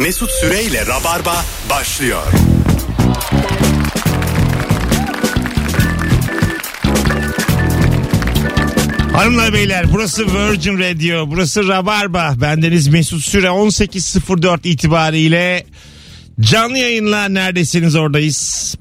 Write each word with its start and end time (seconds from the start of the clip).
Mesut 0.00 0.30
Süreyle 0.30 0.86
Rabarba 0.86 1.44
başlıyor. 1.70 2.22
Hanımlar 9.12 9.52
beyler 9.52 9.92
burası 9.92 10.26
Virgin 10.26 10.78
Radio 10.78 11.30
burası 11.30 11.68
Rabarba. 11.68 12.34
Bendeniz 12.40 12.88
Mesut 12.88 13.22
Süre. 13.22 13.46
18.04 13.46 14.68
itibariyle 14.68 15.66
canlı 16.40 16.78
yayınla 16.78 17.28
neredesiniz 17.28 17.96
oradayız. 17.96 18.74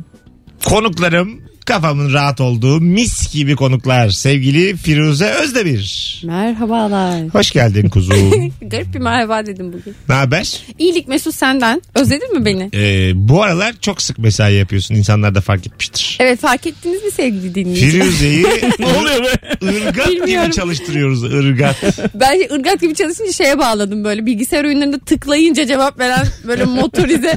Konuklarım 0.66 1.49
kafamın 1.74 2.14
rahat 2.14 2.42
olduğu 2.42 2.82
mis 2.82 3.34
gibi 3.34 3.56
konuklar 3.56 4.10
sevgili 4.10 4.78
Firuze 4.78 5.30
Özdemir 5.30 6.22
Merhabalar. 6.26 7.22
hoş 7.34 7.52
geldin 7.52 7.90
kuzum 7.90 8.52
Garip 8.62 8.94
bir 8.94 9.00
merhaba 9.00 9.46
dedim 9.46 9.74
bugün. 9.74 9.96
ne 10.10 10.16
haber 10.16 10.62
İyilik 10.80 11.08
Mesut 11.08 11.36
senden. 11.36 11.82
Özledin 11.96 12.38
mi 12.40 12.46
beni? 12.46 12.70
Ee, 12.74 13.12
bu 13.16 13.44
aralar 13.44 13.76
çok 13.82 14.02
sık 14.02 14.18
mesai 14.20 14.54
yapıyorsun 14.54 14.96
insanlar 14.96 15.36
da 15.36 15.42
fark 15.42 15.68
etmiştir 15.68 16.18
Evet 16.20 16.40
fark 16.40 16.68
ettiniz 16.68 17.04
mi 17.04 17.12
sevgili 17.12 17.56
dinleyiciler? 17.56 17.92
Firuze'yi 18.06 18.44
Ne 18.80 18.86
oluyor 18.86 19.24
be? 19.24 19.32
ırgat 19.66 20.10
gibi 20.28 20.52
çalıştırıyoruz 20.56 21.24
ırgat 21.24 21.76
Ben 22.14 22.56
ırgat 22.56 22.82
gibi 22.82 22.96
çalışınca 22.96 23.32
şeye 23.32 23.60
bağladım 23.60 24.04
böyle 24.04 24.26
bilgisayar 24.26 24.64
oyunlarında 24.66 25.00
tıklayınca 25.00 25.68
cevap 25.68 26.00
veren 26.00 26.28
böyle 26.48 26.64
motorize 26.64 27.34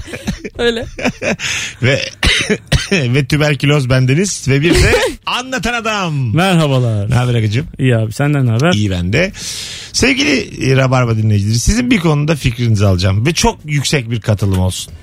öyle. 0.59 0.87
ve 1.83 2.01
ve 2.93 3.25
tüberküloz 3.27 3.91
bendeniz 3.91 4.49
ve 4.49 4.61
bir 4.61 4.75
de 4.75 4.93
anlatan 5.27 5.75
adam. 5.75 6.35
Merhabalar. 6.37 7.11
Ne 7.11 7.15
haber 7.15 7.35
Akıcığım? 7.35 7.67
İyi 7.79 7.97
abi 7.97 8.13
senden 8.13 8.47
ne 8.47 8.51
haber? 8.51 8.73
İyi 8.73 8.91
ben 8.91 9.13
de. 9.13 9.33
Sevgili 9.93 10.67
e, 10.71 10.77
Rabarba 10.77 11.17
dinleyicileri 11.17 11.59
sizin 11.59 11.91
bir 11.91 11.99
konuda 11.99 12.37
fikrinizi 12.37 12.87
alacağım 12.87 13.27
ve 13.27 13.33
çok 13.35 13.59
yüksek 13.65 14.11
bir 14.11 14.21
katılım 14.21 14.59
olsun. 14.59 14.95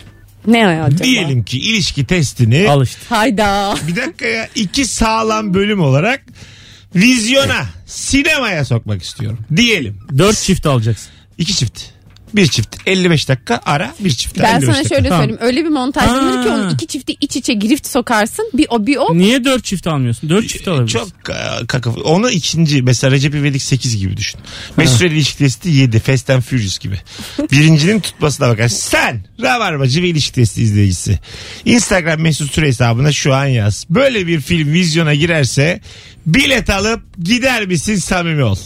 Ne 0.47 0.67
acaba? 0.67 1.03
Diyelim 1.03 1.44
ki 1.44 1.59
ilişki 1.59 2.05
testini 2.05 2.69
Al 2.69 2.83
işte. 2.83 2.99
Hayda. 3.09 3.75
bir 3.88 3.95
dakika 3.95 4.25
ya 4.25 4.47
iki 4.55 4.86
sağlam 4.86 5.53
bölüm 5.53 5.81
olarak 5.81 6.21
vizyona 6.95 7.66
sinemaya 7.86 8.66
sokmak 8.66 9.03
istiyorum. 9.03 9.39
Diyelim. 9.55 9.97
Dört 10.17 10.38
çift 10.38 10.66
alacaksın. 10.66 11.09
iki 11.38 11.55
çift. 11.55 11.81
Bir 12.35 12.47
çift 12.47 12.75
55 12.85 13.30
dakika 13.30 13.61
ara 13.66 13.94
bir 13.99 14.09
çift 14.09 14.39
Ben 14.39 14.55
55 14.55 14.66
sana 14.66 14.75
dakika. 14.75 14.95
şöyle 14.95 15.09
Tamam. 15.09 15.22
söyleyeyim. 15.23 15.39
Öyle 15.44 15.63
bir 15.66 15.69
montajlanır 15.69 16.44
ki 16.44 16.49
Ha. 16.49 16.55
onun 16.55 16.69
iki 16.73 16.88
çifti 16.88 17.16
iç 17.21 17.36
içe 17.36 17.53
girift 17.53 17.88
sokarsın. 17.88 18.52
Bir 18.53 18.67
o 18.69 18.88
bir 18.88 18.97
o. 18.97 19.17
Niye 19.17 19.44
dört 19.45 19.63
çift 19.66 19.88
almıyorsun? 19.88 20.30
Dört 20.30 20.49
çift 20.49 20.67
alabilirsin. 20.67 20.99
Çok 20.99 21.08
e, 21.30 21.66
kakaf. 21.67 21.97
Onu 22.03 22.30
ikinci 22.30 22.81
mesela 22.81 23.11
Recep 23.11 23.36
İvedik 23.36 23.61
8 23.61 23.97
gibi 23.97 24.17
düşün. 24.17 24.39
Mesut 24.77 24.97
Süre 24.97 25.09
ilişki 25.13 25.38
testi 25.38 25.69
7. 25.69 25.99
Fast 25.99 26.30
and 26.30 26.41
Furious 26.41 26.80
gibi. 26.80 26.99
Birincinin 27.52 27.99
tutmasına 27.99 28.47
bakar. 28.49 28.67
Sen 28.67 29.21
Rabarbacı 29.41 30.03
ve 30.03 30.08
ilişki 30.09 30.33
testi 30.33 30.61
izleyicisi. 30.61 31.19
Instagram 31.66 32.19
Mesut 32.21 32.53
Süre 32.53 32.67
hesabına 32.67 33.11
şu 33.11 33.33
an 33.33 33.45
yaz. 33.45 33.86
Böyle 33.89 34.27
bir 34.27 34.41
film 34.41 34.73
vizyona 34.73 35.14
girerse 35.14 35.81
bilet 36.25 36.69
alıp 36.69 37.02
gider 37.23 37.66
misin 37.66 37.95
samimi 37.95 38.43
ol. 38.43 38.58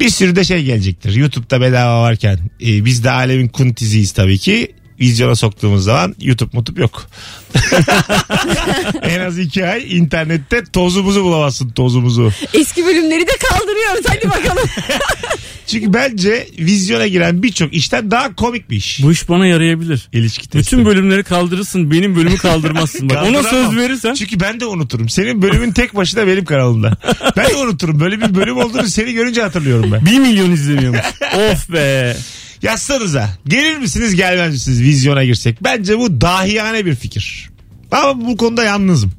Bir 0.00 0.08
sürü 0.08 0.36
de 0.36 0.44
şey 0.44 0.64
gelecektir. 0.64 1.14
YouTube'da 1.14 1.60
bedava 1.60 2.02
varken 2.02 2.38
e, 2.62 2.84
biz 2.84 3.04
de 3.04 3.10
alemin 3.10 3.48
kuntiziyiz 3.48 4.12
tabii 4.12 4.38
ki. 4.38 4.72
Vizyona 5.00 5.34
soktuğumuz 5.36 5.84
zaman 5.84 6.14
YouTube 6.20 6.50
mutup 6.52 6.78
yok. 6.78 7.06
en 9.02 9.20
az 9.20 9.38
iki 9.38 9.66
ay 9.66 9.96
internette 9.96 10.64
tozumuzu 10.64 11.24
bulamazsın 11.24 11.70
tozumuzu. 11.70 12.32
Eski 12.54 12.84
bölümleri 12.84 13.26
de 13.26 13.32
kaldırıyoruz. 13.48 14.04
Hadi 14.08 14.30
bakalım. 14.30 14.68
Çünkü 15.66 15.94
bence 15.94 16.48
vizyona 16.58 17.06
giren 17.06 17.42
birçok 17.42 17.74
işten 17.74 18.10
daha 18.10 18.34
komik 18.34 18.70
bir 18.70 18.76
iş. 18.76 19.02
Bu 19.02 19.12
iş 19.12 19.28
bana 19.28 19.46
yarayabilir. 19.46 20.08
İlişki 20.12 20.48
testi. 20.48 20.76
Bütün 20.76 20.86
bölümleri 20.86 21.24
kaldırırsın 21.24 21.90
benim 21.90 22.16
bölümü 22.16 22.36
kaldırmazsın. 22.36 23.10
Bak 23.10 23.24
ona 23.28 23.42
söz 23.42 23.76
verirsen 23.76 24.14
Çünkü 24.14 24.40
ben 24.40 24.60
de 24.60 24.66
unuturum. 24.66 25.08
Senin 25.08 25.42
bölümün 25.42 25.72
tek 25.72 25.96
başına 25.96 26.26
benim 26.26 26.44
kanalımda. 26.44 26.96
Ben 27.36 27.50
de 27.50 27.56
unuturum. 27.56 28.00
Böyle 28.00 28.20
bir 28.20 28.34
bölüm 28.34 28.56
olduğunu 28.56 28.88
seni 28.88 29.12
görünce 29.12 29.42
hatırlıyorum 29.42 29.92
ben. 29.92 30.06
bir 30.06 30.18
milyon 30.18 30.50
izleniyormuş. 30.50 31.00
of 31.34 31.72
be. 31.72 32.16
Yazsanıza. 32.62 33.30
Gelir 33.46 33.76
misiniz 33.76 34.14
gelmez 34.14 34.52
misiniz 34.52 34.82
vizyona 34.82 35.24
girsek? 35.24 35.64
Bence 35.64 35.98
bu 35.98 36.20
dahiyane 36.20 36.86
bir 36.86 36.94
fikir. 36.94 37.50
Ama 37.90 38.26
bu 38.26 38.36
konuda 38.36 38.64
yalnızım. 38.64 39.12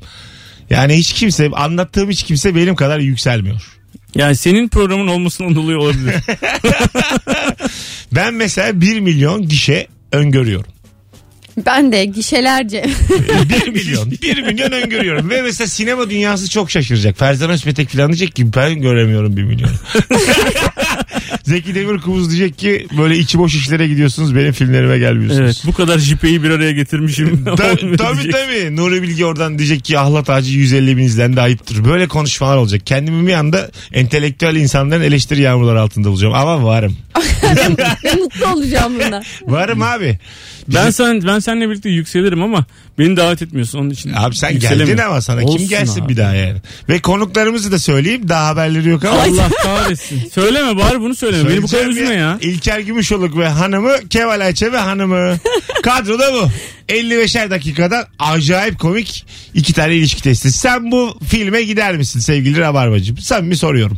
Yani 0.70 0.94
hiç 0.94 1.14
kimse 1.14 1.50
anlattığım 1.50 2.10
hiç 2.10 2.24
kimse 2.24 2.56
benim 2.56 2.76
kadar 2.76 3.00
yükselmiyor. 3.00 3.78
Yani 4.16 4.36
senin 4.36 4.68
programın 4.68 5.08
olmasından 5.08 5.56
dolayı 5.56 5.78
olabilir. 5.78 6.16
Ben 8.12 8.34
mesela 8.34 8.82
1 8.82 9.00
milyon 9.00 9.48
gişe 9.48 9.88
öngörüyorum. 10.12 10.72
Ben 11.66 11.92
de 11.92 12.06
gişelerce. 12.06 12.86
1 13.66 13.68
milyon. 13.68 14.12
1 14.12 14.42
milyon 14.42 14.72
öngörüyorum. 14.72 15.30
Ve 15.30 15.42
mesela 15.42 15.68
sinema 15.68 16.10
dünyası 16.10 16.50
çok 16.50 16.72
şaşıracak. 16.72 17.18
Ferzan 17.20 17.50
Özpetek 17.50 17.90
falan 17.90 18.08
diyecek 18.08 18.36
ki 18.36 18.54
ben 18.54 18.82
göremiyorum 18.82 19.38
1 19.38 19.44
milyon. 19.44 19.70
Zeki 21.44 21.76
Demirkubuz 21.76 22.30
diyecek 22.32 22.58
ki 22.58 22.88
böyle 22.98 23.18
içi 23.18 23.40
boş 23.40 23.56
işlere 23.56 23.88
gidiyorsunuz 23.88 24.36
benim 24.36 24.52
filmlerime 24.52 24.98
gelmiyorsunuz. 25.00 25.42
evet 25.46 25.64
bu 25.66 25.74
kadar 25.74 26.00
jipeyi 26.00 26.44
bir 26.44 26.50
araya 26.50 26.72
getirmişim. 26.72 27.44
Ta- 27.46 27.56
tabii 27.56 27.98
Diyecek. 27.98 28.32
tabii. 28.32 28.76
Nuri 28.76 29.02
Bilge 29.02 29.26
oradan 29.26 29.60
diyecek 29.60 29.84
ki 29.86 30.00
ahlat 30.00 30.30
ağacı 30.30 30.52
150 30.58 30.98
bin 30.98 31.04
izlendi 31.04 31.42
ayıptır. 31.42 31.86
Böyle 31.86 32.08
konuşmalar 32.08 32.58
olacak. 32.58 32.82
Kendimi 32.86 33.28
bir 33.28 33.34
anda 33.34 33.72
entelektüel 33.94 34.56
insanların 34.56 35.02
eleştiri 35.02 35.42
yağmurları 35.42 35.82
altında 35.82 36.10
bulacağım. 36.10 36.34
Ama 36.34 36.64
varım. 36.64 36.98
Ve 38.04 38.16
mutlu 38.16 38.48
olacağım 38.48 38.94
buna. 39.08 39.22
Varım 39.48 39.82
abi. 39.82 40.20
Ben 40.68 40.90
sen 40.90 41.22
ben 41.28 41.40
seninle 41.40 41.70
birlikte 41.70 41.90
yükselirim 41.90 42.42
ama 42.42 42.66
beni 43.00 43.18
davet 43.18 43.42
etmiyorsun 43.42 43.80
onun 43.80 43.90
için. 43.90 44.14
Abi 44.16 44.36
sen 44.36 44.60
geldin 44.60 44.98
ama 44.98 45.22
sana 45.22 45.40
kim 45.40 45.50
Olsun 45.50 45.68
gelsin 45.68 46.02
abi. 46.02 46.10
bir 46.10 46.18
daha 46.18 46.34
yani. 46.36 46.58
Ve 46.90 47.00
konuklarımızı 47.00 47.72
da 47.72 47.80
söyleyeyim 47.80 48.30
daha 48.30 48.48
haberleri 48.48 48.90
yok 48.90 49.06
ama. 49.06 49.22
Allah 49.22 49.50
kahretsin. 49.64 50.30
Söyleme 50.34 50.78
bari 50.78 51.00
bunu 51.00 51.16
söyleme. 51.16 51.50
Beni 51.50 51.64
bu 51.64 51.68
kadar 51.68 51.78
Söyleyeceğim 51.84 52.10
üzme 52.12 52.22
ya. 52.22 52.38
İlker 52.42 52.80
Gümüşoluk 52.80 53.38
ve 53.38 53.48
hanımı 53.48 54.10
Kemal 54.10 54.42
Ayçe 54.42 54.72
ve 54.72 54.78
hanımı. 54.78 55.38
Kadroda 55.84 56.34
bu. 56.34 56.50
55'er 56.90 57.50
dakikada 57.50 58.08
acayip 58.20 58.80
komik 58.80 59.26
iki 59.54 59.74
tane 59.74 59.96
ilişki 59.96 60.22
testi. 60.24 60.52
Sen 60.52 60.92
bu 60.92 61.20
filme 61.28 61.64
gider 61.64 61.98
misin 61.98 62.20
sevgili 62.20 62.60
Rabarbacığım? 62.60 63.18
Samimi 63.18 63.56
soruyorum. 63.58 63.98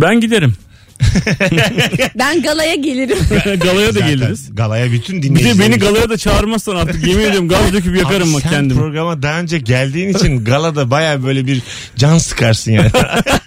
Ben 0.00 0.20
giderim. 0.20 0.54
Ben 2.18 2.42
galaya 2.42 2.74
gelirim. 2.74 3.18
Galaya 3.60 3.88
da 3.88 3.92
Zaten 3.92 4.08
geliriz. 4.08 4.50
Galaya 4.54 4.92
bütün 4.92 5.16
Bir 5.16 5.22
dinleyicilerimiz. 5.22 5.58
de 5.66 5.70
beni 5.72 5.78
galaya 5.78 6.10
da 6.10 6.16
çağırmazsan 6.18 6.76
artık 6.76 7.06
yemin 7.06 7.24
ediyorum 7.24 7.48
gaz 7.48 7.72
döküp 7.72 7.96
yakarım 7.96 8.34
bak 8.34 8.42
sen 8.42 8.50
kendimi. 8.50 8.80
programa 8.80 9.22
daha 9.22 9.40
önce 9.40 9.58
geldiğin 9.58 10.08
için 10.14 10.44
galada 10.44 10.90
baya 10.90 11.22
böyle 11.24 11.46
bir 11.46 11.62
can 11.96 12.18
sıkarsın 12.18 12.72
yani. 12.72 12.90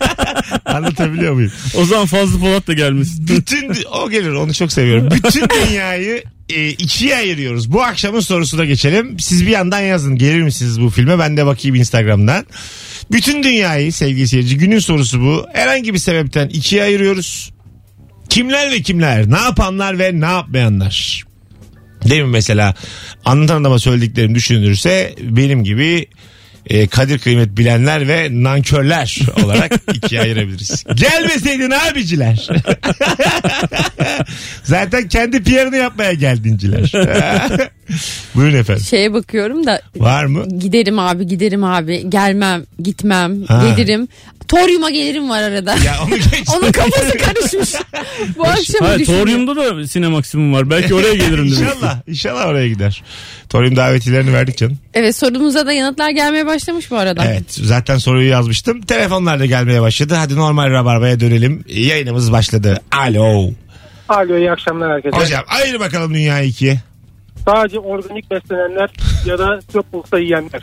Anlatabiliyor 0.66 1.34
muyum? 1.34 1.52
O 1.78 1.86
zaman 1.86 2.06
Fazlı 2.06 2.40
Polat 2.40 2.68
da 2.68 2.74
gelmesin. 2.74 3.28
Bütün 3.28 3.72
o 4.02 4.10
gelir 4.10 4.32
onu 4.32 4.54
çok 4.54 4.72
seviyorum. 4.72 5.10
Bütün 5.12 5.46
dünyayı 5.50 6.24
e, 6.50 6.70
ikiye 6.70 7.16
ayırıyoruz. 7.16 7.72
Bu 7.72 7.84
akşamın 7.84 8.20
sorusuna 8.20 8.66
geçelim. 8.66 9.20
Siz 9.20 9.46
bir 9.46 9.52
yandan 9.52 9.80
yazın. 9.80 10.16
Gelir 10.16 10.42
misiniz 10.42 10.82
bu 10.82 10.90
filme? 10.90 11.20
Ben 11.20 11.38
de 11.38 11.46
bakayım 11.46 11.76
Instagram'dan. 11.76 12.46
Bütün 13.12 13.44
dünyayı 13.44 13.94
sevgili 13.94 14.28
seyirci 14.28 14.58
günün 14.58 14.80
sorusu 14.80 15.22
bu. 15.22 15.46
Herhangi 15.54 15.94
bir 15.94 16.00
sebepten 16.00 16.50
ikiye 16.50 16.84
ayırıyoruz. 16.84 17.54
Kimler 18.30 18.72
ve 18.72 18.82
kimler? 18.82 19.32
Ne 19.32 19.38
yapanlar 19.38 20.00
ve 20.00 20.20
ne 20.22 20.26
yapmayanlar? 20.26 21.24
Değil 22.10 22.22
mi 22.22 22.30
mesela? 22.30 22.76
Anlatan 23.26 23.62
adama 23.62 23.80
söylediklerim 23.80 24.36
düşünülürse 24.36 25.16
benim 25.22 25.64
gibi 25.64 26.08
e, 26.68 26.88
kadir 26.88 27.20
kıymet 27.20 27.58
bilenler 27.58 28.08
ve 28.08 28.28
nankörler 28.32 29.20
olarak 29.44 29.72
ikiye 29.94 30.22
ayırabiliriz. 30.22 30.84
Gelmeseydin 30.96 31.72
abiciler. 31.72 32.48
Zaten 34.64 35.08
kendi 35.08 35.44
PR'ını 35.44 35.76
yapmaya 35.78 36.14
geldinciler. 36.14 36.92
Buyurun 38.36 38.54
efendim. 38.58 38.84
Şeye 38.84 39.14
bakıyorum 39.14 39.66
da 39.66 39.82
Var 39.98 40.26
mı? 40.26 40.46
giderim 40.60 41.00
abi 41.00 41.28
giderim 41.28 41.64
abi 41.64 42.10
gelmem 42.10 42.64
gitmem 42.80 43.44
Ha. 43.44 43.64
gelirim. 43.78 44.08
Toryuma 44.48 44.90
gelirim 44.90 45.30
var 45.30 45.44
arada. 45.44 45.72
Ya 45.86 45.96
onu 46.06 46.16
geç. 46.16 46.50
Onun 46.58 46.72
kafası 46.72 47.18
karışmış. 47.18 47.70
Bu 48.38 48.44
akşam 48.46 48.82
Hayır. 48.88 49.06
Torium'da 49.06 49.56
da 49.56 49.88
Sinemaksimum 49.88 50.54
var. 50.54 50.70
Belki 50.70 50.94
oraya 50.96 51.14
gelirim 51.14 51.52
demek. 51.52 51.60
İnşallah. 51.76 52.02
İnşallah 52.08 52.48
oraya 52.48 52.68
gider. 52.68 53.04
Torium 53.50 53.76
davetilerini 53.76 54.34
verdik 54.34 54.58
canım. 54.58 54.78
Evet 54.94 55.16
sorumuza 55.16 55.66
da 55.66 55.74
yanıtlar 55.74 56.10
gelmeye 56.10 56.46
başlamış 56.46 56.92
bu 56.92 56.98
arada. 56.98 57.26
Evet 57.26 57.44
zaten 57.50 57.98
soruyu 57.98 58.30
yazmıştım. 58.30 58.82
Telefonlar 58.82 59.40
da 59.40 59.46
gelmeye 59.46 59.82
başladı. 59.82 60.14
Hadi 60.18 60.36
normal 60.36 60.72
rabarbaya 60.72 61.20
dönelim. 61.20 61.64
Yayınımız 61.70 62.32
başladı. 62.32 62.82
Alo. 62.92 63.50
Alo 64.10 64.38
iyi 64.38 64.52
akşamlar 64.52 64.92
herkese. 64.92 65.18
Hocam 65.18 65.44
ayır 65.48 65.80
bakalım 65.80 66.14
dünyayı 66.14 66.50
ikiye. 66.50 66.80
Sadece 67.46 67.80
organik 67.80 68.32
beslenenler 68.32 68.90
ya 69.26 69.40
da 69.40 69.60
çöp 69.74 69.94
bulsa 69.94 70.20
yiyenler. 70.20 70.62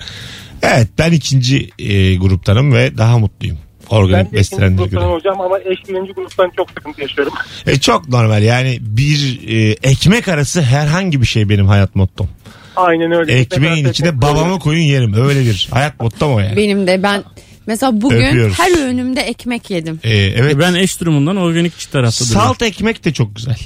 Evet 0.63 0.89
ben 0.99 1.13
ikinci 1.13 1.71
e, 1.79 2.17
gruptanım 2.17 2.73
ve 2.75 2.99
daha 2.99 3.19
mutluyum. 3.19 3.59
Organik 3.91 4.17
Ben 4.17 4.25
de 4.25 4.29
ikinci 4.29 4.37
beslenenlere 4.37 4.77
gruptan 4.77 5.01
göre. 5.03 5.13
hocam 5.13 5.41
ama 5.41 5.59
eş 5.59 5.89
birinci 5.89 6.13
gruptan 6.13 6.51
çok 6.57 6.69
sıkıntı 6.71 7.01
yaşıyorum. 7.03 7.33
E, 7.67 7.81
çok 7.81 8.09
normal 8.09 8.43
yani 8.43 8.79
bir 8.81 9.41
e, 9.49 9.77
ekmek 9.83 10.29
arası 10.29 10.63
herhangi 10.63 11.21
bir 11.21 11.27
şey 11.27 11.49
benim 11.49 11.67
hayat 11.67 11.95
mottom. 11.97 12.29
Aynen 12.77 13.13
öyle. 13.13 13.33
Ekmeğin 13.33 13.75
Mesela 13.75 13.91
içine 13.91 14.09
ekmek 14.09 14.23
babamı 14.23 14.59
koyun 14.59 14.83
yerim. 14.83 15.15
Öyle 15.15 15.41
bir 15.41 15.69
hayat 15.71 16.01
mottom 16.01 16.35
o 16.35 16.39
yani. 16.41 16.57
Benim 16.57 16.87
de 16.87 17.03
ben 17.03 17.23
mesela 17.67 18.01
bugün 18.01 18.27
Öpüyoruz. 18.27 18.59
her 18.59 18.87
öğünümde 18.87 19.21
ekmek 19.21 19.71
yedim. 19.71 20.01
E, 20.03 20.17
evet. 20.19 20.57
Ben 20.59 20.75
eş 20.75 21.01
durumundan 21.01 21.37
organikçi 21.37 21.91
tarafta 21.91 22.25
duruyorum. 22.25 22.47
Salt 22.49 22.63
ekmek 22.63 23.05
de 23.05 23.13
çok 23.13 23.37
güzel. 23.37 23.57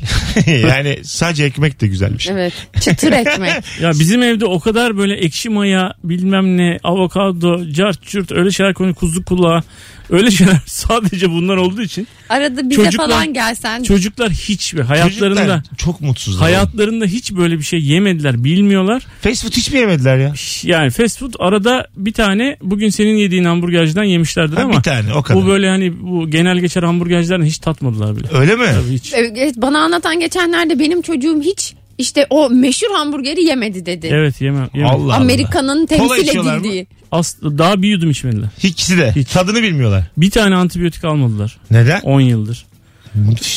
yani 0.69 0.99
sadece 1.05 1.45
ekmek 1.45 1.81
de 1.81 1.87
güzelmiş. 1.87 2.29
Evet. 2.31 2.53
Çıtır 2.81 3.13
ekmek. 3.13 3.53
Ya 3.81 3.91
bizim 3.91 4.23
evde 4.23 4.45
o 4.45 4.61
kadar 4.61 4.97
böyle 4.97 5.15
ekşi 5.15 5.49
maya 5.49 5.95
bilmem 6.05 6.57
ne 6.57 6.79
avokado 6.85 7.73
cart 7.73 8.07
çürt 8.07 8.33
öyle 8.33 8.51
şeyler 8.51 8.75
konu 8.75 8.95
kuzu 8.95 9.25
kulağı 9.25 9.63
öyle 10.11 10.31
şeyler 10.31 10.57
sadece 10.67 11.31
bunlar 11.31 11.57
olduğu 11.57 11.83
için 11.83 12.09
Arada 12.29 12.71
bize 12.71 12.83
Çocuklar- 12.85 13.07
falan 13.09 13.33
gelsen. 13.35 13.83
çocuklar 13.83 14.31
hiç 14.31 14.75
ve 14.75 14.83
hayatlarında 14.83 15.39
Çocuklar 15.41 15.63
çok 15.79 16.01
mutsuzlar. 16.01 16.43
hayatlarında 16.43 17.05
hiç 17.07 17.33
böyle 17.33 17.59
bir 17.59 17.63
şey 17.65 17.81
yemediler 17.81 18.45
bilmiyorlar. 18.45 19.03
Fast 19.21 19.43
food 19.43 19.53
hiç 19.53 19.71
mi 19.73 19.79
yemediler 19.79 20.17
ya? 20.19 20.33
Yani 20.63 20.91
fast 20.91 21.19
food 21.19 21.35
arada 21.39 21.87
bir 21.97 22.13
tane 22.13 22.57
bugün 22.63 22.89
senin 22.89 23.17
yediğin 23.17 23.45
hamburgerciden 23.45 24.05
yemişlerdir 24.05 24.57
Ha, 24.57 24.63
ama 24.63 24.79
bir 24.79 24.83
tane 24.83 25.15
o 25.15 25.23
kadar. 25.23 25.43
bu 25.43 25.47
böyle 25.47 25.69
hani 25.69 26.01
bu 26.01 26.31
genel 26.31 26.59
geçer 26.59 26.83
hamburgercilerden 26.83 27.45
hiç 27.45 27.59
tatmadılar 27.59 28.17
bile. 28.17 28.29
Öyle 28.33 28.57
mi? 28.57 28.67
Tabii 28.75 28.95
hiç. 28.95 29.13
Evet, 29.15 29.55
bana 29.57 29.79
anlatan 29.79 30.21
geçenlerde 30.21 30.79
benim 30.79 31.03
çocuğum 31.03 31.41
hiç 31.43 31.75
işte 31.99 32.27
o 32.31 32.51
meşhur 32.51 32.95
hamburgeri 32.97 33.43
yemedi 33.45 33.87
dedi. 33.87 34.09
Evet 34.13 34.41
yemem. 34.41 34.69
yemem. 34.75 34.91
Allah. 34.91 35.15
Amerika'nın 35.15 35.87
Kola 35.87 35.99
temsil 36.09 36.29
içiyorlar 36.29 36.59
mı? 36.59 36.61
edildiği. 36.61 36.87
As- 37.13 37.43
daha 37.43 37.83
bir 37.83 37.89
yudum 37.89 38.11
içmediler. 38.11 38.49
İkisi 38.63 38.99
de. 38.99 39.13
Hiç. 39.17 39.29
Tadını 39.29 39.63
bilmiyorlar. 39.63 40.05
Bir 40.17 40.31
tane 40.31 40.55
antibiyotik 40.57 41.05
almadılar. 41.05 41.59
Neden? 41.71 42.01
10 42.01 42.21
yıldır. 42.21 42.67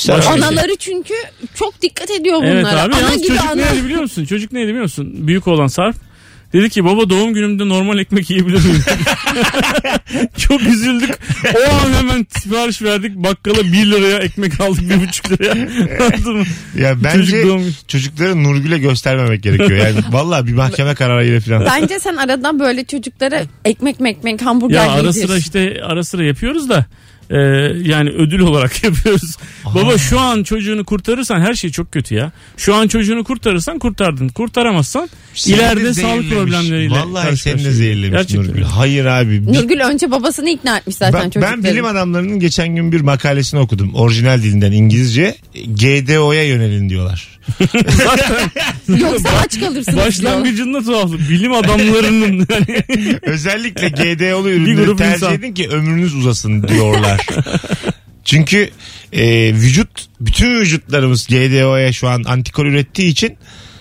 Anaları 0.10 0.75
çünkü 0.80 1.13
çok 1.56 1.81
dikkat 1.81 2.12
ediyor 2.12 2.36
bunlara. 2.38 2.51
Evet 2.54 2.66
abi 2.66 2.94
Ana 2.95 3.01
yalnız 3.01 3.18
gibi 3.18 3.28
çocuk 3.28 3.45
ana. 3.45 3.56
neydi 3.56 3.86
biliyor 3.86 4.01
musun? 4.01 4.25
Çocuk 4.25 4.51
neydi 4.51 4.68
biliyor 4.68 4.84
musun? 4.84 5.13
Büyük 5.28 5.48
olan 5.48 5.68
Sarp. 5.68 5.95
Dedi 6.54 6.70
ki 6.70 6.86
baba 6.86 7.10
doğum 7.10 7.34
günümde 7.34 7.70
normal 7.70 8.00
ekmek 8.00 8.30
yiyebilir 8.30 8.66
miyim? 8.66 8.84
Çok 10.38 10.62
üzüldük. 10.62 11.20
O 11.56 11.74
an 11.76 11.94
hemen 11.94 12.28
sipariş 12.30 12.82
verdik. 12.82 13.16
Bakkala 13.16 13.64
1 13.64 13.92
liraya 13.92 14.18
ekmek 14.18 14.62
aldık 14.62 14.84
1,5 14.84 15.32
liraya. 15.32 15.52
Anladın 16.06 16.36
mı? 16.36 16.46
Ya 16.80 17.04
bence 17.04 17.18
Çocuk 17.18 17.48
doğum 17.48 17.76
çocukları 17.88 18.44
Nurgül'e 18.44 18.78
göstermemek 18.78 19.44
gerekiyor. 19.44 19.80
Yani 19.80 20.00
vallahi 20.12 20.48
bir 20.48 20.54
mahkeme 20.54 20.96
kararıyla 20.96 21.40
falan. 21.40 21.66
Bence 21.66 22.00
sen 22.00 22.16
aradan 22.16 22.60
böyle 22.60 22.86
çocuklara 22.86 23.42
ekmek 23.66 24.00
mekmek 24.00 24.42
hamburger 24.42 24.86
Ya 24.86 24.92
ara 24.92 25.14
sıra 25.14 25.38
işte 25.38 25.82
ara 25.84 26.04
sıra 26.04 26.24
yapıyoruz 26.24 26.70
da 26.70 26.86
e, 27.29 27.38
yani 27.89 28.09
ödül 28.09 28.39
olarak 28.39 28.83
yapıyoruz. 28.83 29.35
Baba 29.75 29.97
şu 29.97 30.19
an 30.19 30.44
çocuğunu 30.44 30.85
kurtarırsan 30.85 31.39
her 31.41 31.53
şey 31.53 31.69
çok 31.69 31.91
kötü 31.91 32.15
ya. 32.15 32.31
Şu 32.57 32.75
an 32.75 32.88
çocuğunu 32.88 33.24
kurtarırsan 33.24 33.79
kurtardın. 33.79 34.27
Kurtaramazsan 34.27 35.09
Seni 35.33 35.53
de 35.53 35.59
ileride 35.59 35.94
sağlık 35.94 36.29
problemleriyle 36.29 36.94
Vallahi 36.95 37.38
seni 37.38 37.65
de 37.65 37.71
zehirlemiş. 37.71 38.33
Nurgül. 38.33 38.62
Hayır 38.63 39.06
abi. 39.06 39.47
Bir- 39.47 39.53
Nurgül 39.53 39.79
önce 39.79 40.12
babasını 40.12 40.50
ikna 40.50 40.77
etmiş 40.77 40.95
zaten 40.95 41.21
ben, 41.21 41.29
çocukları. 41.29 41.63
ben 41.63 41.71
bilim 41.71 41.85
adamlarının 41.85 42.39
geçen 42.39 42.75
gün 42.75 42.91
bir 42.91 43.01
makalesini 43.01 43.59
okudum. 43.59 43.95
Orijinal 43.95 44.41
dilinden 44.44 44.71
İngilizce. 44.71 45.35
GDO'ya 45.68 46.44
yönelin 46.44 46.89
diyorlar. 46.89 47.37
Yoksa 48.88 49.30
aç 49.30 49.60
kalırsınız. 49.60 49.98
Başlangıcında 49.98 50.84
tuhaflık. 50.84 51.30
Bilim 51.30 51.54
adamlarının 51.54 52.48
yani 52.50 52.84
Özellikle 53.22 53.90
GDO'lu 53.90 54.50
ürünleri 54.50 54.86
grup 54.86 54.98
tercih 54.98 55.16
insan. 55.16 55.34
edin 55.34 55.54
ki 55.54 55.70
ömrünüz 55.70 56.16
uzasın 56.16 56.68
diyorlar. 56.68 57.26
Çünkü 58.24 58.70
e, 59.14 59.54
vücut 59.54 59.90
bütün 60.22 60.60
vücutlarımız 60.60 61.28
GDO'ya 61.28 61.94
şu 61.94 62.08
an 62.08 62.24
antikor 62.24 62.66
ürettiği 62.66 63.12
için 63.12 63.38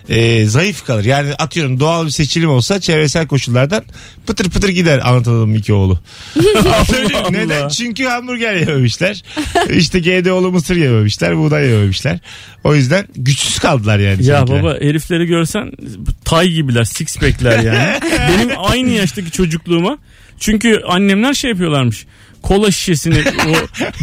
e, 0.09 0.45
zayıf 0.47 0.87
kalır. 0.87 1.05
Yani 1.05 1.35
atıyorum 1.35 1.81
doğal 1.81 2.07
bir 2.07 2.11
seçilim 2.11 2.51
olsa 2.51 2.81
çevresel 2.81 3.27
koşullardan 3.27 3.85
pıtır 4.27 4.51
pıtır 4.51 4.69
gider 4.69 5.01
Anadolu'nun 5.05 5.55
iki 5.55 5.73
oğlu. 5.73 5.99
Allah. 6.57 7.31
Neden? 7.31 7.69
Çünkü 7.69 8.05
hamburger 8.05 8.55
yememişler. 8.55 9.23
işte 9.71 9.99
GDO'lu 10.01 10.53
mısır 10.53 10.77
yememişler. 10.77 11.39
Buğday 11.39 11.69
yememişler. 11.69 12.19
O 12.65 12.75
yüzden 12.75 13.07
güçsüz 13.17 13.59
kaldılar 13.59 13.99
yani. 13.99 14.25
Ya 14.27 14.37
seninkiler. 14.37 14.63
baba 14.63 14.75
herifleri 14.75 15.27
görsen 15.27 15.73
tay 16.25 16.49
gibiler 16.49 16.85
six 16.85 17.17
pack'ler 17.17 17.59
yani. 17.59 18.01
Benim 18.29 18.51
aynı 18.59 18.91
yaştaki 18.91 19.31
çocukluğuma 19.31 19.99
çünkü 20.39 20.83
annemler 20.89 21.35
şey 21.35 21.51
yapıyorlarmış. 21.51 22.07
Kola 22.47 22.71
şişesini 22.71 23.25
o 23.49 23.53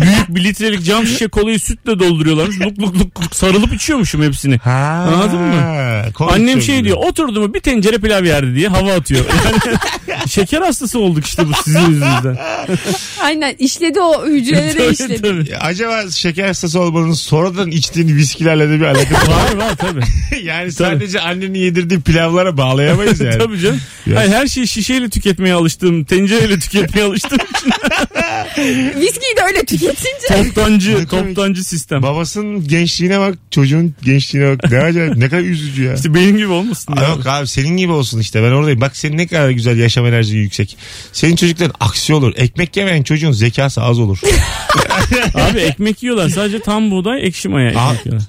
büyük 0.01 0.29
bir 0.29 0.43
litrelik 0.43 0.85
cam 0.85 1.07
şişe 1.07 1.27
kolayı 1.27 1.59
sütle 1.59 1.99
dolduruyorlarmış. 1.99 2.61
Luk 2.61 2.79
luk 2.79 2.95
luk, 2.99 3.21
luk 3.23 3.35
sarılıp 3.35 3.73
içiyormuşum 3.73 4.23
hepsini. 4.23 4.57
Ha, 4.57 5.07
Anladın 5.13 5.39
mı? 5.39 6.03
Annem 6.19 6.61
şey 6.61 6.83
diyor 6.83 6.97
oturdu 6.97 7.41
mu 7.41 7.53
bir 7.53 7.59
tencere 7.59 7.97
pilav 7.97 8.23
yerdi 8.23 8.55
diye 8.55 8.67
hava 8.67 8.93
atıyor. 8.93 9.25
Yani 9.45 9.77
şeker 10.29 10.61
hastası 10.61 10.99
olduk 10.99 11.25
işte 11.25 11.47
bu 11.47 11.51
sizin 11.63 11.79
yüzünüzden. 11.79 12.37
Aynen 13.21 13.55
işledi 13.59 13.99
o 14.01 14.25
hücrelere 14.27 14.77
Tabii, 14.77 14.93
işledi. 14.93 15.21
tabii. 15.21 15.51
Ya 15.51 15.59
Acaba 15.59 16.11
şeker 16.11 16.47
hastası 16.47 16.79
olmanın 16.79 17.13
sonradan 17.13 17.71
içtiğin 17.71 18.07
viskilerle 18.15 18.69
de 18.69 18.79
bir 18.79 18.85
alakası 18.85 19.31
var 19.31 19.53
Var 19.53 19.65
var 19.65 19.75
tabii. 19.77 20.01
Yani 20.43 20.71
sadece 20.71 21.19
annenin 21.19 21.59
yedirdiği 21.59 22.01
pilavlara 22.01 22.57
bağlayamayız 22.57 23.21
yani. 23.21 23.37
Tabii 23.37 23.59
canım. 23.59 23.79
Hayır, 24.15 24.31
her 24.31 24.47
şeyi 24.47 24.67
şişeyle 24.67 25.09
tüketmeye 25.09 25.53
alıştım. 25.53 26.03
Tencereyle 26.03 26.59
tüketmeye 26.59 27.05
alıştım. 27.07 27.37
Viskiyi 29.01 29.37
de 29.37 29.41
öyle 29.47 29.65
tüketince. 29.65 30.27
toptancı, 30.27 31.07
toptancı 31.07 31.63
sistem. 31.63 32.03
Babasının 32.03 32.67
gençliğine 32.67 33.19
bak, 33.19 33.35
çocuğun 33.51 33.95
gençliğine 34.03 34.49
bak. 34.49 34.71
Ne 34.71 34.79
acayip, 34.79 35.17
ne 35.17 35.29
kadar 35.29 35.41
üzücü 35.41 35.83
ya. 35.83 35.93
İşte 35.93 36.13
benim 36.13 36.37
gibi 36.37 36.47
olmasın 36.47 36.93
Aa, 36.97 37.01
ya. 37.03 37.09
Yok 37.09 37.27
abi 37.27 37.47
senin 37.47 37.77
gibi 37.77 37.91
olsun 37.91 38.19
işte 38.19 38.43
ben 38.43 38.51
oradayım. 38.51 38.81
Bak 38.81 38.97
senin 38.97 39.17
ne 39.17 39.27
kadar 39.27 39.49
güzel 39.49 39.77
yaşam 39.79 40.05
enerjisi 40.05 40.37
yüksek. 40.37 40.77
Senin 41.13 41.35
çocukların 41.35 41.73
aksi 41.79 42.13
olur. 42.13 42.33
Ekmek 42.37 42.77
yemeyen 42.77 43.03
çocuğun 43.03 43.31
zekası 43.31 43.81
az 43.81 43.99
olur. 43.99 44.19
Abi 45.35 45.59
ekmek 45.59 46.03
yiyorlar. 46.03 46.29
Sadece 46.29 46.59
tam 46.59 46.91
buğday 46.91 47.27
ekşi 47.27 47.49
maya 47.49 47.67
ekmek 47.69 47.83
Aa. 47.83 47.93
yiyorlar. 48.05 48.27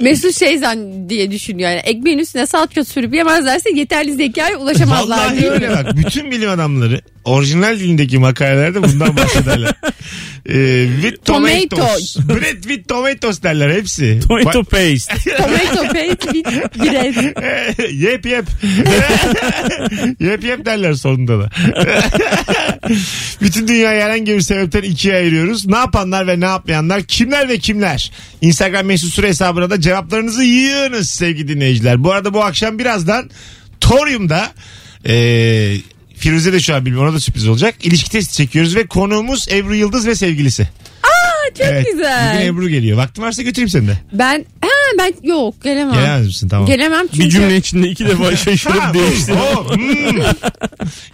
Mesut 0.00 0.38
şey 0.38 0.58
zan 0.58 1.08
diye 1.08 1.30
düşünüyor 1.30 1.70
yani. 1.70 1.80
Ekmeğin 1.80 2.18
üstüne 2.18 2.46
salça 2.46 2.84
sürüp 2.84 3.14
yemezlerse 3.14 3.70
yeterli 3.74 4.12
zekaya 4.14 4.58
ulaşamazlar 4.58 5.18
Vallahi 5.18 5.40
diyor. 5.40 5.52
öyle 5.52 5.70
bak. 5.70 5.96
Bütün 5.96 6.30
bilim 6.30 6.50
adamları 6.50 7.00
orijinal 7.24 7.78
dilindeki 7.78 8.18
makalelerde 8.18 8.82
bundan 8.82 9.16
bahsederler. 9.16 9.74
ee, 10.48 10.88
with 11.02 11.24
tomatoes. 11.24 12.16
Bread 12.28 12.62
with 12.62 12.88
tomatoes 12.88 13.42
derler 13.42 13.70
hepsi. 13.70 14.20
Tomato 14.28 14.64
paste. 14.64 15.14
Tomato 15.36 15.92
paste 15.92 16.32
with 16.32 16.78
bread. 16.78 17.14
yep 17.92 18.26
yep. 18.26 18.46
yep 20.20 20.44
yep 20.44 20.66
derler 20.66 20.94
sonunda 20.94 21.38
da. 21.38 21.50
Bütün 23.40 23.68
dünyayı 23.68 24.02
herhangi 24.02 24.32
bir 24.32 24.40
sebepten 24.40 24.82
ikiye 24.82 25.14
ayırıyoruz. 25.14 25.66
Ne 25.66 25.76
yapanlar 25.76 26.26
ve 26.26 26.40
ne 26.40 26.44
yapmayanlar 26.44 27.02
kimler 27.02 27.48
ve 27.48 27.58
kimler? 27.58 28.12
Instagram 28.40 28.86
mesut 28.86 29.14
süre 29.14 29.28
hesabına 29.28 29.70
da 29.70 29.80
cevaplarınızı 29.80 30.44
yığınız 30.44 31.10
sevgili 31.10 31.48
dinleyiciler. 31.48 32.04
Bu 32.04 32.12
arada 32.12 32.34
bu 32.34 32.44
akşam 32.44 32.78
birazdan 32.78 33.30
Torium'da 33.80 34.52
eee 35.04 35.93
Firuze 36.16 36.52
de 36.52 36.60
şu 36.60 36.74
an 36.74 36.84
bilmiyorum 36.86 37.08
ona 37.08 37.16
da 37.16 37.20
sürpriz 37.20 37.48
olacak. 37.48 37.74
İlişki 37.82 38.10
testi 38.10 38.34
çekiyoruz 38.34 38.76
ve 38.76 38.86
konuğumuz 38.86 39.48
Ebru 39.50 39.74
Yıldız 39.74 40.06
ve 40.06 40.14
sevgilisi. 40.14 40.68
Çok 41.58 41.66
Evet, 41.66 41.86
güzel. 41.92 42.34
Bugün 42.36 42.46
Ebru 42.46 42.68
geliyor. 42.68 42.98
Vaktin 42.98 43.22
varsa 43.22 43.42
götüreyim 43.42 43.68
seni 43.68 43.88
de. 43.88 43.98
Ben 44.12 44.44
ben 44.98 45.14
yok 45.22 45.62
gelemem. 45.62 45.94
Gelemez 45.94 46.26
misin? 46.26 46.48
Tamam. 46.48 46.66
Gelemem 46.66 47.06
çünkü. 47.06 47.24
Bir 47.24 47.30
cümle 47.30 47.56
içinde 47.56 47.88
iki 47.88 48.06
defa 48.06 48.36
şaşırıp 48.36 48.94
değiştirdim. 48.94 49.40
o, 49.40 49.74
hmm. 49.74 50.20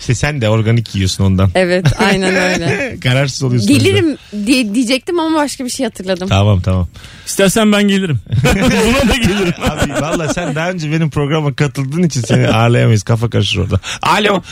İşte 0.00 0.14
sen 0.14 0.40
de 0.40 0.48
organik 0.48 0.94
yiyorsun 0.94 1.24
ondan. 1.24 1.50
Evet 1.54 1.86
aynen 1.98 2.36
öyle. 2.36 2.96
Kararsız 3.02 3.42
oluyorsun. 3.42 3.68
Gelirim 3.68 4.16
diye 4.46 4.74
diyecektim 4.74 5.20
ama 5.20 5.38
başka 5.38 5.64
bir 5.64 5.70
şey 5.70 5.86
hatırladım. 5.86 6.28
Tamam 6.28 6.60
tamam. 6.60 6.88
İstersen 7.26 7.72
ben 7.72 7.82
gelirim. 7.82 8.18
Buna 8.54 9.12
da 9.12 9.16
gelirim. 9.16 9.54
Abi 9.70 9.92
valla 9.92 10.34
sen 10.34 10.54
daha 10.54 10.70
önce 10.70 10.92
benim 10.92 11.10
programa 11.10 11.54
katıldığın 11.54 12.02
için 12.02 12.20
seni 12.20 12.48
ağırlayamayız. 12.48 13.02
Kafa 13.02 13.30
karışır 13.30 13.58
orada. 13.60 13.80
Alo. 14.02 14.42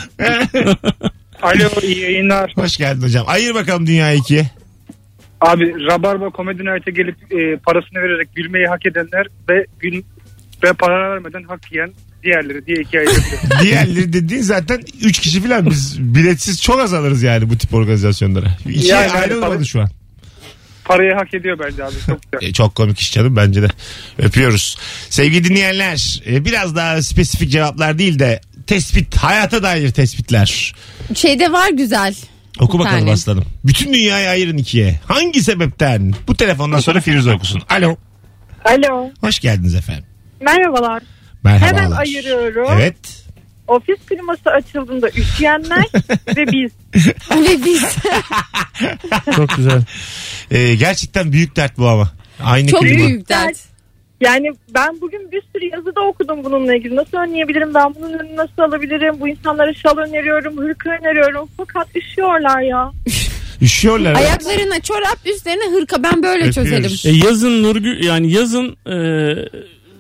Alo 1.43 1.69
iyi 1.83 2.01
yayınlar. 2.01 2.53
Hoş 2.55 2.77
geldin 2.77 3.03
hocam. 3.03 3.25
Ayır 3.29 3.55
bakalım 3.55 3.87
dünya 3.87 4.13
ikiye. 4.13 4.51
Abi 5.41 5.87
Rabarba 5.87 6.31
Comedy 6.37 6.63
Night'e 6.63 6.91
gelip 6.91 7.17
e, 7.33 7.57
parasını 7.57 7.99
vererek 8.03 8.35
gülmeyi 8.35 8.67
hak 8.67 8.87
edenler 8.87 9.27
ve 9.49 9.67
gül 9.81 10.03
ve 10.65 10.73
para 10.73 11.11
vermeden 11.11 11.43
hak 11.43 11.73
yiyen 11.73 11.93
diğerleri 12.23 12.67
diye 12.67 12.77
ikiye 12.81 13.01
ayırabilirim. 13.01 13.39
Diğerleri 13.63 14.13
dediğin 14.13 14.43
zaten 14.43 14.81
3 15.03 15.19
kişi 15.19 15.43
falan. 15.43 15.71
Biz 15.71 15.97
biletsiz 16.01 16.63
çok 16.63 16.81
az 16.81 16.95
alırız 16.95 17.23
yani 17.23 17.51
bu 17.51 17.59
tip 17.59 17.75
organizasyonlara. 17.75 18.47
İkiye 18.69 18.95
Yani 18.95 19.09
hani 19.09 19.21
ayrılmadı 19.21 19.67
şu 19.67 19.81
an. 19.81 19.89
Parayı 20.85 21.15
hak 21.15 21.35
ediyor 21.35 21.59
bence 21.59 21.85
abi 21.85 21.95
çok 22.07 22.21
güzel. 22.23 22.49
E, 22.49 22.53
çok 22.53 22.75
komik 22.75 22.99
iş 22.99 23.13
canım 23.13 23.37
bence 23.37 23.63
de. 23.63 23.69
Öpüyoruz. 24.19 24.79
Sevgili 25.11 25.45
dinleyenler 25.45 26.23
e, 26.27 26.45
biraz 26.45 26.77
daha 26.77 27.03
spesifik 27.03 27.51
cevaplar 27.51 27.99
değil 27.99 28.19
de 28.19 28.41
tespit 28.67 29.17
hayata 29.17 29.63
dair 29.63 29.91
tespitler. 29.91 30.75
Şeyde 31.15 31.53
var 31.53 31.71
güzel. 31.71 32.15
Oku 32.61 32.79
Bir 32.79 32.85
bakalım 32.85 32.99
tane. 33.01 33.13
aslanım. 33.13 33.45
Bütün 33.65 33.93
dünyayı 33.95 34.29
ayırın 34.29 34.57
ikiye. 34.57 35.01
Hangi 35.07 35.43
sebepten? 35.43 36.15
Bu 36.29 36.37
telefondan 36.37 36.79
sonra 36.81 37.01
Firuze 37.01 37.33
okusun. 37.35 37.63
Alo. 37.71 37.97
Alo. 38.65 39.11
Hoş 39.21 39.39
geldiniz 39.41 39.75
efendim. 39.75 40.05
Merhabalar. 40.41 41.03
Merhabalar. 41.43 41.77
Hemen 41.85 41.91
ayırıyorum. 41.91 42.69
Evet. 42.73 43.25
Ofis 43.69 43.97
kliması 44.07 44.51
açıldığında 44.51 45.09
üşüyenler 45.09 45.85
ve 46.37 46.47
biz. 46.53 46.71
Ve 47.31 47.65
biz 47.65 47.83
Çok 49.37 49.49
güzel. 49.57 49.83
Ee, 50.51 50.75
gerçekten 50.75 51.33
büyük 51.33 51.57
dert 51.57 51.79
bu 51.79 51.89
ama. 51.89 52.13
Aynı 52.45 52.71
çok 52.71 52.81
klima. 52.81 53.07
büyük 53.09 53.29
dert. 53.29 53.57
Yani 54.21 54.53
ben 54.75 55.01
bugün 55.01 55.33
bir 55.33 55.43
sürü 55.53 55.65
yazıda 55.77 56.01
okudum 56.01 56.45
bununla 56.45 56.75
ilgili. 56.75 56.97
Nasıl 56.97 57.17
önleyebilirim? 57.19 57.75
Ben 57.75 57.95
bunun 57.95 58.13
önünü 58.13 58.37
nasıl 58.37 58.63
alabilirim? 58.63 59.21
Bu 59.21 59.29
insanlara 59.29 59.75
şal 59.75 59.97
öneriyorum, 59.99 60.57
hırka 60.59 60.91
öneriyorum. 60.91 61.49
Fakat 61.57 61.89
üşüyorlar 61.97 62.61
ya. 62.61 62.91
Üşüyorlar. 63.63 64.11
evet. 64.11 64.27
Ayaklarına 64.29 64.81
çorap 64.81 65.19
üstlerine 65.27 65.77
hırka 65.79 66.03
ben 66.03 66.23
böyle 66.23 66.45
Öpüyoruz. 66.49 66.55
çözerim. 66.55 67.15
E, 67.23 67.27
yazın 67.27 67.63
Nurgül 67.63 68.05
yani 68.05 68.33
yazın 68.33 68.77
e, 68.87 68.97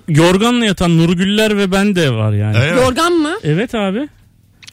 yorganla 0.09 0.65
yatan 0.65 0.99
Nurgüller 0.99 1.57
ve 1.57 1.73
ben 1.73 1.97
de 1.97 2.11
var 2.11 2.33
yani. 2.33 2.59
Mi? 2.59 2.81
Yorgan 2.81 3.13
mı? 3.13 3.33
Evet 3.45 3.75
abi. 3.75 4.09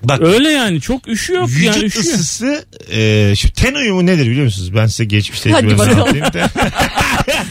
Bak 0.03 0.21
Öyle 0.21 0.49
yani 0.49 0.81
çok 0.81 1.07
üşüyor 1.07 1.47
vücut 1.47 1.63
yani 1.65 1.83
üşüyor. 1.85 2.05
ısısı 2.05 2.65
e, 2.91 3.33
şu 3.35 3.53
ten 3.53 3.73
uyumu 3.73 4.05
nedir 4.05 4.25
biliyor 4.25 4.43
musunuz? 4.45 4.75
Ben 4.75 4.85
size 4.85 5.05
geçmiş 5.05 5.39
Hadi 5.45 5.53
tecrübemi 5.53 5.79
bakalım. 5.79 5.99
anlatayım 5.99 6.25
da. 6.25 6.49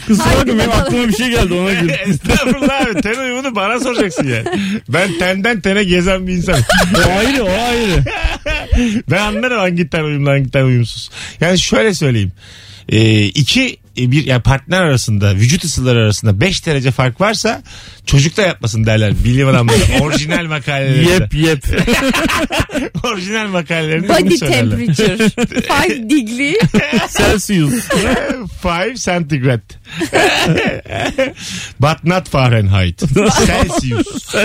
Kusura 0.07 0.25
bakma 0.25 0.57
benim 0.57 0.71
aklıma 0.71 1.07
bir 1.07 1.13
şey 1.13 1.29
geldi 1.29 1.53
ona 1.53 1.73
göre. 1.73 1.93
Estağfurullah 2.07 2.81
abi 2.81 3.01
ten 3.01 3.15
uyumunu 3.15 3.55
bana 3.55 3.79
soracaksın 3.79 4.27
yani. 4.27 4.45
Ben 4.89 5.17
tenden 5.19 5.61
tene 5.61 5.83
gezen 5.83 6.27
bir 6.27 6.33
insanım. 6.33 6.63
o 6.95 7.19
ayrı 7.19 7.43
o 7.43 7.49
ayrı. 7.49 8.03
Ben 9.11 9.17
anlarım 9.17 9.57
hangi 9.59 9.89
ten 9.89 10.03
uyumlu 10.03 10.29
hangi 10.29 10.51
ten 10.51 10.63
uyumsuz. 10.63 11.09
Yani 11.41 11.59
şöyle 11.59 11.93
söyleyeyim. 11.93 12.31
Ee, 12.89 13.23
iki 13.23 13.77
bir 13.97 14.25
yani 14.25 14.41
partner 14.41 14.81
arasında 14.81 15.35
vücut 15.35 15.63
ısıları 15.63 15.99
arasında 15.99 16.41
5 16.41 16.65
derece 16.65 16.91
fark 16.91 17.21
varsa 17.21 17.63
çocuk 18.05 18.37
da 18.37 18.41
yapmasın 18.41 18.85
derler 18.85 19.13
bilim 19.23 19.47
adamları 19.47 19.79
orijinal 20.01 20.45
makalelerinde. 20.45 21.11
Yep 21.11 21.33
yep. 21.33 21.65
orijinal 23.05 23.47
makalelerinde 23.47 24.09
Body 24.09 24.37
temperature. 24.37 25.17
5 25.89 26.09
degree. 26.09 26.59
Celsius. 27.17 27.73
5 28.65 29.03
centigrade. 29.03 29.61
But 31.79 32.03
not 32.03 32.29
Fahrenheit. 32.29 33.01
Celsius. 33.47 34.35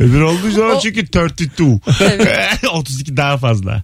Öbür 0.00 0.20
olduğu 0.20 0.50
zaman 0.50 0.78
çünkü 0.78 1.18
32. 1.18 1.62
32 2.72 3.16
daha 3.16 3.38
fazla. 3.38 3.82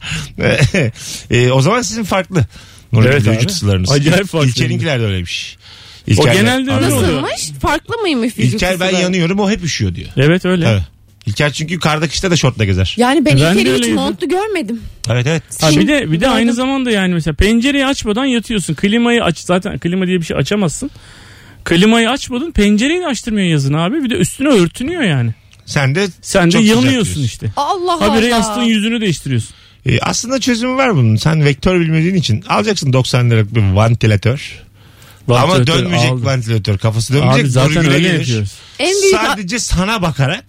e, 1.31 1.51
o 1.51 1.61
zaman 1.61 1.83
sizin 1.83 2.05
farklı. 2.05 2.45
Nurgül 2.93 3.11
Evet 3.11 3.27
vücut 3.27 3.51
ısılarınız. 3.51 3.91
Acayip 3.91 4.27
farklı. 4.27 4.49
İlker'inkiler 4.49 5.01
de 5.01 5.05
öyleymiş. 5.05 5.57
O 6.09 6.11
İlker 6.11 6.35
de- 6.35 6.39
genelde 6.39 6.73
öyle 6.73 6.87
oluyor. 6.95 7.23
Nasılmış? 7.23 7.61
Farklı 7.61 7.99
mıymış 7.99 8.39
vücut 8.39 8.55
İlker 8.55 8.81
ben 8.81 8.87
ısıları? 8.87 9.03
yanıyorum 9.03 9.39
o 9.41 9.51
hep 9.51 9.65
üşüyor 9.65 9.95
diyor. 9.95 10.09
Evet 10.17 10.45
öyle. 10.45 10.69
Evet. 10.69 10.83
İlker 11.27 11.53
çünkü 11.53 11.79
karda 11.79 12.09
kışta 12.09 12.31
da 12.31 12.37
şortla 12.37 12.65
gezer. 12.65 12.95
Yani 12.97 13.25
ben, 13.25 13.37
Ben 13.41 13.57
İlker'i 13.57 13.79
hiç 13.79 13.89
montlu 13.89 14.29
görmedim. 14.29 14.81
Evet 15.11 15.27
evet. 15.27 15.43
Ha 15.61 15.71
bir 15.71 15.89
de 15.89 16.13
bir 16.13 16.21
de 16.21 16.29
aynı 16.29 16.53
zamanda 16.55 16.91
yani 16.91 17.15
mesela 17.15 17.35
pencereyi 17.35 17.87
açmadan 17.87 18.25
yatıyorsun. 18.25 18.75
Klimayı 18.75 19.25
aç 19.25 19.39
zaten 19.39 19.79
klima 19.79 20.07
diye 20.07 20.21
bir 20.21 20.25
şey 20.25 20.37
açamazsın. 20.37 20.91
Klimayı 21.65 22.11
açmadın 22.11 22.53
pencereyi 22.53 23.01
de 23.01 23.07
açtırmıyor 23.07 23.49
yazın 23.49 23.73
abi. 23.75 24.05
Bir 24.05 24.11
de 24.11 24.15
üstüne 24.15 24.49
örtünüyor 24.49 25.03
yani. 25.03 25.31
Sen 25.67 25.95
de 25.95 26.09
Sen 26.23 26.53
de 26.53 26.59
yanıyorsun 26.59 27.23
işte. 27.23 27.53
Allah 27.57 27.93
Allah. 27.93 28.13
Habire 28.15 28.27
yastığın 28.27 28.63
yüzünü 28.63 29.01
değiştiriyorsun. 29.01 29.55
E, 29.87 30.01
aslında 30.01 30.41
çözümü 30.41 30.77
var 30.77 30.97
bunun. 30.97 31.17
Sen 31.17 31.45
vektör 31.45 31.81
bilmediğin 31.81 32.15
için 32.15 32.45
alacaksın 32.49 32.93
90 32.93 33.31
liralık 33.31 33.55
bir 33.55 33.61
vantilatör. 33.63 34.63
Ama 35.29 35.49
Vantilatör 35.49 35.67
dönmeyecek 35.85 36.11
aldım. 36.11 36.25
vantilatör. 36.25 36.79
Kafası 36.79 37.15
dönmeyecek. 37.15 37.45
Abi 37.45 37.51
zaten 37.51 37.77
öyle 37.87 37.99
gelir. 38.01 38.19
yapıyoruz. 38.19 38.53
En 38.79 39.03
büyük 39.03 39.17
Sadece 39.17 39.59
sana 39.59 40.03
bakarak 40.03 40.45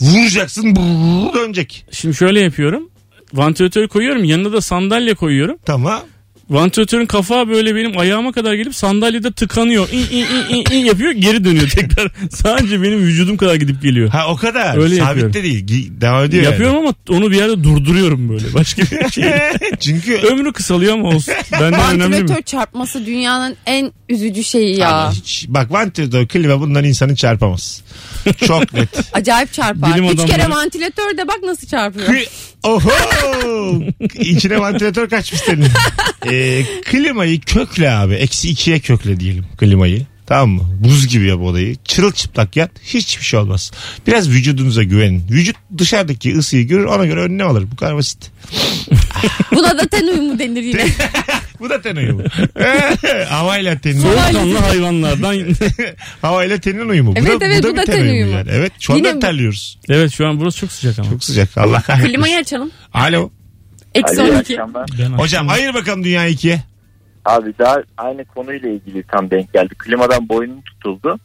vuracaksın 0.00 0.76
brrr, 0.76 1.34
dönecek. 1.34 1.84
Şimdi 1.90 2.16
şöyle 2.16 2.40
yapıyorum. 2.40 2.90
Vantilatörü 3.34 3.88
koyuyorum 3.88 4.24
yanına 4.24 4.52
da 4.52 4.60
sandalye 4.60 5.14
koyuyorum. 5.14 5.56
Tamam. 5.64 6.00
Vantilatörün 6.50 7.06
kafağı 7.06 7.48
böyle 7.48 7.74
benim 7.74 7.98
ayağıma 7.98 8.32
kadar 8.32 8.54
gelip 8.54 8.74
sandalyede 8.74 9.32
tıkanıyor. 9.32 9.88
İn, 9.92 9.98
in, 9.98 10.26
in, 10.26 10.54
in, 10.54 10.64
in 10.72 10.84
yapıyor 10.84 11.12
geri 11.12 11.44
dönüyor 11.44 11.68
tekrar. 11.68 12.12
Sadece 12.30 12.82
benim 12.82 12.98
vücudum 12.98 13.36
kadar 13.36 13.54
gidip 13.54 13.82
geliyor. 13.82 14.08
Ha 14.08 14.26
o 14.28 14.36
kadar. 14.36 14.76
Öyle 14.76 14.88
Sabit 14.96 15.00
yapıyorum. 15.08 15.32
de 15.32 15.42
değil. 15.42 15.66
Gi- 15.66 16.00
Devam 16.00 16.24
ediyor 16.24 16.42
Yapıyorum 16.44 16.76
ama 16.76 16.94
onu 17.10 17.30
bir 17.30 17.36
yerde 17.36 17.64
durduruyorum 17.64 18.28
böyle. 18.28 18.54
Başka 18.54 18.82
bir 18.82 19.10
şey. 19.10 19.24
yani. 19.24 19.52
Çünkü 19.80 20.14
Ömrü 20.16 20.52
kısalıyor 20.52 20.94
ama 20.94 21.08
olsun. 21.08 21.34
Benden 21.52 21.72
önemli 21.94 22.08
mi? 22.08 22.14
vantilatör 22.14 22.42
çarpması 22.42 23.06
dünyanın 23.06 23.56
en 23.66 23.92
üzücü 24.08 24.44
şeyi 24.44 24.76
ya. 24.78 24.88
Ama 24.88 25.12
hiç, 25.12 25.44
bak 25.48 25.72
vantilatör 25.72 26.26
klima 26.28 26.60
bunlar 26.60 26.84
insanı 26.84 27.16
çarpamaz. 27.16 27.82
Çok 28.46 28.72
net. 28.74 28.88
Acayip 29.12 29.52
çarpar. 29.52 29.94
Bilim 29.94 30.04
Üç 30.04 30.26
kere 30.26 30.42
adamları- 30.42 30.50
vantilatör 30.56 31.16
de 31.18 31.28
bak 31.28 31.38
nasıl 31.42 31.66
çarpıyor. 31.66 32.08
Kli- 32.08 32.28
Oho! 32.62 32.90
İçine 34.14 34.60
vantilatör 34.60 35.08
kaçmış 35.08 35.40
senin. 35.40 35.66
Ee, 36.26 36.64
klimayı 36.84 37.40
kökle 37.40 37.90
abi. 37.90 38.14
Eksi 38.14 38.50
ikiye 38.50 38.78
kökle 38.80 39.20
diyelim 39.20 39.44
klimayı. 39.58 40.06
Tamam 40.26 40.50
mı? 40.50 40.62
Buz 40.80 41.08
gibi 41.08 41.26
yap 41.26 41.40
odayı. 41.40 41.76
Çırılçıplak 41.84 42.56
yat. 42.56 42.70
Hiçbir 42.82 43.24
şey 43.24 43.40
olmaz. 43.40 43.70
Biraz 44.06 44.30
vücudunuza 44.30 44.82
güvenin. 44.82 45.24
Vücut 45.30 45.56
dışarıdaki 45.78 46.36
ısıyı 46.38 46.66
görür 46.68 46.84
ona 46.84 47.06
göre 47.06 47.20
önüne 47.20 47.44
alır. 47.44 47.64
Bu 47.72 47.76
kadar 47.76 47.96
basit. 47.96 48.30
Buna 49.52 49.78
da 49.78 49.86
ten 49.88 50.06
uyumu 50.06 50.38
denir 50.38 50.62
yine. 50.62 50.86
Bu 51.60 51.70
da 51.70 51.80
ten 51.80 51.96
uyumu. 51.96 52.22
Havayla 53.28 53.78
tenin 53.78 54.00
Soğukkanlı 54.00 54.58
hayvanlardan. 54.58 55.36
Havayla 56.22 56.58
tenin 56.58 56.88
uyumu. 56.88 57.16
Bu 57.16 57.20
Evet, 57.20 57.40
da, 57.40 57.44
evet, 57.44 57.58
bu 57.58 57.62
da 57.62 57.68
bu 57.68 57.72
bir 57.72 57.76
da 57.76 57.84
ten 57.84 58.02
uyumu. 58.02 58.32
Yani. 58.32 58.48
Evet 58.52 58.72
şu 58.80 58.92
anda 58.92 59.08
Yine- 59.08 59.20
terliyoruz. 59.20 59.78
evet 59.88 60.10
şu 60.12 60.26
an 60.26 60.40
burası 60.40 60.58
çok 60.58 60.72
sıcak 60.72 60.98
ama. 60.98 61.10
Çok 61.10 61.24
sıcak. 61.24 61.58
Allah 61.58 61.80
kahretsin. 61.82 62.08
Klimayı 62.08 62.36
açalım. 62.38 62.70
Alo. 62.94 63.30
Eksi 63.94 64.22
Alo, 64.22 64.28
iyi 64.30 64.32
12. 64.36 64.54
akşamlar. 64.60 64.90
Ben 64.98 65.04
Hocam 65.12 65.48
ayır 65.48 65.74
bakalım 65.74 66.04
dünya 66.04 66.26
ikiye. 66.26 66.60
Abi 67.24 67.52
daha 67.58 67.76
aynı 67.96 68.24
konuyla 68.24 68.68
ilgili 68.68 69.02
tam 69.02 69.30
denk 69.30 69.52
geldi. 69.52 69.74
Klimadan 69.78 70.28
boynum 70.28 70.62
tutuldu. 70.62 71.18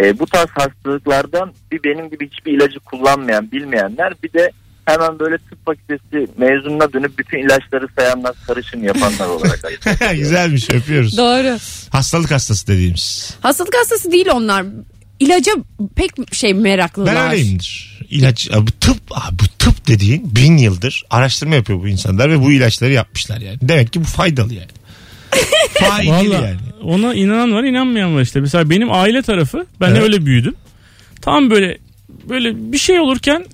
Ee, 0.00 0.18
bu 0.18 0.26
tarz 0.26 0.48
hastalıklardan 0.54 1.52
bir 1.72 1.80
benim 1.84 2.10
gibi 2.10 2.30
hiçbir 2.30 2.52
ilacı 2.52 2.80
kullanmayan, 2.80 3.52
bilmeyenler 3.52 4.12
bir 4.22 4.32
de 4.32 4.50
hemen 4.88 5.18
böyle 5.18 5.38
tıp 5.38 5.66
fakültesi 5.66 6.32
mezununa 6.38 6.92
dönüp 6.92 7.18
bütün 7.18 7.38
ilaçları 7.38 7.86
sayanlar, 7.98 8.34
karışım 8.46 8.84
yapanlar 8.84 9.28
olarak 9.28 9.64
ayırıyor. 9.94 10.14
Güzelmiş 10.14 10.70
öpüyoruz. 10.70 11.16
Doğru. 11.18 11.58
Hastalık 11.90 12.30
hastası 12.30 12.66
dediğimiz. 12.66 13.36
Hastalık 13.40 13.76
hastası 13.76 14.12
değil 14.12 14.28
onlar. 14.32 14.64
İlaca 15.20 15.52
pek 15.96 16.34
şey 16.34 16.54
meraklılar. 16.54 17.14
Ben 17.16 17.30
öyleyimdir. 17.30 17.98
İlaç, 18.10 18.50
bu 18.56 18.70
tıp, 18.70 19.10
bu 19.32 19.44
tıp 19.58 19.86
dediğin 19.88 20.36
bin 20.36 20.56
yıldır 20.56 21.04
araştırma 21.10 21.54
yapıyor 21.54 21.80
bu 21.80 21.88
insanlar 21.88 22.30
ve 22.30 22.40
bu 22.40 22.52
ilaçları 22.52 22.92
yapmışlar 22.92 23.40
yani. 23.40 23.58
Demek 23.62 23.92
ki 23.92 24.00
bu 24.00 24.04
faydalı 24.04 24.54
yani. 24.54 24.68
Faydalı 25.74 26.34
yani. 26.34 26.56
ona 26.82 27.14
inanan 27.14 27.52
var 27.52 27.62
inanmayan 27.64 28.14
var 28.16 28.20
işte. 28.20 28.40
Mesela 28.40 28.70
benim 28.70 28.92
aile 28.92 29.22
tarafı 29.22 29.66
ben 29.80 29.90
de 29.90 29.98
Evet. 29.98 30.02
öyle 30.02 30.26
büyüdüm. 30.26 30.54
Tam 31.20 31.50
böyle 31.50 31.78
böyle 32.28 32.72
bir 32.72 32.78
şey 32.78 33.00
olurken 33.00 33.44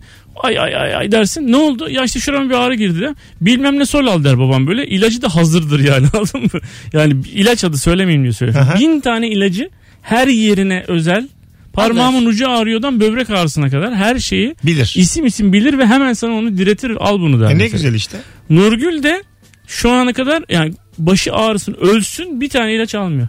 ay 0.42 0.58
ay 0.58 0.76
ay 0.76 0.94
ay 0.96 1.12
dersin. 1.12 1.52
Ne 1.52 1.56
oldu? 1.56 1.90
Ya 1.90 2.04
işte 2.04 2.20
şurama 2.20 2.50
bir 2.50 2.54
ağrı 2.54 2.74
girdi 2.74 3.00
de. 3.00 3.14
Bilmem 3.40 3.78
ne 3.78 3.86
sol 3.86 4.06
al 4.06 4.24
der 4.24 4.38
babam 4.38 4.66
böyle. 4.66 4.86
İlacı 4.86 5.22
da 5.22 5.34
hazırdır 5.34 5.80
yani 5.80 6.06
anladın 6.14 6.40
mı? 6.42 6.60
Yani 6.92 7.16
ilaç 7.32 7.64
adı 7.64 7.78
söylemeyeyim 7.78 8.22
diye 8.22 8.32
söylüyorum. 8.32 8.68
Aha. 8.70 8.78
Bin 8.80 9.00
tane 9.00 9.28
ilacı 9.28 9.70
her 10.02 10.28
yerine 10.28 10.84
özel 10.88 11.28
parmağımın 11.72 12.26
ucu 12.26 12.50
ağrıyordan 12.50 13.00
böbrek 13.00 13.30
ağrısına 13.30 13.68
kadar 13.70 13.94
her 13.94 14.18
şeyi 14.18 14.54
Bilir. 14.64 14.92
isim 14.96 15.26
isim 15.26 15.52
bilir 15.52 15.78
ve 15.78 15.86
hemen 15.86 16.12
sana 16.12 16.32
onu 16.34 16.58
diretir 16.58 16.90
al 17.00 17.20
bunu 17.20 17.40
der. 17.40 17.46
E 17.46 17.48
ne 17.48 17.54
mesela. 17.54 17.68
güzel 17.72 17.94
işte. 17.94 18.16
Nurgül 18.50 19.02
de 19.02 19.22
şu 19.66 19.90
ana 19.90 20.12
kadar 20.12 20.42
yani 20.48 20.74
başı 20.98 21.32
ağrısın 21.32 21.76
ölsün 21.80 22.40
bir 22.40 22.48
tane 22.48 22.74
ilaç 22.74 22.94
almıyor. 22.94 23.28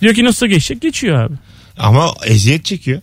Diyor 0.00 0.14
ki 0.14 0.24
nasıl 0.24 0.46
geçecek 0.46 0.80
geçiyor 0.82 1.22
abi. 1.22 1.34
Ama 1.78 2.10
eziyet 2.26 2.64
çekiyor. 2.64 3.02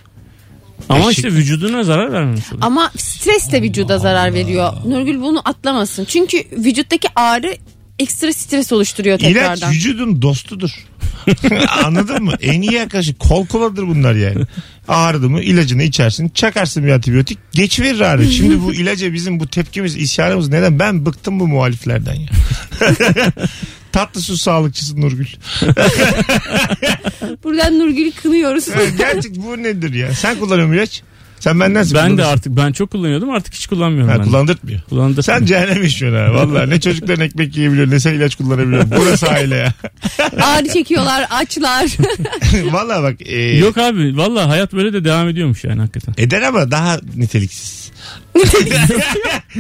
Ama 0.90 1.12
işte 1.12 1.28
vücuduna 1.28 1.84
zarar 1.84 2.12
vermemiş 2.12 2.48
oluyor. 2.48 2.62
Ama 2.62 2.92
stres 2.98 3.52
de 3.52 3.62
vücuda 3.62 4.00
zarar 4.00 4.34
veriyor. 4.34 4.74
Nurgül 4.88 5.22
bunu 5.22 5.42
atlamasın. 5.46 6.06
Çünkü 6.06 6.38
vücuttaki 6.52 7.08
ağrı 7.16 7.58
ekstra 8.00 8.34
stres 8.34 8.72
oluşturuyor 8.72 9.20
tekrardan. 9.20 9.58
İlaç 9.58 9.76
vücudun 9.76 10.22
dostudur. 10.22 10.72
Anladın 11.84 12.24
mı? 12.24 12.34
En 12.42 12.62
iyi 12.62 12.82
arkadaşı 12.82 13.16
kol 13.16 13.46
koladır 13.46 13.88
bunlar 13.88 14.16
yani. 14.16 14.46
Ağrıdı 14.88 15.30
mı 15.30 15.42
ilacını 15.42 15.84
içersin 15.84 16.30
çakarsın 16.30 16.86
bir 16.86 16.92
antibiyotik 16.92 17.40
geçiverir 17.52 18.00
ağrı. 18.00 18.32
Şimdi 18.32 18.62
bu 18.62 18.74
ilaca 18.74 19.14
bizim 19.14 19.40
bu 19.40 19.48
tepkimiz 19.48 19.96
isyanımız 19.96 20.50
neden? 20.50 20.80
Ben 20.80 21.06
bıktım 21.06 21.40
bu 21.40 21.48
muhaliflerden 21.48 22.14
ya. 22.14 22.28
Tatlı 23.92 24.22
su 24.22 24.38
sağlıkçısı 24.38 25.02
Nurgül. 25.02 25.26
Buradan 27.44 27.80
Nurgül'ü 27.80 28.12
kınıyoruz. 28.12 28.66
Gerçek 28.98 29.36
bu 29.36 29.64
nedir 29.64 29.94
ya? 29.94 30.14
Sen 30.14 30.40
kullanıyor 30.40 30.68
musun 30.68 30.78
ilaç? 30.78 31.04
Sen 31.40 31.60
bendensin. 31.60 31.96
Ben 31.98 32.18
de 32.18 32.26
artık 32.26 32.58
ben 32.58 32.72
çok 32.72 32.92
kullanıyordum 32.92 33.30
artık 33.30 33.54
hiç 33.54 33.68
kullanmıyorum 33.68 34.12
Ha, 34.12 34.20
ben. 34.20 34.26
kullandırtmıyor. 34.26 34.82
Kullandır. 34.90 35.24
Sen 35.24 35.46
cehennem 35.46 35.84
yaşıyorsun 35.84 36.18
ha. 36.20 36.34
Valla 36.34 36.66
ne 36.66 36.80
çocukların 36.80 37.26
ekmek 37.26 37.58
yiyebiliyor 37.58 37.90
ne 37.90 38.00
sen 38.00 38.14
ilaç 38.14 38.36
kullanabiliyor. 38.36 38.84
Burası 38.98 39.28
aile 39.28 39.56
ya. 39.56 39.74
Ağrı 40.44 40.68
çekiyorlar 40.74 41.28
açlar. 41.30 41.86
Valla 42.72 43.04
bak. 43.04 43.16
E, 43.26 43.58
Yok 43.58 43.78
abi 43.78 44.18
valla 44.18 44.50
hayat 44.50 44.74
böyle 44.74 44.94
de 44.94 45.04
devam 45.04 45.28
ediyormuş 45.30 45.64
yani 45.64 45.80
hakikaten. 45.82 46.14
Eder 46.18 46.42
ama 46.42 46.72
daha 46.72 47.00
niteliksiz. 47.16 47.92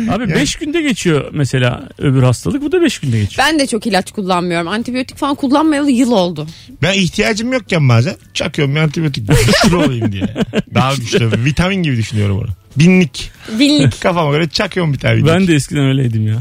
Abi 0.10 0.30
5 0.30 0.56
günde 0.56 0.82
geçiyor 0.82 1.30
mesela 1.34 1.90
öbür 1.98 2.24
hastalık 2.24 2.62
bu 2.62 2.72
da 2.72 2.82
5 2.82 3.00
günde 3.00 3.20
geçiyor. 3.20 3.48
ben 3.48 3.60
de 3.60 3.68
çok 3.68 3.88
ilaç 3.88 4.12
kullanmıyorum. 4.12 4.68
Antibiyotik 4.68 5.18
falan 5.18 5.36
kullanmayalı 5.36 5.92
yıl 5.92 6.12
oldu. 6.12 6.48
Ben 6.82 6.94
ihtiyacım 6.94 7.54
yokken 7.54 7.90
bazen 7.90 8.16
çakıyorum 8.34 8.76
bir 8.76 8.80
antibiyotik 8.80 9.28
güçlü 9.46 9.76
olayım 9.76 10.12
diye. 10.12 10.28
Daha 10.74 10.96
güçlü. 10.96 11.46
Vitamin 11.46 11.84
gibi 11.84 11.98
düşünüyorum 11.98 12.38
onu. 12.38 12.50
Binlik. 12.80 13.32
Binlik. 13.60 14.02
Kafama 14.02 14.32
göre 14.32 14.50
çakıyorum 14.50 14.94
bir 14.94 15.00
tane 15.00 15.16
binlik. 15.18 15.28
Ben 15.34 15.48
de 15.48 15.54
eskiden 15.56 15.86
öyleydim 15.86 16.28
ya. 16.28 16.38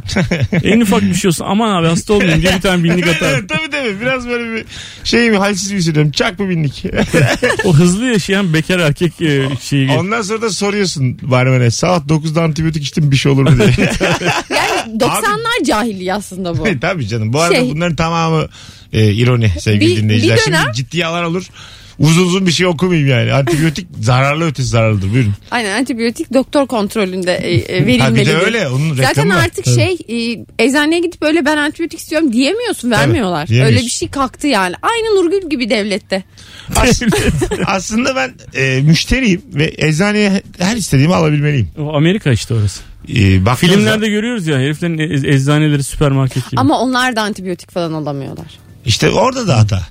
en 0.62 0.80
ufak 0.80 1.02
bir 1.02 1.14
şey 1.14 1.28
olsa 1.28 1.44
aman 1.44 1.74
abi 1.82 1.86
hasta 1.86 2.12
olmayayım 2.12 2.42
diye 2.42 2.54
bir 2.56 2.60
tane 2.60 2.84
binlik 2.84 3.06
atar. 3.06 3.32
Evet, 3.32 3.48
tabii 3.48 3.70
tabii. 3.70 4.00
Biraz 4.00 4.28
böyle 4.28 4.54
bir 4.56 4.64
şey 5.04 5.30
mi 5.30 5.36
halsiz 5.36 5.72
bir 5.72 5.78
hissediyorum. 5.78 6.10
Çak 6.10 6.38
bu 6.38 6.48
binlik. 6.48 6.84
O 7.64 7.74
hızlı 7.74 8.04
yaşayan 8.04 8.54
bekar 8.54 8.78
erkek 8.78 9.22
e, 9.22 9.48
şeyi. 9.62 9.90
Ondan 9.90 10.22
sonra 10.22 10.42
da 10.42 10.50
soruyorsun 10.50 11.18
barmene. 11.22 11.70
Saat 11.70 12.02
9'da 12.06 12.42
antibiyotik 12.42 12.82
içtim 12.82 13.10
bir 13.10 13.16
şey 13.16 13.32
olur 13.32 13.42
mu 13.50 13.56
diye. 13.58 13.90
Yani 14.50 14.96
90'lar 14.98 15.64
cahilliği 15.66 16.14
aslında 16.14 16.58
bu. 16.58 16.66
tabii 16.80 17.08
canım. 17.08 17.32
Bu 17.32 17.40
arada 17.40 17.54
Şey- 17.56 17.70
bunların 17.70 17.96
tamamı 17.96 18.48
e, 18.92 19.12
ironi 19.12 19.48
sevgili 19.60 19.90
Bir- 19.96 20.02
dinleyiciler. 20.02 20.36
bir 20.46 20.52
dönem- 20.52 20.62
Şimdi 20.64 20.76
ciddi 20.76 21.06
alan 21.06 21.24
olur. 21.24 21.44
Uzun 21.98 22.26
uzun 22.26 22.46
bir 22.46 22.52
şey 22.52 22.66
okumayayım 22.66 23.08
yani. 23.08 23.32
Antibiyotik 23.32 23.86
zararlı 24.00 24.44
ötesi 24.46 24.68
zararlıdır. 24.68 25.12
Buyurun. 25.12 25.32
Aynen 25.50 25.78
antibiyotik 25.78 26.32
doktor 26.34 26.66
kontrolünde 26.66 27.32
e, 27.34 27.54
e, 27.76 27.98
Ha 27.98 28.14
bir 28.14 28.26
de 28.26 28.36
öyle. 28.36 28.68
Onun 28.68 28.90
reklamı 28.90 29.06
Zaten 29.06 29.30
var. 29.30 29.44
artık 29.44 29.64
şey 29.66 29.96
e, 30.08 30.44
eczaneye 30.58 31.00
gidip 31.00 31.22
öyle 31.22 31.44
ben 31.44 31.56
antibiyotik 31.56 31.98
istiyorum 32.00 32.32
diyemiyorsun 32.32 32.90
vermiyorlar. 32.90 33.48
diyemiyorsun. 33.48 33.76
öyle 33.76 33.86
bir 33.86 33.90
şey 33.90 34.08
kalktı 34.08 34.46
yani. 34.46 34.74
Aynı 34.82 35.16
Nurgül 35.24 35.50
gibi 35.50 35.70
devlette. 35.70 36.24
As- 36.76 37.02
aslında 37.66 38.16
ben 38.16 38.34
e, 38.54 38.80
müşteriyim 38.82 39.42
ve 39.54 39.74
eczaneye 39.78 40.42
her 40.58 40.76
istediğimi 40.76 41.14
alabilmeliyim. 41.14 41.68
O 41.78 41.94
Amerika 41.96 42.30
işte 42.32 42.54
orası. 42.54 42.80
E, 43.08 43.54
Filmlerde 43.56 44.08
görüyoruz 44.08 44.46
ya 44.46 44.58
heriflerin 44.58 44.98
e- 44.98 45.34
eczaneleri 45.34 45.82
süpermarket 45.84 46.50
gibi. 46.50 46.60
Ama 46.60 46.78
onlar 46.80 47.16
da 47.16 47.22
antibiyotik 47.22 47.70
falan 47.70 47.92
alamıyorlar. 47.92 48.46
İşte 48.86 49.10
orada 49.10 49.48
da 49.48 49.58
hata. 49.58 49.82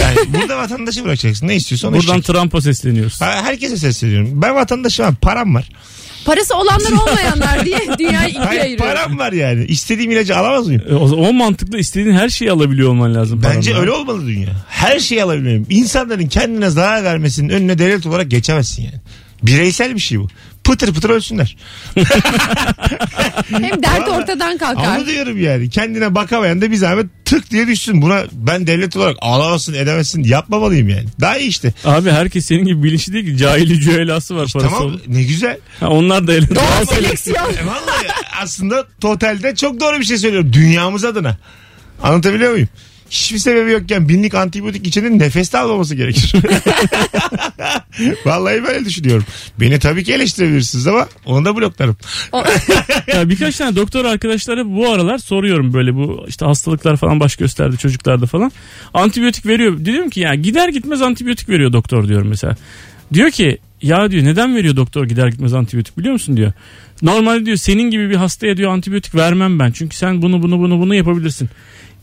Yani 0.00 0.16
burada 0.40 0.58
vatandaşı 0.58 1.04
bırakacaksın. 1.04 1.48
Ne 1.48 1.56
istiyorsa 1.56 1.88
onu 1.88 1.96
Buradan 1.96 2.18
içecek. 2.18 2.24
Trump'a 2.36 2.60
sesleniyoruz. 2.60 3.20
Ha, 3.20 3.40
Herkese 3.44 3.76
sesleniyorum. 3.76 4.42
Ben 4.42 4.54
vatandaşım 4.54 5.06
abi. 5.06 5.16
Param 5.16 5.54
var. 5.54 5.68
Parası 6.24 6.54
olanlar 6.54 6.92
olmayanlar 6.92 7.64
diye 7.66 7.78
dünyayı 7.98 8.28
ikiye 8.28 8.44
Hayır, 8.44 8.60
ayırıyor. 8.60 8.88
param 8.88 9.18
var 9.18 9.32
yani. 9.32 9.64
İstediğim 9.64 10.10
ilacı 10.10 10.36
alamaz 10.36 10.66
mıyım? 10.66 10.82
E, 10.90 10.94
O, 10.94 11.04
o 11.28 11.32
mantıkla 11.32 11.78
istediğin 11.78 12.14
her 12.16 12.28
şeyi 12.28 12.50
alabiliyor 12.52 12.88
olman 12.88 13.14
lazım. 13.14 13.42
Bence 13.42 13.70
paranla. 13.70 13.80
öyle 13.92 14.00
olmalı 14.00 14.26
dünya. 14.26 14.48
Her 14.68 14.98
şeyi 14.98 15.22
alabilmeliyim. 15.22 15.66
İnsanların 15.70 16.26
kendine 16.26 16.70
zarar 16.70 17.04
vermesinin 17.04 17.48
önüne 17.48 17.78
devlet 17.78 18.06
olarak 18.06 18.30
geçemezsin 18.30 18.82
yani. 18.82 18.94
Bireysel 19.42 19.94
bir 19.94 20.00
şey 20.00 20.20
bu. 20.20 20.28
Pıtır 20.64 20.94
pıtır 20.94 21.10
ölsünler. 21.10 21.56
Hem 23.48 23.82
dert 23.82 24.00
Vallahi 24.00 24.10
ortadan 24.10 24.58
kalkar. 24.58 24.98
Onu 24.98 25.06
diyorum 25.06 25.42
yani. 25.42 25.70
Kendine 25.70 26.14
bakamayan 26.14 26.60
da 26.60 26.70
bir 26.70 26.76
zahmet 26.76 27.06
tık 27.24 27.50
diye 27.50 27.66
düşsün. 27.66 28.02
Buna 28.02 28.22
ben 28.32 28.66
devlet 28.66 28.96
olarak 28.96 29.16
ağlamazsın 29.20 29.74
edemezsin 29.74 30.24
yapmamalıyım 30.24 30.88
yani. 30.88 31.04
Daha 31.20 31.36
iyi 31.38 31.48
işte. 31.48 31.72
Abi 31.84 32.10
herkes 32.10 32.46
senin 32.46 32.64
gibi 32.64 32.82
bilinçli 32.82 33.12
değil 33.12 33.24
ki. 33.26 33.36
Cahili 33.36 33.80
cüelası 33.80 34.36
var 34.36 34.48
parası 34.52 34.70
Tamam 34.74 34.86
olan. 34.86 35.00
ne 35.06 35.22
güzel. 35.22 35.58
Ha, 35.80 35.88
onlar 35.88 36.26
da 36.26 36.32
ele. 36.34 36.54
Doğal 36.54 36.84
seleksiyon. 36.84 37.52
E 37.52 37.66
vallahi 37.66 38.06
aslında 38.42 38.86
totalde 39.00 39.54
çok 39.54 39.80
doğru 39.80 39.98
bir 40.00 40.04
şey 40.04 40.16
söylüyorum. 40.16 40.52
Dünyamız 40.52 41.04
adına. 41.04 41.36
Anlatabiliyor 42.02 42.52
muyum? 42.52 42.68
Hiçbir 43.12 43.38
sebebi 43.38 43.70
yokken 43.70 44.08
binlik 44.08 44.34
antibiyotik 44.34 44.86
içenin 44.86 45.18
nefes 45.18 45.52
de 45.52 45.58
almaması 45.58 45.94
gerekir. 45.94 46.32
Vallahi 48.24 48.64
böyle 48.64 48.84
düşünüyorum. 48.84 49.24
Beni 49.60 49.78
tabii 49.78 50.04
ki 50.04 50.12
eleştirebilirsiniz 50.12 50.86
ama 50.86 51.08
onu 51.26 51.44
da 51.44 51.56
bloklarım. 51.56 51.96
Ya 53.14 53.28
birkaç 53.28 53.56
tane 53.56 53.76
doktor 53.76 54.04
arkadaşlara 54.04 54.66
bu 54.66 54.90
aralar 54.90 55.18
soruyorum 55.18 55.74
böyle 55.74 55.94
bu 55.94 56.24
işte 56.28 56.46
hastalıklar 56.46 56.96
falan 56.96 57.20
baş 57.20 57.36
gösterdi 57.36 57.78
çocuklarda 57.78 58.26
falan. 58.26 58.52
Antibiyotik 58.94 59.46
veriyor. 59.46 59.84
Diyorum 59.84 60.10
ki 60.10 60.20
ya 60.20 60.34
gider 60.34 60.68
gitmez 60.68 61.02
antibiyotik 61.02 61.48
veriyor 61.48 61.72
doktor 61.72 62.08
diyorum 62.08 62.28
mesela. 62.28 62.56
Diyor 63.12 63.30
ki 63.30 63.58
ya 63.82 64.10
diyor 64.10 64.24
neden 64.24 64.56
veriyor 64.56 64.76
doktor 64.76 65.04
gider 65.04 65.28
gitmez 65.28 65.54
antibiyotik 65.54 65.98
biliyor 65.98 66.12
musun 66.12 66.36
diyor. 66.36 66.52
Normalde 67.02 67.46
diyor 67.46 67.56
senin 67.56 67.90
gibi 67.90 68.10
bir 68.10 68.16
hastaya 68.16 68.56
diyor 68.56 68.72
antibiyotik 68.72 69.14
vermem 69.14 69.58
ben. 69.58 69.70
Çünkü 69.70 69.96
sen 69.96 70.22
bunu 70.22 70.42
bunu 70.42 70.58
bunu 70.58 70.80
bunu 70.80 70.94
yapabilirsin. 70.94 71.50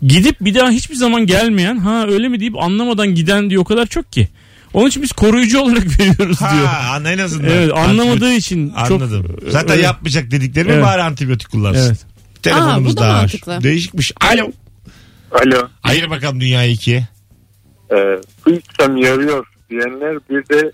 Gidip 0.03 0.35
bir 0.41 0.55
daha 0.55 0.69
hiçbir 0.69 0.95
zaman 0.95 1.25
gelmeyen 1.25 1.77
ha 1.77 2.05
öyle 2.07 2.27
mi 2.27 2.39
deyip 2.39 2.57
anlamadan 2.63 3.07
giden 3.15 3.49
diyor 3.49 3.61
o 3.61 3.65
kadar 3.65 3.85
çok 3.85 4.11
ki. 4.11 4.27
Onun 4.73 4.89
için 4.89 5.03
biz 5.03 5.11
koruyucu 5.11 5.59
olarak 5.59 5.83
veriyoruz 5.99 6.39
diyor. 6.39 6.65
Ha 6.65 6.91
an- 6.93 7.05
en 7.05 7.17
azından. 7.17 7.49
Evet 7.49 7.73
anlamadığı 7.73 8.25
Antibiyotik- 8.25 8.37
için 8.37 8.73
Anladım. 8.75 9.27
çok 9.41 9.51
Zaten 9.51 9.71
öyle. 9.71 9.81
yapmayacak 9.83 10.31
dediklerimi 10.31 10.73
Evet. 10.73 10.83
bari 10.85 11.01
antibiyotik 11.03 11.51
kullansın. 11.51 11.87
Evet. 11.87 12.05
Telefonumuz 12.43 12.91
Aa, 12.91 12.93
bu 12.93 12.97
da 12.97 13.01
daha 13.01 13.13
var. 13.13 13.19
mantıklı. 13.19 13.63
Değişikmiş. 13.63 14.11
Alo. 14.21 14.51
Alo. 15.31 15.67
Ayır 15.83 16.09
bakalım 16.09 16.41
dünyayı 16.41 16.71
ikiye. 16.71 17.07
Ee, 17.91 17.95
su 18.43 18.53
içsem 18.53 18.97
yarıyor 18.97 19.45
diyenler 19.69 20.17
bir 20.29 20.49
de 20.55 20.71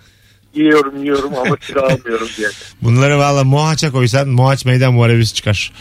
yiyorum 0.55 1.03
yiyorum 1.03 1.31
ama 1.35 1.55
kilo 1.57 1.79
almıyorum 1.83 2.27
diyenler. 2.37 2.55
Bunları 2.81 3.17
valla 3.17 3.43
Mohaç'a 3.43 3.91
koysan 3.91 4.27
Mohaç 4.29 4.65
meydan 4.65 4.93
muharebesi 4.93 5.33
çıkar. 5.33 5.71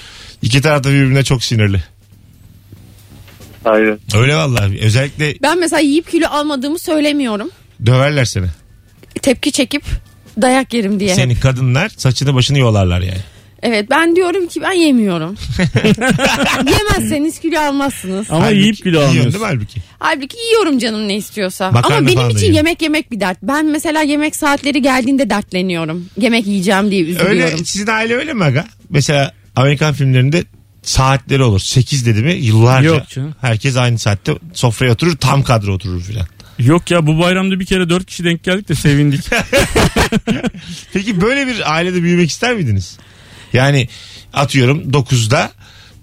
İki 0.42 0.60
taraf 0.60 0.84
da 0.84 0.88
birbirine 0.88 1.24
çok 1.24 1.44
sinirli. 1.44 1.82
Aynen. 3.64 3.98
Öyle 4.16 4.36
vallahi. 4.36 4.78
Özellikle 4.82 5.34
Ben 5.42 5.58
mesela 5.60 5.80
yiyip 5.80 6.10
kilo 6.10 6.26
almadığımı 6.28 6.78
söylemiyorum. 6.78 7.50
döverler 7.86 8.24
seni. 8.24 8.46
Tepki 9.22 9.52
çekip 9.52 9.82
dayak 10.42 10.74
yerim 10.74 11.00
diye. 11.00 11.14
Seni 11.14 11.40
kadınlar 11.40 11.88
saçını 11.96 12.34
başını 12.34 12.58
yolarlar 12.58 13.00
yani. 13.00 13.18
Evet 13.62 13.90
ben 13.90 14.16
diyorum 14.16 14.46
ki 14.48 14.62
ben 14.62 14.72
yemiyorum. 14.72 15.36
Yemezseniz 16.66 17.38
kilo 17.40 17.60
almazsınız. 17.60 18.26
Ama 18.30 18.40
Halbuki 18.44 18.58
yiyip 18.60 18.76
kilo 18.76 18.88
yiyorsun 18.88 19.08
almıyorsun. 19.08 19.32
değil 19.32 19.42
mi 19.44 19.48
halbuki? 19.48 19.80
Halbuki 19.98 20.36
yiyorum 20.50 20.78
canım 20.78 21.08
ne 21.08 21.16
istiyorsa. 21.16 21.70
Makarna 21.70 21.96
Ama 21.96 22.06
benim 22.06 22.16
falan 22.18 22.28
da 22.28 22.32
için 22.32 22.40
yiyorum. 22.46 22.56
yemek 22.56 22.82
yemek 22.82 23.10
bir 23.12 23.20
dert. 23.20 23.38
Ben 23.42 23.66
mesela 23.66 24.02
yemek 24.02 24.36
saatleri 24.36 24.82
geldiğinde 24.82 25.30
dertleniyorum. 25.30 26.06
Yemek 26.20 26.46
yiyeceğim 26.46 26.90
diye 26.90 27.02
üzülüyorum. 27.02 27.30
Öyle 27.30 27.56
sizin 27.64 27.86
aile 27.86 28.14
öyle 28.14 28.32
mi 28.34 28.44
aga? 28.44 28.64
Mesela 28.90 29.32
Amerikan 29.56 29.94
filmlerinde 29.94 30.44
saatleri 30.84 31.42
olur. 31.42 31.60
8 31.60 32.06
dedi 32.06 32.22
mi 32.22 32.32
yıllarca. 32.32 32.88
Yok 32.88 33.08
canım. 33.08 33.34
Herkes 33.40 33.76
aynı 33.76 33.98
saatte 33.98 34.32
sofraya 34.52 34.92
oturur 34.92 35.16
tam 35.16 35.42
kadro 35.42 35.72
oturur 35.74 36.00
filan. 36.00 36.26
Yok 36.58 36.90
ya 36.90 37.06
bu 37.06 37.18
bayramda 37.18 37.60
bir 37.60 37.66
kere 37.66 37.88
dört 37.88 38.06
kişi 38.06 38.24
denk 38.24 38.44
geldik 38.44 38.68
de 38.68 38.74
sevindik. 38.74 39.20
Peki 40.92 41.20
böyle 41.20 41.46
bir 41.46 41.74
ailede 41.74 42.02
büyümek 42.02 42.30
ister 42.30 42.54
miydiniz? 42.54 42.98
Yani 43.52 43.88
atıyorum 44.32 44.90
9'da 44.90 45.52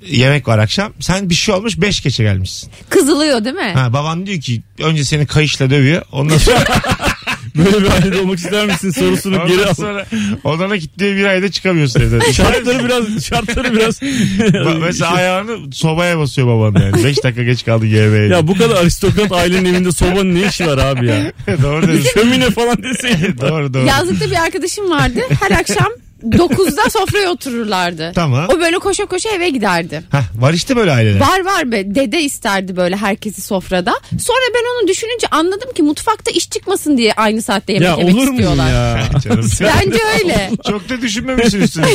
yemek 0.07 0.47
var 0.47 0.59
akşam. 0.59 0.93
Sen 0.99 1.29
bir 1.29 1.35
şey 1.35 1.55
olmuş 1.55 1.77
5 1.77 2.01
geçe 2.01 2.23
gelmişsin. 2.23 2.71
Kızılıyor 2.89 3.45
değil 3.45 3.55
mi? 3.55 3.71
Ha, 3.75 3.93
baban 3.93 4.25
diyor 4.25 4.41
ki 4.41 4.61
önce 4.79 5.05
seni 5.05 5.25
kayışla 5.27 5.69
dövüyor. 5.69 6.01
Ondan 6.11 6.37
sonra, 6.37 6.65
Böyle 7.57 7.81
bir 7.83 7.89
ailede 7.91 8.19
olmak 8.19 8.37
ister 8.39 8.65
misin 8.65 8.89
sorusunu 8.91 9.47
geri 9.47 9.57
ondan 9.57 9.67
al. 9.69 9.73
sonra 9.73 10.05
odana 10.43 10.77
kilitliyor 10.77 11.15
bir 11.15 11.25
ayda 11.25 11.51
çıkamıyorsun 11.51 12.01
evden. 12.01 12.19
Şartları 12.31 12.85
biraz 12.85 13.25
şartları 13.25 13.73
biraz 13.73 14.01
Ba- 14.01 14.79
Mesela 14.79 15.11
ayağını 15.11 15.57
sobaya 15.73 16.19
basıyor 16.19 16.47
baban 16.47 16.81
yani. 16.81 17.03
5 17.03 17.23
dakika 17.23 17.43
geç 17.43 17.65
kaldı 17.65 17.85
yemeğe. 17.85 18.27
ya 18.27 18.47
bu 18.47 18.57
kadar 18.57 18.75
aristokrat 18.75 19.31
ailenin 19.31 19.73
evinde 19.73 19.91
sobanın 19.91 20.35
ne 20.35 20.47
işi 20.47 20.67
var 20.67 20.77
abi 20.77 21.07
ya? 21.07 21.31
doğru 21.63 21.87
demiş. 21.87 22.05
Şömine 22.13 22.49
falan 22.49 22.83
deseydin. 22.83 23.35
doğru 23.41 23.73
doğru. 23.73 23.85
Yazlıkta 23.87 24.25
bir 24.31 24.43
arkadaşım 24.43 24.89
vardı. 24.89 25.19
Her 25.39 25.51
akşam 25.51 25.87
9'da 26.23 26.89
sofraya 26.89 27.29
otururlardı. 27.29 28.11
Tamam. 28.15 28.47
O 28.49 28.59
böyle 28.59 28.77
koşa 28.79 29.05
koşa 29.05 29.29
eve 29.29 29.49
giderdi. 29.49 30.03
Hah, 30.11 30.23
var 30.35 30.53
işte 30.53 30.75
böyle 30.75 30.91
aileler. 30.91 31.19
Var 31.19 31.45
var 31.45 31.71
be 31.71 31.95
dede 31.95 32.21
isterdi 32.21 32.75
böyle 32.75 32.95
herkesi 32.95 33.41
sofrada. 33.41 33.93
Sonra 34.19 34.39
ben 34.55 34.63
onu 34.81 34.87
düşününce 34.87 35.27
anladım 35.31 35.71
ki 35.75 35.83
mutfakta 35.83 36.31
iş 36.31 36.49
çıkmasın 36.49 36.97
diye 36.97 37.13
aynı 37.13 37.41
saatte 37.41 37.73
yemek 37.73 37.87
Ya 37.87 37.95
yemek 37.95 38.15
olur 38.15 38.27
mu 38.27 38.31
istiyorlar. 38.33 38.69
ya? 38.69 39.09
Canım. 39.23 39.49
Bence 39.61 39.97
öyle. 40.19 40.51
Çok 40.69 40.89
da 40.89 41.01
düşünmemişsin 41.01 41.61
üstüne. 41.61 41.85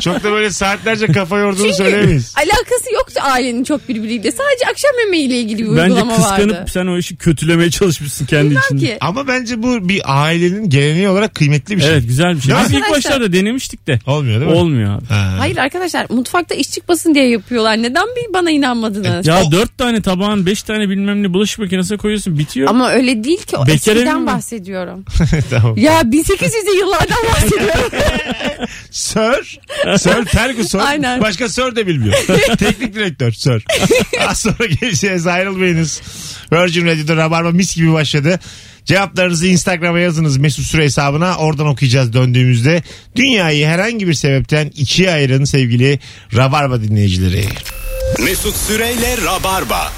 Çok 0.00 0.24
da 0.24 0.32
böyle 0.32 0.50
saatlerce 0.50 1.06
kafa 1.06 1.38
yorduğunu 1.38 1.62
Çünkü 1.62 1.74
söyleyemeyiz. 1.76 2.34
alakası 2.36 2.92
yoktu 2.94 3.20
ailenin 3.22 3.64
çok 3.64 3.88
birbiriyle. 3.88 4.30
Sadece 4.32 4.66
akşam 4.70 4.90
yemeğiyle 5.04 5.40
ilgili 5.40 5.58
bir 5.58 5.68
Bence 5.76 5.82
uygulama 5.82 6.16
kıskanıp 6.16 6.56
vardı. 6.56 6.70
sen 6.72 6.86
o 6.86 6.98
işi 6.98 7.16
kötülemeye 7.16 7.70
çalışmışsın 7.70 8.26
kendi 8.26 8.50
Bilmem 8.50 8.62
içinde. 8.66 8.86
ki. 8.86 8.96
Ama 9.00 9.28
bence 9.28 9.62
bu 9.62 9.88
bir 9.88 10.02
ailenin 10.04 10.70
geleneği 10.70 11.08
olarak 11.08 11.34
kıymetli 11.34 11.76
bir 11.76 11.80
şey. 11.82 11.90
Evet 11.90 12.02
güzel 12.08 12.36
bir 12.36 12.40
şey. 12.40 12.54
Ya 12.54 12.62
Biz 12.64 12.72
ilk 12.72 12.90
başlarda 12.90 13.32
denemiştik 13.32 13.55
denemiştik 13.56 13.86
de. 13.86 13.98
Olmuyor 14.06 14.40
değil 14.40 14.50
mi? 14.52 14.56
Olmuyor 14.56 14.98
abi. 14.98 15.06
Ha. 15.06 15.34
Hayır 15.38 15.56
arkadaşlar 15.56 16.06
mutfakta 16.10 16.54
iş 16.54 16.70
çıkmasın 16.70 17.14
diye 17.14 17.28
yapıyorlar. 17.28 17.76
Neden 17.76 18.06
bir 18.16 18.34
bana 18.34 18.50
inanmadınız? 18.50 19.26
Ya 19.26 19.50
dört 19.52 19.78
tane 19.78 20.02
tabağın 20.02 20.46
beş 20.46 20.62
tane 20.62 20.88
bilmem 20.88 21.22
ne 21.22 21.32
bulaşık 21.32 21.58
makinesine 21.58 21.96
koyuyorsun 21.98 22.38
bitiyor. 22.38 22.68
Ama 22.68 22.90
öyle 22.90 23.24
değil 23.24 23.42
ki. 23.42 23.56
O 23.56 23.66
Bekar 23.66 23.92
evi 23.92 23.98
eskiden 23.98 24.20
mi? 24.20 24.26
bahsediyorum. 24.26 25.04
tamam. 25.50 25.76
ya 25.76 26.00
1800'lü 26.00 26.78
yıllardan 26.78 27.24
bahsediyorum. 27.34 27.90
Sir. 28.90 29.58
Sir 29.98 30.24
Ferguson. 30.24 30.78
Aynen. 30.78 31.20
Başka 31.20 31.48
Sir 31.48 31.76
de 31.76 31.86
bilmiyor. 31.86 32.14
Teknik 32.58 32.94
direktör 32.94 33.32
Sir. 33.32 33.64
Az 34.28 34.40
sonra 34.40 34.66
geleceğiz 34.80 35.26
ayrılmayınız. 35.26 36.02
Virgin 36.52 36.86
Radio'da 36.86 37.16
Rabarba 37.16 37.50
mis 37.50 37.76
gibi 37.76 37.92
başladı. 37.92 38.40
Cevaplarınızı 38.86 39.46
Instagram'a 39.46 39.98
yazınız 39.98 40.36
Mesut 40.36 40.64
Süre 40.64 40.84
hesabına. 40.84 41.36
Oradan 41.36 41.66
okuyacağız 41.66 42.12
döndüğümüzde. 42.12 42.82
Dünyayı 43.16 43.66
herhangi 43.66 44.08
bir 44.08 44.14
sebepten 44.14 44.72
ikiye 44.74 45.10
ayırın 45.10 45.44
sevgili 45.44 45.98
Rabarba 46.34 46.82
dinleyicileri. 46.82 47.44
Mesut 48.24 48.56
Süreyle 48.56 49.16
Rabarba. 49.24 49.92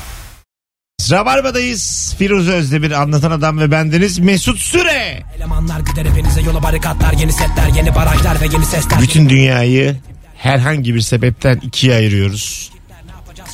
Rabarba'dayız. 1.11 2.14
Firuze 2.18 2.53
Özdemir 2.53 2.90
anlatan 2.90 3.31
adam 3.31 3.59
ve 3.59 3.70
bendeniz 3.70 4.18
Mesut 4.18 4.59
Süre. 4.59 5.22
Elemanlar 5.37 5.81
gider 5.81 6.05
hepinize 6.05 6.40
yola 6.40 6.62
barikatlar 6.62 7.12
yeni 7.12 7.33
setler 7.33 7.68
yeni 7.77 7.94
barajlar 7.94 8.40
ve 8.40 8.44
yeni 8.53 8.66
sesler. 8.66 9.01
Bütün 9.01 9.29
dünyayı 9.29 9.96
herhangi 10.37 10.94
bir 10.94 11.01
sebepten 11.01 11.61
ikiye 11.62 11.94
ayırıyoruz. 11.94 12.70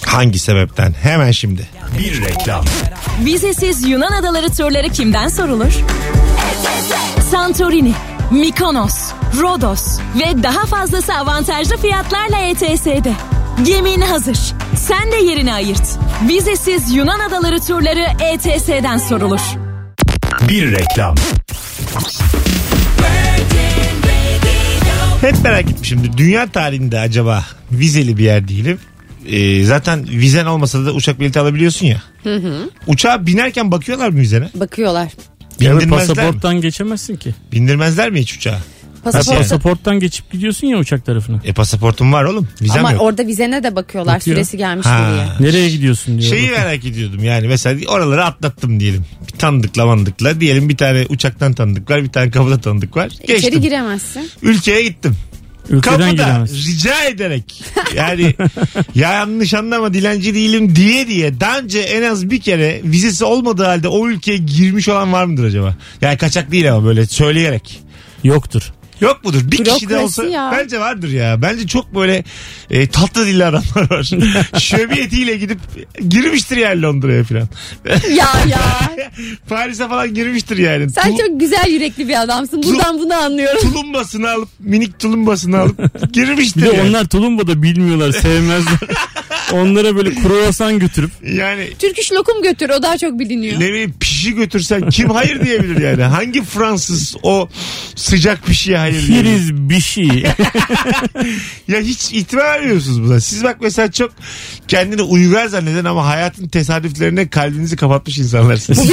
Hangi 0.06 0.38
sebepten? 0.38 0.94
Hemen 1.02 1.30
şimdi. 1.30 1.68
Bir 1.98 2.20
reklam. 2.24 2.64
Vizesiz 3.24 3.88
Yunan 3.88 4.12
adaları 4.12 4.50
turları 4.52 4.88
kimden 4.88 5.28
sorulur? 5.28 5.72
Santorini, 7.30 7.92
Mikonos, 8.30 8.94
Rodos 9.40 9.98
ve 10.18 10.42
daha 10.42 10.66
fazlası 10.66 11.14
avantajlı 11.14 11.76
fiyatlarla 11.76 12.36
ETS'de. 12.38 13.12
Gemin 13.66 14.00
hazır. 14.00 14.38
Sen 14.76 15.12
de 15.12 15.16
yerini 15.16 15.52
ayırt. 15.52 15.98
Vizesiz 16.28 16.92
Yunan 16.94 17.20
adaları 17.20 17.60
turları 17.60 18.06
ETS'den 18.24 18.98
sorulur. 18.98 19.40
Bir 20.48 20.72
reklam. 20.72 21.14
Hep 25.20 25.42
merak 25.44 25.70
etmişimdir. 25.70 26.16
Dünya 26.16 26.46
tarihinde 26.46 27.00
acaba 27.00 27.44
vizeli 27.72 28.16
bir 28.18 28.24
yer 28.24 28.48
değilim. 28.48 28.78
Ee, 29.28 29.64
zaten 29.64 30.08
vizen 30.08 30.46
olmasa 30.46 30.84
da 30.86 30.92
uçak 30.92 31.20
bileti 31.20 31.40
alabiliyorsun 31.40 31.86
ya. 31.86 32.02
Uçağa 32.86 33.26
binerken 33.26 33.72
bakıyorlar 33.72 34.08
mı 34.08 34.18
vizene? 34.20 34.48
Bakıyorlar. 34.54 35.08
Ya 35.60 35.72
Bindirmezler 35.72 36.08
mi? 36.08 36.14
pasaporttan 36.14 36.60
geçemezsin 36.60 37.16
ki. 37.16 37.34
Bindirmezler 37.52 38.10
mi 38.10 38.20
hiç 38.20 38.34
uçağa? 38.36 38.58
Pasaport. 39.04 39.38
Pasaporttan 39.38 40.00
geçip 40.00 40.32
gidiyorsun 40.32 40.66
ya 40.66 40.78
uçak 40.78 41.06
tarafına. 41.06 41.40
E 41.44 41.52
pasaportum 41.52 42.12
var 42.12 42.24
oğlum. 42.24 42.48
Vizem 42.62 42.78
Ama 42.78 42.92
yok. 42.92 43.02
orada 43.02 43.26
vizene 43.26 43.62
de 43.62 43.76
bakıyorlar 43.76 44.14
Bakıyor. 44.16 44.36
süresi 44.36 44.56
gelmiş 44.56 44.86
Ha. 44.86 44.98
mi 44.98 45.14
diye. 45.40 45.50
Nereye 45.50 45.70
gidiyorsun 45.70 46.18
diyor. 46.20 46.34
Şeyi 46.34 46.50
merak 46.50 46.84
ediyordum 46.84 47.24
yani 47.24 47.48
mesela 47.48 47.80
oraları 47.90 48.24
atlattım 48.24 48.80
diyelim. 48.80 49.04
Bir 49.32 49.38
tanıdıkla 49.38 49.86
mandıkla 49.86 50.40
diyelim 50.40 50.68
bir 50.68 50.76
tane 50.76 51.06
uçaktan 51.08 51.52
tanıdık 51.52 51.90
var 51.90 52.02
bir 52.02 52.08
tane 52.08 52.30
kapıda 52.30 52.60
tanıdık 52.60 52.96
var. 52.96 53.08
Geçtim. 53.08 53.36
İçeri 53.36 53.60
giremezsin. 53.60 54.30
Ülkeye 54.42 54.82
gittim. 54.82 55.16
Ülkeden 55.70 55.98
Kapıda 55.98 56.10
giremez. 56.10 56.66
rica 56.66 57.04
ederek 57.04 57.62
yani 57.96 58.34
ya 58.94 59.12
yanlış 59.12 59.54
anlama 59.54 59.94
dilenci 59.94 60.34
değilim 60.34 60.76
diye 60.76 61.08
diye 61.08 61.40
daha 61.40 61.58
önce 61.58 61.80
en 61.80 62.02
az 62.02 62.30
bir 62.30 62.40
kere 62.40 62.80
vizesi 62.84 63.24
olmadığı 63.24 63.64
halde 63.64 63.88
o 63.88 64.08
ülkeye 64.08 64.38
girmiş 64.38 64.88
olan 64.88 65.12
var 65.12 65.24
mıdır 65.24 65.44
acaba? 65.44 65.76
Yani 66.00 66.16
kaçak 66.18 66.50
değil 66.52 66.72
ama 66.72 66.84
böyle 66.86 67.06
söyleyerek. 67.06 67.80
Yoktur. 68.24 68.72
Yok 69.00 69.24
mudur? 69.24 69.40
Bir 69.44 69.64
kişi 69.64 69.66
de 69.88 69.90
Bürokrasi 69.90 70.04
olsa 70.04 70.24
ya. 70.24 70.50
bence 70.58 70.80
vardır 70.80 71.08
ya. 71.10 71.42
Bence 71.42 71.66
çok 71.66 71.94
böyle 71.94 72.24
e, 72.70 72.86
tatlı 72.86 73.26
dilli 73.26 73.44
adamlar 73.44 73.90
var. 73.90 74.10
Şöbiyetiyle 74.60 75.36
gidip 75.36 75.58
girmiştir 76.08 76.56
yani 76.56 76.82
Londra'ya 76.82 77.24
falan. 77.24 77.48
ya 78.16 78.28
ya. 78.48 78.60
Paris'e 79.48 79.88
falan 79.88 80.14
girmiştir 80.14 80.56
yani. 80.58 80.90
Sen 80.90 81.10
Tul- 81.10 81.18
çok 81.18 81.40
güzel 81.40 81.66
yürekli 81.70 82.08
bir 82.08 82.22
adamsın. 82.22 82.62
Buradan 82.62 82.98
bunu 82.98 83.14
anlıyorum. 83.14 83.60
tulumbasını 83.72 84.30
alıp 84.30 84.48
minik 84.58 84.98
tulumbasını 84.98 85.58
alıp 85.58 85.78
girmiştir 86.12 86.62
Bir 86.62 86.66
de 86.70 86.76
yani. 86.76 86.88
onlar 86.90 87.04
tulumba 87.08 87.46
da 87.46 87.62
bilmiyorlar, 87.62 88.12
sevmezler. 88.12 88.78
Onlara 89.54 89.96
böyle 89.96 90.14
kruvasan 90.14 90.78
götürüp 90.78 91.10
Yani 91.32 91.68
Türk 91.78 91.98
iş 91.98 92.12
lokum 92.12 92.42
götür 92.42 92.68
o 92.70 92.82
daha 92.82 92.98
çok 92.98 93.18
biliniyor. 93.18 93.60
ne 93.60 93.68
bileyim 93.68 93.94
pişi 94.00 94.34
götürsen 94.34 94.88
kim 94.90 95.10
hayır 95.10 95.44
diyebilir 95.44 95.80
yani? 95.80 96.02
Hangi 96.02 96.44
Fransız 96.44 97.16
o 97.22 97.48
sıcak 97.96 98.46
pişiye 98.46 98.78
hayır 98.78 99.08
diyebilir? 99.08 99.22
firiz 99.22 99.54
bir 99.54 99.80
şey. 99.80 100.24
Ya 101.68 101.80
hiç 101.80 102.12
ihtimal 102.12 102.44
vermiyorsunuz 102.44 103.02
buna. 103.02 103.20
Siz 103.20 103.44
bak 103.44 103.56
mesela 103.60 103.92
çok 103.92 104.12
kendini 104.68 105.02
uygar 105.02 105.46
zanneden 105.46 105.84
ama 105.84 106.06
hayatın 106.06 106.48
tesadüflerine 106.48 107.28
kalbinizi 107.28 107.76
kapatmış 107.76 108.18
insanlarsınız. 108.18 108.90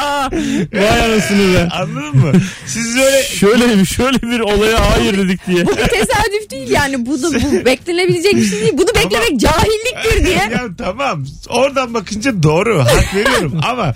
Vay 0.74 1.04
anasını 1.04 1.54
be. 1.54 1.68
Anladın 1.70 2.16
mı? 2.16 2.32
Siz 2.66 2.96
böyle 2.96 3.22
Şöyle 3.22 3.78
bir 3.78 3.84
şöyle 3.84 4.22
bir 4.22 4.40
olaya 4.40 4.90
hayır 4.90 5.18
dedik 5.18 5.46
diye. 5.46 5.66
Bu 5.66 5.70
bir 5.70 5.76
tesadüf 5.76 6.50
değil 6.50 6.70
yani. 6.70 7.06
Bu 7.06 7.22
da 7.22 7.28
bu 7.32 7.64
beklenebilecek 7.64 8.36
bir 8.36 8.44
şey 8.46 8.60
değil. 8.60 8.72
Bunu 8.74 8.88
beklemek 8.94 9.40
cahilliktir 9.40 10.26
diye. 10.26 10.36
ya 10.36 10.62
tamam 10.78 11.26
oradan 11.48 11.94
bakınca 11.94 12.42
doğru 12.42 12.80
hak 12.80 13.14
veriyorum 13.14 13.60
ama 13.68 13.94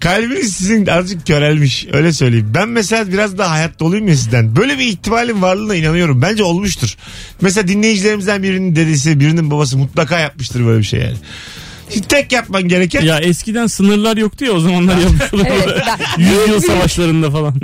kalbiniz 0.00 0.52
sizin 0.52 0.86
azıcık 0.86 1.26
körelmiş 1.26 1.86
öyle 1.92 2.12
söyleyeyim. 2.12 2.50
Ben 2.54 2.68
mesela 2.68 3.08
biraz 3.12 3.38
daha 3.38 3.50
hayat 3.50 3.80
doluyum 3.80 4.08
ya 4.08 4.16
sizden. 4.16 4.56
Böyle 4.56 4.78
bir 4.78 4.84
ihtimalin 4.84 5.42
varlığına 5.42 5.74
inanıyorum. 5.74 6.22
Bence 6.22 6.42
olmuştur. 6.42 6.96
Mesela 7.40 7.68
dinleyicilerimizden 7.68 8.42
birinin 8.42 8.76
dedesi 8.76 9.20
birinin 9.20 9.50
babası 9.50 9.78
mutlaka 9.78 10.18
yapmıştır 10.18 10.66
böyle 10.66 10.78
bir 10.78 10.84
şey 10.84 11.00
yani. 11.00 11.16
Şimdi 11.94 12.08
tek 12.08 12.32
yapman 12.32 12.62
gereken 12.68 13.02
Ya 13.02 13.18
eskiden 13.18 13.66
sınırlar 13.66 14.16
yoktu 14.16 14.44
ya 14.44 14.52
o 14.52 14.60
zamanlar 14.60 14.96
yapmışlar. 14.98 15.48
Evet, 15.50 15.68
ben- 15.86 16.22
Yüzyıl 16.24 16.60
savaşlarında 16.60 17.30
falan. 17.30 17.54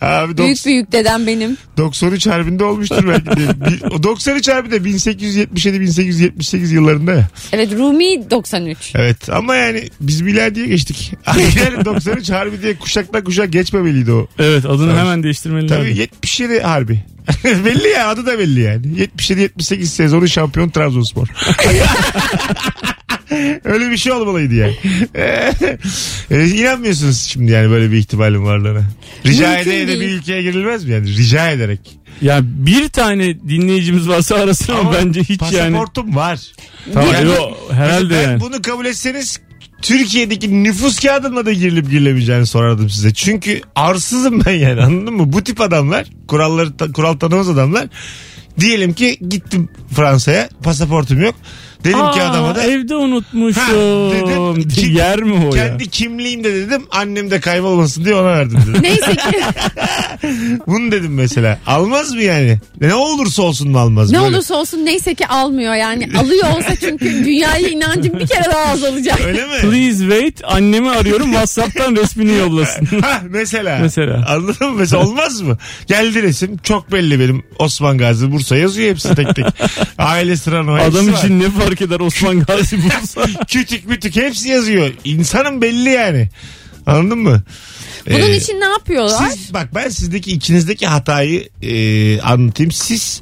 abi 0.00 0.36
Büyük 0.38 0.50
90 0.56 0.70
büyük 0.72 0.92
dedem 0.92 1.26
benim. 1.26 1.56
93 1.76 2.26
harbinde 2.26 2.64
olmuştur 2.64 3.08
belki 3.08 3.26
de. 3.26 3.36
Bir- 3.70 3.82
o 3.90 4.02
93 4.02 4.48
harbi 4.48 4.70
de 4.70 4.76
1877-1878 4.76 6.74
yıllarında 6.74 7.12
ya. 7.12 7.28
Evet 7.52 7.72
Rumi 7.72 8.30
93. 8.30 8.78
Evet 8.94 9.30
ama 9.30 9.56
yani 9.56 9.88
biz 10.00 10.20
miladiye 10.20 10.66
geçtik. 10.66 11.12
yani 11.36 11.84
93 11.84 12.30
harbi 12.30 12.62
diye 12.62 12.76
kuşaktan 12.76 13.24
kuşak 13.24 13.52
geçmemeliydi 13.52 14.12
o. 14.12 14.26
Evet 14.38 14.64
adını 14.64 14.90
Tabii. 14.90 15.00
hemen 15.00 15.22
değiştirmeliler. 15.22 15.78
Tabii 15.78 15.96
77 15.98 16.60
harbi. 16.60 17.00
belli 17.44 17.88
ya 17.88 18.08
adı 18.08 18.26
da 18.26 18.38
belli 18.38 18.60
yani. 18.60 18.86
77-78 19.18 19.84
sezonu 19.84 20.28
şampiyon 20.28 20.70
Trabzonspor. 20.70 21.26
Öyle 23.64 23.90
bir 23.90 23.96
şey 23.96 24.12
olmalıydı 24.12 24.54
yani. 24.54 24.76
e, 26.30 26.46
inanmıyorsunuz 26.48 27.20
şimdi 27.20 27.52
yani 27.52 27.70
böyle 27.70 27.92
bir 27.92 27.96
ihtimalin 27.96 28.44
varlığına. 28.44 28.82
Rica 29.26 29.50
Mümkün 29.50 29.70
ede 29.70 29.82
ede 29.82 29.94
bir 29.94 30.00
değil. 30.00 30.12
ülkeye 30.18 30.42
girilmez 30.42 30.84
mi 30.84 30.92
yani? 30.92 31.16
Rica 31.16 31.50
ederek. 31.50 31.80
Ya 32.20 32.40
bir 32.42 32.88
tane 32.88 33.40
dinleyicimiz 33.40 34.08
varsa 34.08 34.34
arasın 34.34 34.72
ama, 34.72 34.92
bence 34.92 35.20
hiç 35.22 35.42
yani. 35.42 35.72
Pasaportum 35.72 36.16
var. 36.16 36.40
Tamam, 36.94 37.14
Yani- 37.14 37.28
yo, 37.28 37.50
herhalde 37.72 38.10
ben 38.14 38.22
yani. 38.22 38.40
bunu 38.40 38.62
kabul 38.62 38.86
etseniz 38.86 39.40
Türkiye'deki 39.82 40.64
nüfus 40.64 40.98
kağıdımla 41.00 41.46
da 41.46 41.52
girilip 41.52 41.90
girilemeyeceğini 41.90 42.46
sorardım 42.46 42.90
size. 42.90 43.14
Çünkü 43.14 43.60
arsızım 43.74 44.44
ben 44.44 44.52
yani 44.52 44.80
anladın 44.82 45.14
mı? 45.14 45.32
Bu 45.32 45.44
tip 45.44 45.60
adamlar 45.60 46.06
kuralları 46.28 46.76
ta- 46.76 46.92
kural 46.92 47.14
tanımaz 47.14 47.48
adamlar. 47.48 47.88
Diyelim 48.60 48.92
ki 48.92 49.18
gittim 49.28 49.68
Fransa'ya 49.96 50.48
pasaportum 50.62 51.20
yok. 51.22 51.34
Dedim 51.86 51.98
ki 52.12 52.22
Aa, 52.22 52.30
adama 52.30 52.54
da 52.54 52.62
evde 52.62 52.94
unutmuşum. 52.96 53.62
Ha, 53.62 53.72
dedim, 54.12 54.68
ki- 54.68 54.92
Yer 54.92 55.22
mi 55.22 55.46
o 55.52 55.54
ya? 55.56 55.68
kendi 55.68 55.90
kimliğimde 55.90 56.54
dedim 56.54 56.82
annem 56.90 57.30
de 57.30 57.40
kaybolmasın 57.40 58.04
diye 58.04 58.14
ona 58.14 58.26
verdim 58.28 58.58
dedim. 58.68 58.82
Neyse 58.82 59.12
ki 59.16 59.40
Bunu 60.66 60.92
dedim 60.92 61.14
mesela. 61.14 61.58
Almaz 61.66 62.12
mı 62.14 62.22
yani? 62.22 62.58
Ne 62.80 62.94
olursa 62.94 63.42
olsun 63.42 63.70
mu 63.70 63.78
almaz? 63.78 64.10
ne 64.10 64.18
Böyle- 64.20 64.36
olursa 64.36 64.54
olsun 64.54 64.84
neyse 64.86 65.14
ki 65.14 65.26
almıyor 65.26 65.74
yani. 65.74 66.08
Alıyor 66.18 66.48
olsa 66.56 66.76
çünkü 66.80 67.04
dünyaya 67.24 67.68
inancım 67.68 68.18
bir 68.18 68.26
kere 68.26 68.44
daha 68.52 68.72
azalacak. 68.72 69.20
Öyle 69.26 69.42
mi? 69.46 69.60
Please 69.60 69.98
wait 69.98 70.40
annemi 70.44 70.90
arıyorum 70.90 71.26
Whatsapp'tan 71.30 71.96
resmini 71.96 72.36
yollasın. 72.38 72.86
Ha 73.00 73.22
mesela. 73.30 73.78
Mesela. 73.82 74.24
Anladın 74.28 74.68
mı? 74.70 74.76
Mesela 74.78 75.02
olmaz 75.06 75.40
mı? 75.40 75.58
Geldi 75.86 76.22
resim 76.22 76.56
çok 76.62 76.92
belli 76.92 77.20
benim 77.20 77.42
Osman 77.58 77.98
Gazi 77.98 78.32
Bursa 78.32 78.56
yazıyor 78.56 78.90
hepsi 78.90 79.14
tek 79.14 79.34
tek. 79.36 79.46
Aile 79.98 80.36
sıran 80.36 80.68
o 80.68 80.78
hepsi 80.78 80.98
Adam 80.98 81.12
var. 81.12 81.18
için 81.18 81.40
ne 81.40 81.50
fark 81.50 81.75
eder 81.82 82.00
Osman 82.00 82.40
Gazi 82.40 82.78
Bursa? 82.82 83.26
Kütük 83.48 83.88
mütük 83.88 84.16
hepsi 84.16 84.48
yazıyor. 84.48 84.90
İnsanın 85.04 85.62
belli 85.62 85.88
yani. 85.90 86.28
Anladın 86.86 87.18
mı? 87.18 87.42
Bunun 88.10 88.20
Ee, 88.30 88.36
için 88.36 88.60
ne 88.60 88.64
yapıyorlar? 88.64 89.30
Siz 89.30 89.54
bak 89.54 89.74
ben 89.74 89.88
sizdeki 89.88 90.32
ikinizdeki 90.32 90.86
hatayı 90.86 91.48
e, 91.62 92.20
anlatayım. 92.20 92.72
Siz 92.72 93.20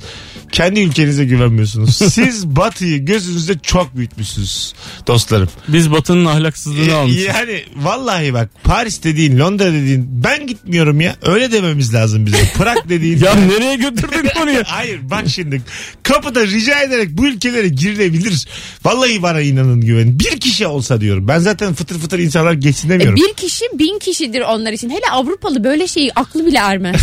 kendi 0.55 0.81
ülkenize 0.81 1.25
güvenmiyorsunuz. 1.25 1.97
Siz 2.13 2.47
batıyı 2.47 3.05
gözünüzde 3.05 3.59
çok 3.63 3.97
büyütmüşsünüz 3.97 4.73
dostlarım. 5.07 5.49
Biz 5.69 5.91
Batı'nın 5.93 6.25
ahlaksızlığını 6.25 6.91
Ee, 6.91 6.95
almışız. 6.95 7.23
Yani 7.25 7.63
vallahi 7.77 8.35
bak 8.35 8.49
Paris 8.65 9.03
dediğin 9.03 9.39
Londra 9.39 9.73
dediğin 9.73 10.07
ben 10.25 10.47
gitmiyorum 10.47 11.01
ya 11.01 11.17
öyle 11.23 11.53
dememiz 11.53 11.95
lazım 11.95 12.27
bize. 12.27 12.37
Prag 12.59 12.77
dediğin. 12.89 13.19
Ya 13.25 13.35
nereye 13.35 13.77
götürdün 13.77 14.29
konuyu? 14.39 14.63
Hayır 14.67 15.01
bak 15.11 15.25
şimdi 15.29 15.63
kapıda 16.03 16.47
rica 16.47 16.81
ederek 16.83 17.09
bu 17.11 17.27
ülkelere 17.27 17.69
girilebilir. 17.69 18.47
Vallahi 18.85 19.23
bana 19.23 19.41
inanın 19.41 19.81
güvenin. 19.81 20.19
Bir 20.21 20.41
kişi 20.41 20.67
olsa 20.67 21.01
diyorum. 21.01 21.29
Ben 21.29 21.39
zaten 21.39 21.75
fıtır 21.75 21.99
fıtır 21.99 22.19
insanlar 22.19 22.53
geçsin 22.53 22.89
E, 22.89 22.93
demiyorum. 22.93 23.17
bir 23.17 23.35
kişi 23.35 23.65
bin 23.75 23.99
kişidir 23.99 24.41
onlar 24.41 24.73
için. 24.73 24.91
Hele 24.91 25.11
Avrupalı 25.13 25.65
böyle 25.65 25.87
şeyi 25.89 26.13
aklı 26.15 26.47
bile 26.47 26.59
ermez. 26.59 27.03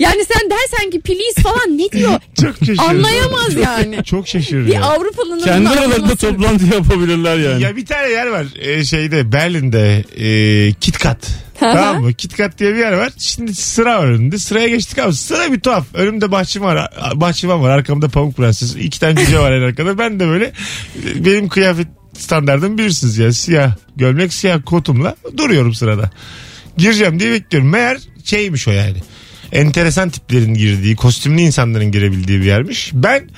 yani 0.00 0.24
sen 0.32 0.50
dersen 0.50 0.90
ki 0.90 1.00
please 1.00 1.42
falan 1.42 1.78
ne 1.78 1.92
diyor? 1.92 2.20
Çok 2.42 2.51
şaşırıyorum. 2.58 2.88
Anlayamaz 2.96 3.54
yani. 3.54 4.04
Çok 4.04 4.28
şaşırıyorum. 4.28 4.70
Bir 4.70 4.80
Avrupalı'nın 4.94 5.40
Kendi 5.44 5.68
aralarında 5.68 5.94
anlaması- 5.96 6.16
toplantı 6.16 6.64
yapabilirler 6.74 7.38
yani. 7.38 7.62
Ya 7.62 7.76
bir 7.76 7.86
tane 7.86 8.08
yer 8.10 8.26
var 8.26 8.46
e, 8.60 8.84
şeyde 8.84 9.32
Berlin'de 9.32 10.04
e, 10.16 10.72
KitKat. 10.72 11.28
tamam 11.60 12.02
mı? 12.02 12.12
KitKat 12.12 12.58
diye 12.58 12.74
bir 12.74 12.78
yer 12.78 12.92
var. 12.92 13.10
Şimdi 13.18 13.54
sıra 13.54 13.98
var 13.98 14.06
önünde. 14.06 14.38
Sıraya 14.38 14.68
geçtik 14.68 14.98
abi. 14.98 15.12
Sıra 15.14 15.52
bir 15.52 15.60
tuhaf. 15.60 15.84
Önümde 15.94 16.32
bahçıvan 16.32 16.76
var. 16.76 16.90
Bahçıvan 17.14 17.62
var. 17.62 17.70
Arkamda 17.70 18.08
Pamuk 18.08 18.36
Prenses. 18.36 18.76
İki 18.76 19.00
tane 19.00 19.16
cüce 19.20 19.38
var 19.38 19.52
en 19.52 19.62
arkada. 19.62 19.98
Ben 19.98 20.20
de 20.20 20.26
böyle 20.26 20.44
e, 20.44 21.24
benim 21.24 21.48
kıyafet 21.48 21.86
standartım 22.18 22.78
bilirsiniz 22.78 23.18
ya. 23.18 23.32
Siyah 23.32 23.76
gömlek 23.96 24.32
siyah 24.32 24.58
kotumla 24.66 25.16
duruyorum 25.36 25.74
sırada. 25.74 26.10
Gireceğim 26.76 27.20
diye 27.20 27.32
bekliyorum. 27.32 27.70
Meğer 27.70 27.98
şeymiş 28.24 28.68
o 28.68 28.70
yani. 28.70 28.96
Enteresan 29.52 30.10
tiplerin 30.10 30.54
girdiği, 30.54 30.96
kostümlü 30.96 31.40
insanların 31.40 31.90
girebildiği 31.90 32.40
bir 32.40 32.46
yermiş. 32.46 32.90
Ben 32.94 33.28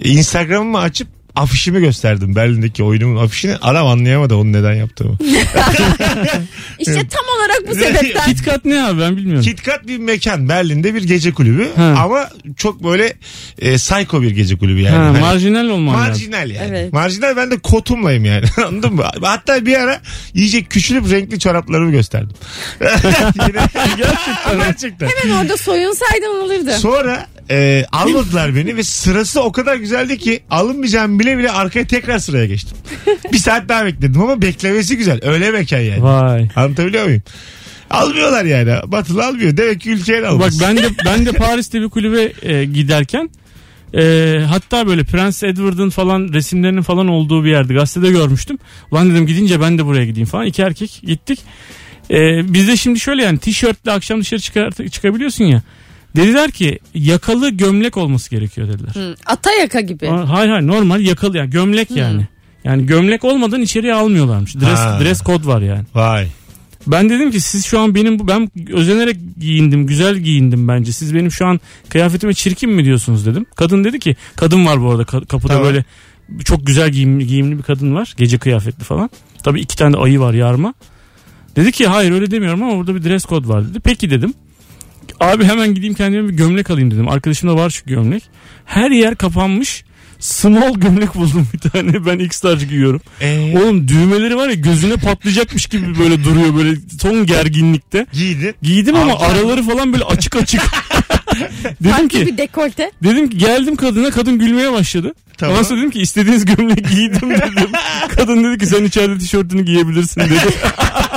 Instagram'ımı 0.00 0.78
açıp 0.78 1.08
afişimi 1.36 1.80
gösterdim. 1.80 2.36
Berlin'deki 2.36 2.82
oyunumun 2.82 3.24
afişini. 3.24 3.56
Adam 3.56 3.86
anlayamadı 3.86 4.34
onu 4.34 4.52
neden 4.52 4.74
yaptığımı. 4.74 5.18
İşte 6.78 7.08
tam 7.08 7.24
olarak 7.38 7.68
bu 7.70 7.74
sebepten. 7.74 8.24
KitKat 8.26 8.64
ne 8.64 8.82
abi 8.84 9.00
ben 9.00 9.16
bilmiyorum. 9.16 9.42
KitKat 9.44 9.86
bir 9.86 9.98
mekan. 9.98 10.48
Berlin'de 10.48 10.94
bir 10.94 11.02
gece 11.04 11.32
kulübü. 11.32 11.68
Ha. 11.76 11.94
Ama 11.98 12.28
çok 12.56 12.84
böyle 12.84 13.12
e, 13.58 13.74
psycho 13.76 14.22
bir 14.22 14.30
gece 14.30 14.58
kulübü 14.58 14.80
yani. 14.80 14.96
ha, 14.96 15.04
Hani 15.04 15.20
marjinal 15.20 15.68
olman 15.68 15.94
lazım. 15.94 16.08
Marjinal 16.08 16.50
yani. 16.50 16.68
Evet. 16.68 16.92
Marjinal 16.92 17.36
ben 17.36 17.50
de 17.50 17.58
kotumlayım 17.58 18.24
yani. 18.24 18.44
Anladın 18.66 18.94
mı? 18.94 19.04
Hatta 19.22 19.66
bir 19.66 19.74
ara 19.78 20.00
iyice 20.34 20.62
küçülüp 20.62 21.10
renkli 21.10 21.38
çoraplarımı 21.38 21.90
gösterdim. 21.90 22.36
Yine- 22.80 23.68
gerçekten. 23.96 24.58
gerçekten. 24.58 25.08
Hemen 25.08 25.42
orada 25.42 25.56
soyunsaydın 25.56 26.40
olurdu. 26.44 26.70
Sonra 26.78 27.26
e, 27.50 27.84
almadılar 27.92 28.56
beni 28.56 28.76
ve 28.76 28.82
sırası 28.82 29.40
o 29.42 29.52
kadar 29.52 29.76
güzeldi 29.76 30.18
ki 30.18 30.42
alınmayacağım 30.50 31.18
bile 31.20 31.38
bile 31.38 31.50
arkaya 31.50 31.86
tekrar 31.86 32.18
sıraya 32.18 32.46
geçtim. 32.46 32.78
bir 33.32 33.38
saat 33.38 33.68
daha 33.68 33.84
bekledim 33.86 34.22
ama 34.22 34.42
beklemesi 34.42 34.96
güzel. 34.96 35.20
Öyle 35.22 35.50
mekan 35.50 35.78
yani. 35.80 36.02
Vay. 36.02 36.48
Anlatabiliyor 36.56 37.04
muyum? 37.04 37.22
Almıyorlar 37.90 38.44
yani. 38.44 38.72
Batılı 38.92 39.26
almıyor. 39.26 39.56
Demek 39.56 39.80
ki 39.80 39.90
ülkeye 39.90 40.18
de 40.18 40.22
Bak 40.22 40.30
almaz. 40.30 40.60
ben 40.60 40.76
de 40.76 40.88
ben 41.04 41.26
de 41.26 41.32
Paris'te 41.32 41.80
bir 41.80 41.88
kulübe 41.88 42.32
e, 42.42 42.64
giderken 42.64 43.30
e, 43.94 44.34
hatta 44.48 44.86
böyle 44.86 45.04
Prens 45.04 45.42
Edward'ın 45.42 45.90
falan 45.90 46.32
resimlerinin 46.32 46.82
falan 46.82 47.08
olduğu 47.08 47.44
bir 47.44 47.50
yerde 47.50 47.74
gazetede 47.74 48.10
görmüştüm. 48.10 48.58
Ulan 48.90 49.10
dedim 49.10 49.26
gidince 49.26 49.60
ben 49.60 49.78
de 49.78 49.86
buraya 49.86 50.04
gideyim 50.04 50.26
falan. 50.28 50.46
İki 50.46 50.62
erkek 50.62 51.00
gittik. 51.06 51.40
E, 52.10 52.52
bizde 52.54 52.76
şimdi 52.76 53.00
şöyle 53.00 53.22
yani 53.22 53.38
tişörtle 53.38 53.90
akşam 53.92 54.20
dışarı 54.20 54.40
çıkar, 54.40 54.70
çıkabiliyorsun 54.90 55.44
ya. 55.44 55.62
Dediler 56.16 56.50
ki 56.50 56.78
yakalı 56.94 57.48
gömlek 57.50 57.96
olması 57.96 58.30
gerekiyor 58.30 58.68
dediler. 58.68 58.94
Hı, 58.94 59.14
Ata 59.26 59.52
yaka 59.52 59.80
gibi. 59.80 60.10
Aa, 60.10 60.28
Hayır 60.28 60.50
hayır 60.50 60.66
normal 60.66 61.00
yakalı 61.00 61.36
yani 61.38 61.50
gömlek 61.50 61.90
yani. 61.90 62.26
Yani 62.64 62.86
gömlek 62.86 63.24
olmadan 63.24 63.60
içeriye 63.62 63.94
almıyorlarmış. 63.94 64.54
Dress, 64.56 64.78
Ha. 64.78 64.98
dress 65.02 65.22
code 65.22 65.46
var 65.46 65.62
yani. 65.62 65.84
Vay. 65.94 66.26
Ben 66.86 67.10
dedim 67.10 67.30
ki 67.30 67.40
siz 67.40 67.64
şu 67.66 67.80
an 67.80 67.94
benim 67.94 68.28
ben 68.28 68.50
özenerek 68.72 69.16
giyindim, 69.40 69.86
güzel 69.86 70.16
giyindim 70.16 70.68
bence. 70.68 70.92
Siz 70.92 71.14
benim 71.14 71.30
şu 71.30 71.46
an 71.46 71.60
kıyafetime 71.88 72.34
çirkin 72.34 72.70
mi 72.70 72.84
diyorsunuz 72.84 73.26
dedim. 73.26 73.46
Kadın 73.56 73.84
dedi 73.84 73.98
ki 73.98 74.16
kadın 74.36 74.66
var 74.66 74.80
bu 74.82 74.90
arada 74.90 75.02
ka- 75.02 75.26
kapıda 75.26 75.52
Tamam. 75.52 75.64
böyle 75.64 75.84
çok 76.44 76.66
güzel 76.66 76.90
giyimli, 76.90 77.26
giyimli 77.26 77.58
bir 77.58 77.62
kadın 77.62 77.94
var. 77.94 78.14
Gece 78.16 78.38
kıyafetli 78.38 78.84
falan. 78.84 79.10
Tabii 79.42 79.60
iki 79.60 79.76
tane 79.76 79.92
de 79.92 79.98
ayı 79.98 80.20
var 80.20 80.34
yarma. 80.34 80.74
Dedi 81.56 81.72
ki 81.72 81.86
hayır 81.86 82.12
öyle 82.12 82.30
demiyorum 82.30 82.62
ama 82.62 82.76
burada 82.76 82.94
bir 82.94 83.04
dress 83.04 83.24
code 83.26 83.48
var 83.48 83.68
dedi. 83.68 83.80
Peki 83.80 84.10
dedim. 84.10 84.34
Abi 85.20 85.44
hemen 85.44 85.74
gideyim 85.74 85.94
kendime 85.94 86.28
bir 86.28 86.32
gömlek 86.34 86.70
alayım 86.70 86.90
dedim. 86.90 87.08
Arkadaşımda 87.08 87.54
var 87.56 87.70
şu 87.70 87.84
gömlek. 87.86 88.22
Her 88.64 88.90
yer 88.90 89.14
kapanmış. 89.16 89.84
Small 90.18 90.74
gömlek 90.80 91.14
buldum 91.14 91.48
bir 91.54 91.58
tane. 91.70 92.06
Ben 92.06 92.18
X 92.18 92.44
large 92.44 92.64
giyiyorum. 92.66 93.00
Ee, 93.20 93.54
Oğlum 93.58 93.88
düğmeleri 93.88 94.36
var 94.36 94.48
ya 94.48 94.54
gözüne 94.54 94.96
patlayacakmış 94.96 95.66
gibi 95.66 95.98
böyle 95.98 96.24
duruyor 96.24 96.56
böyle 96.56 96.76
son 97.00 97.26
gerginlikte. 97.26 98.06
giydin. 98.12 98.54
Giydim 98.62 98.96
ama 98.96 99.12
Abi. 99.12 99.24
araları 99.24 99.62
falan 99.62 99.92
böyle 99.92 100.04
açık 100.04 100.36
açık. 100.36 100.60
dedim 101.80 101.90
Farklı 101.92 102.08
ki 102.08 102.26
bir 102.26 102.38
dekolte. 102.38 102.90
dedim 103.02 103.30
ki 103.30 103.38
geldim 103.38 103.76
kadına 103.76 104.10
kadın 104.10 104.38
gülmeye 104.38 104.72
başladı. 104.72 105.14
Tamam. 105.38 105.52
Ondan 105.54 105.62
sonra 105.68 105.78
dedim 105.78 105.90
ki 105.90 106.00
istediğiniz 106.00 106.44
gömleği 106.44 106.76
giydim 106.76 107.30
dedim. 107.30 107.70
kadın 108.16 108.44
dedi 108.44 108.58
ki 108.58 108.66
sen 108.66 108.84
içeride 108.84 109.18
tişörtünü 109.18 109.62
giyebilirsin 109.64 110.20
dedi. 110.20 110.34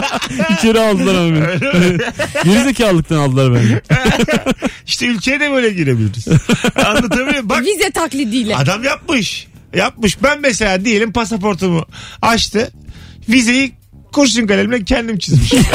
İçeri 0.58 0.80
aldılar 0.80 1.16
ama 1.16 1.36
beni. 1.36 1.98
Gerizekalılıktan 2.44 3.16
aldılar 3.18 3.54
beni. 3.54 3.82
İşte 4.88 5.06
ülkeye 5.06 5.40
de 5.40 5.52
böyle 5.52 5.70
girebiliriz. 5.70 6.28
Anlatabiliyor 6.86 7.28
muyum? 7.30 7.50
Bak 7.50 7.62
Vize 7.66 7.92
taklidiyle. 7.92 8.56
adam 8.56 8.84
yapmış. 8.84 9.48
Yapmış. 9.76 10.24
Ben 10.24 10.42
mesela 10.42 10.86
diyelim 10.86 11.12
pasaportumu 11.14 11.86
açtı. 12.22 12.72
Vizeyi 13.30 13.74
kurşun 14.14 14.48
kalemle 14.48 14.84
kendim 14.86 15.18
çizmişim. 15.20 15.60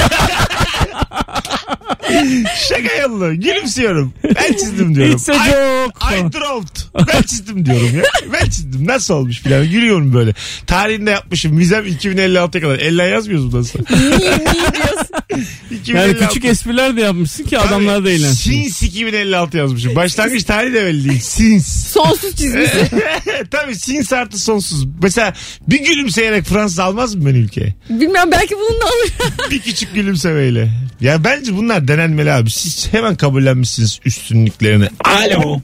Şaka 2.69 2.95
yollu. 3.03 3.35
Gülümsüyorum. 3.41 4.13
Ben 4.25 4.53
çizdim 4.53 4.95
diyorum. 4.95 5.13
It's 5.13 5.29
a 5.29 5.33
I- 5.35 5.37
joke. 5.37 6.19
I 6.29 6.33
drawed. 6.33 7.07
Ben 7.09 7.23
çizdim 7.23 7.67
diyorum 7.67 7.91
ya. 7.97 8.03
Ben 8.33 8.45
çizdim. 8.45 8.87
Nasıl 8.87 9.15
olmuş 9.15 9.41
filan. 9.41 9.71
Gülüyorum 9.71 10.15
böyle. 10.15 10.35
Tarihinde 10.67 11.11
yapmışım. 11.11 11.59
Vizem 11.59 11.87
2056'ya 11.87 12.63
kadar. 12.63 12.79
Elle 12.79 13.03
yazmıyoruz 13.03 13.53
bundan 13.53 13.63
sonra. 13.63 13.85
Niye, 13.91 14.11
niye 14.39 14.73
diyorsun? 14.73 15.47
2056. 15.71 16.09
Yani 16.19 16.29
küçük 16.29 16.45
espriler 16.45 16.97
de 16.97 17.01
yapmışsın 17.01 17.45
ki 17.45 17.59
adamlar 17.59 18.05
da 18.05 18.11
eğlensin. 18.11 18.51
Sins 18.53 18.83
2056 18.83 19.57
yazmışım. 19.57 19.97
Başlangıç 19.97 20.45
tarihi 20.45 20.75
de 20.75 20.87
belli 20.87 21.09
değil. 21.09 21.21
Sins. 21.21 21.87
Sonsuz 21.93 22.37
çizmişsin. 22.37 22.89
Tabii 23.51 23.75
sins 23.75 24.13
artı 24.13 24.39
sonsuz. 24.39 24.85
Mesela 25.03 25.35
bir 25.69 25.85
gülümseyerek 25.85 26.45
Fransız 26.45 26.79
almaz 26.79 27.15
mı 27.15 27.27
beni 27.27 27.39
ülkeye? 27.39 27.75
Bilmem 27.91 28.31
belki 28.31 28.55
bununla 28.57 28.85
alır. 28.85 29.13
Bir 29.51 29.61
küçük 29.61 29.95
gülümsemeyle. 29.95 30.71
Ya 31.01 31.25
bence 31.25 31.57
bunlar 31.57 31.82
denenmeli 31.89 32.33
abi. 32.33 32.51
Siz 32.51 32.93
hemen 32.93 33.15
kabullenmişsiniz 33.15 34.01
üstünlüklerini. 34.05 34.89
Alo. 35.05 35.61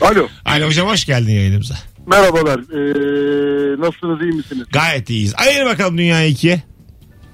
Alo. 0.00 0.28
Alo 0.44 0.66
hocam 0.66 0.88
hoş 0.88 1.04
geldin 1.04 1.32
yayınımıza. 1.32 1.74
Merhabalar. 2.06 2.58
Ee, 2.58 3.80
nasılsınız 3.80 4.22
iyi 4.22 4.32
misiniz? 4.32 4.66
Gayet 4.72 5.10
iyiyiz. 5.10 5.34
Ayır 5.36 5.64
bakalım 5.66 5.98
dünyayı 5.98 6.30
ikiye. 6.30 6.62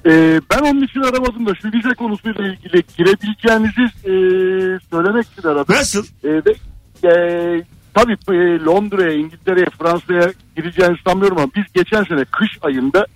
Ee, 0.07 0.41
ben 0.51 0.59
onun 0.59 0.83
için 0.83 1.01
aramadım 1.01 1.47
da 1.47 1.55
şu 1.63 1.69
vize 1.73 1.95
konusuyla 1.95 2.47
ilgili 2.47 2.83
girebileceğinizi 2.99 3.83
e, 3.83 4.13
söylemek 4.91 5.27
için 5.33 5.49
aradım. 5.49 5.75
Nasıl? 5.75 6.07
Ee, 6.25 6.29
ve, 6.29 6.55
e, 7.09 7.13
tabii 7.95 8.17
e, 8.29 8.65
Londra'ya, 8.65 9.13
İngiltere'ye, 9.13 9.67
Fransa'ya 9.79 10.33
gireceğini 10.57 10.97
sanmıyorum 11.07 11.39
ama 11.39 11.51
biz 11.57 11.65
geçen 11.75 12.05
sene 12.05 12.25
kış 12.25 12.51
ayında 12.63 13.07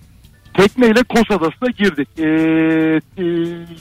tekneyle 0.53 1.03
Kos 1.03 1.31
Adası'na 1.31 1.69
girdik. 1.77 2.07
Ee, 2.19 2.23
e, 3.17 3.23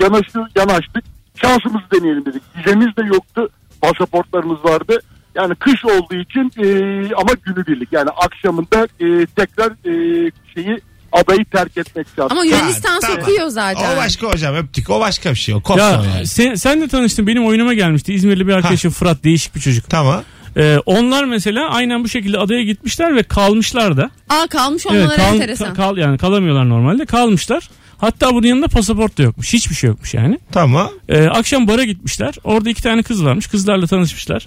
yanaştı, 0.00 0.40
yanaştık. 0.56 1.04
Şansımızı 1.42 1.84
deneyelim 1.94 2.26
dedik. 2.26 2.42
Vizemiz 2.58 2.96
de 2.96 3.02
yoktu. 3.14 3.48
Pasaportlarımız 3.82 4.64
vardı. 4.64 5.00
Yani 5.34 5.54
kış 5.54 5.84
olduğu 5.84 6.14
için 6.14 6.52
e, 6.58 6.66
ama 7.14 7.30
günübirlik. 7.44 7.92
Yani 7.92 8.10
akşamında 8.10 8.84
e, 9.00 9.26
tekrar 9.26 9.70
e, 9.70 10.30
şeyi 10.54 10.80
adayı 11.12 11.44
terk 11.44 11.76
etmek 11.78 12.18
lazım. 12.18 12.38
Ama 12.38 12.44
Yunanistan 12.44 12.90
Ha, 12.90 12.98
tamam. 13.00 13.18
sokuyor 13.20 13.48
zaten. 13.48 13.94
O 13.94 13.96
başka 13.96 14.26
hocam 14.26 14.54
öptük. 14.54 14.90
O 14.90 15.00
başka 15.00 15.30
bir 15.30 15.36
şey. 15.36 15.54
O 15.54 15.76
Ya 15.76 15.90
yani. 15.90 16.26
sen, 16.26 16.54
sen 16.54 16.80
de 16.80 16.88
tanıştın 16.88 17.26
benim 17.26 17.46
oyunuma 17.46 17.74
gelmişti. 17.74 18.14
İzmirli 18.14 18.46
bir 18.46 18.52
arkadaşım 18.52 18.90
Fırat 18.90 19.24
değişik 19.24 19.54
bir 19.54 19.60
çocuk. 19.60 19.90
Tamam. 19.90 20.22
Ee, 20.58 20.78
onlar 20.86 21.24
mesela 21.24 21.68
aynen 21.70 22.04
bu 22.04 22.08
şekilde 22.08 22.38
adaya 22.38 22.62
gitmişler 22.62 23.16
ve 23.16 23.22
kalmışlar 23.22 23.96
da. 23.96 24.10
Aa 24.28 24.46
kalmış 24.46 24.86
Evet, 24.90 25.02
olmaları 25.02 25.16
kal- 25.20 25.34
enteresan. 25.34 25.68
ka- 25.68 25.76
kal, 25.76 25.96
yani 25.96 26.18
kalamıyorlar 26.18 26.68
normalde. 26.68 27.06
Kalmışlar. 27.06 27.68
Hatta 27.98 28.34
bunun 28.34 28.46
yanında 28.46 28.68
pasaport 28.68 29.18
da 29.18 29.22
yokmuş. 29.22 29.52
Hiçbir 29.52 29.74
şey 29.74 29.88
yokmuş 29.88 30.14
yani. 30.14 30.38
Tamam. 30.52 30.90
Ee, 31.08 31.26
akşam 31.26 31.68
bara 31.68 31.84
gitmişler. 31.84 32.34
Orada 32.44 32.70
iki 32.70 32.82
tane 32.82 33.02
kız 33.02 33.24
varmış. 33.24 33.46
Kızlarla 33.46 33.86
tanışmışlar. 33.86 34.46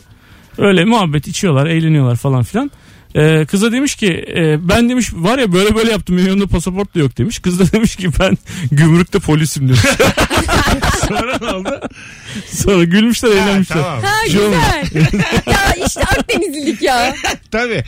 Öyle 0.58 0.86
muhabbet 0.86 1.28
içiyorlar, 1.28 1.66
eğleniyorlar 1.68 2.16
falan 2.16 2.44
filan. 2.44 2.72
Ee, 3.16 3.46
kıza 3.46 3.72
demiş 3.72 3.96
ki 3.96 4.26
e, 4.36 4.68
ben 4.70 4.90
demiş 4.90 5.10
var 5.14 5.38
ya 5.40 5.54
böyle 5.54 5.76
böyle 5.76 5.92
yaptım 5.92 6.18
yanımda 6.18 6.48
pasaport 6.48 6.96
da 6.96 7.00
yok 7.00 7.18
demiş. 7.18 7.40
Kız 7.40 7.60
da 7.60 7.72
demiş 7.78 7.96
ki 7.96 8.10
ben 8.20 8.38
gümrükte 8.72 9.20
polisim 9.20 9.68
demiş. 9.68 9.80
Sonra 11.08 11.38
ne 11.42 11.48
oldu? 11.48 11.82
Sonra 12.48 12.84
gülmüşler 12.84 13.30
eğlenmişler. 13.32 13.78
tamam. 13.78 14.02
Ha 14.04 14.30
Şey 14.32 14.40
olmuş. 14.40 14.58
güzel. 14.94 15.08
ya 15.48 15.86
işte 15.88 16.02
Akdenizlilik 16.02 16.82
ya. 16.82 17.16
Tabii. 17.52 17.84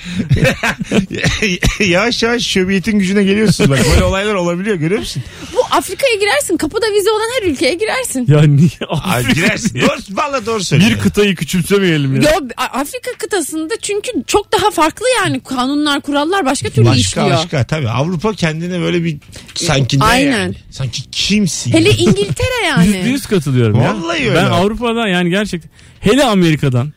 yavaş 1.79 2.23
yavaş 2.23 2.43
şöbiyetin 2.47 2.99
gücüne 2.99 3.23
geliyorsun 3.23 3.69
bak. 3.69 3.79
Böyle 3.91 4.03
olaylar 4.03 4.33
olabiliyor 4.33 4.75
görüyor 4.75 4.99
musun? 4.99 5.23
Bu 5.53 5.62
Afrika'ya 5.77 6.15
girersin. 6.15 6.57
Kapıda 6.57 6.85
vize 6.93 7.11
olan 7.11 7.27
her 7.41 7.47
ülkeye 7.47 7.73
girersin. 7.73 8.25
Ya 8.27 8.41
niye? 8.41 8.69
Afrika 8.89 9.31
girersin. 9.33 9.81
Doğru, 9.81 9.97
valla 10.11 10.45
doğru 10.45 10.63
söylüyorsun. 10.63 10.97
Bir 10.97 11.03
kıtayı 11.03 11.35
küçümsemeyelim 11.35 12.21
ya. 12.21 12.31
Yo, 12.31 12.39
A- 12.57 12.63
Afrika 12.79 13.11
kıtasında 13.17 13.73
çünkü 13.81 14.11
çok 14.27 14.51
daha 14.51 14.71
farklı 14.71 15.05
yani 15.23 15.39
kanunlar 15.43 16.01
kurallar 16.01 16.45
başka 16.45 16.69
türlü 16.69 16.85
Başka 16.85 16.99
işliyor. 16.99 17.29
başka 17.29 17.63
tabii. 17.63 17.89
Avrupa 17.89 18.33
kendine 18.33 18.79
böyle 18.79 19.03
bir 19.03 19.17
sanki 19.55 19.99
ne 19.99 20.03
Aynen. 20.03 20.31
yani? 20.39 20.55
Sanki 20.71 21.01
kimsin? 21.11 21.71
Hele 21.71 21.89
İngiltere 21.89 22.81
Yüzde 22.83 22.97
yani. 22.97 23.09
yüz 23.09 23.25
katılıyorum 23.25 23.81
ya. 23.81 23.95
Vallahi 23.95 24.19
öyle. 24.23 24.35
Ben 24.35 24.45
Avrupa'dan 24.45 25.07
yani 25.07 25.29
gerçekten 25.29 25.69
hele 25.99 26.23
Amerika'dan. 26.23 26.93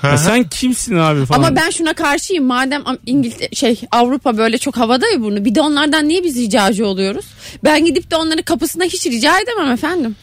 Ha, 0.00 0.06
Ya 0.08 0.12
ha. 0.12 0.18
sen 0.18 0.44
kimsin 0.44 0.96
abi 0.96 1.26
falan. 1.26 1.38
Ama 1.38 1.56
ben 1.56 1.70
şuna 1.70 1.92
karşıyım. 1.94 2.44
Madem 2.44 2.82
İngiltere 3.06 3.48
şey 3.54 3.80
Avrupa 3.92 4.38
böyle 4.38 4.58
çok 4.58 4.76
havada 4.76 5.08
ya 5.08 5.20
bunu. 5.20 5.44
Bir 5.44 5.54
de 5.54 5.60
onlardan 5.60 6.08
niye 6.08 6.24
biz 6.24 6.36
ricacı 6.36 6.86
oluyoruz? 6.86 7.24
Ben 7.64 7.84
gidip 7.84 8.10
de 8.10 8.16
onların 8.16 8.42
kapısına 8.42 8.84
hiç 8.84 9.06
rica 9.06 9.40
edemem 9.40 9.70
efendim. 9.72 10.16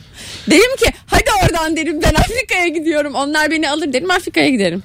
Derim 0.50 0.76
ki 0.80 0.86
hadi 1.06 1.30
oradan 1.44 1.76
derim 1.78 2.02
ben 2.04 2.14
Afrika'ya 2.14 2.68
gidiyorum. 2.68 3.16
Onlar 3.16 3.52
beni 3.52 3.70
alır 3.70 3.94
derim 3.94 4.12
Afrika'ya 4.12 4.50
giderim. 4.50 4.84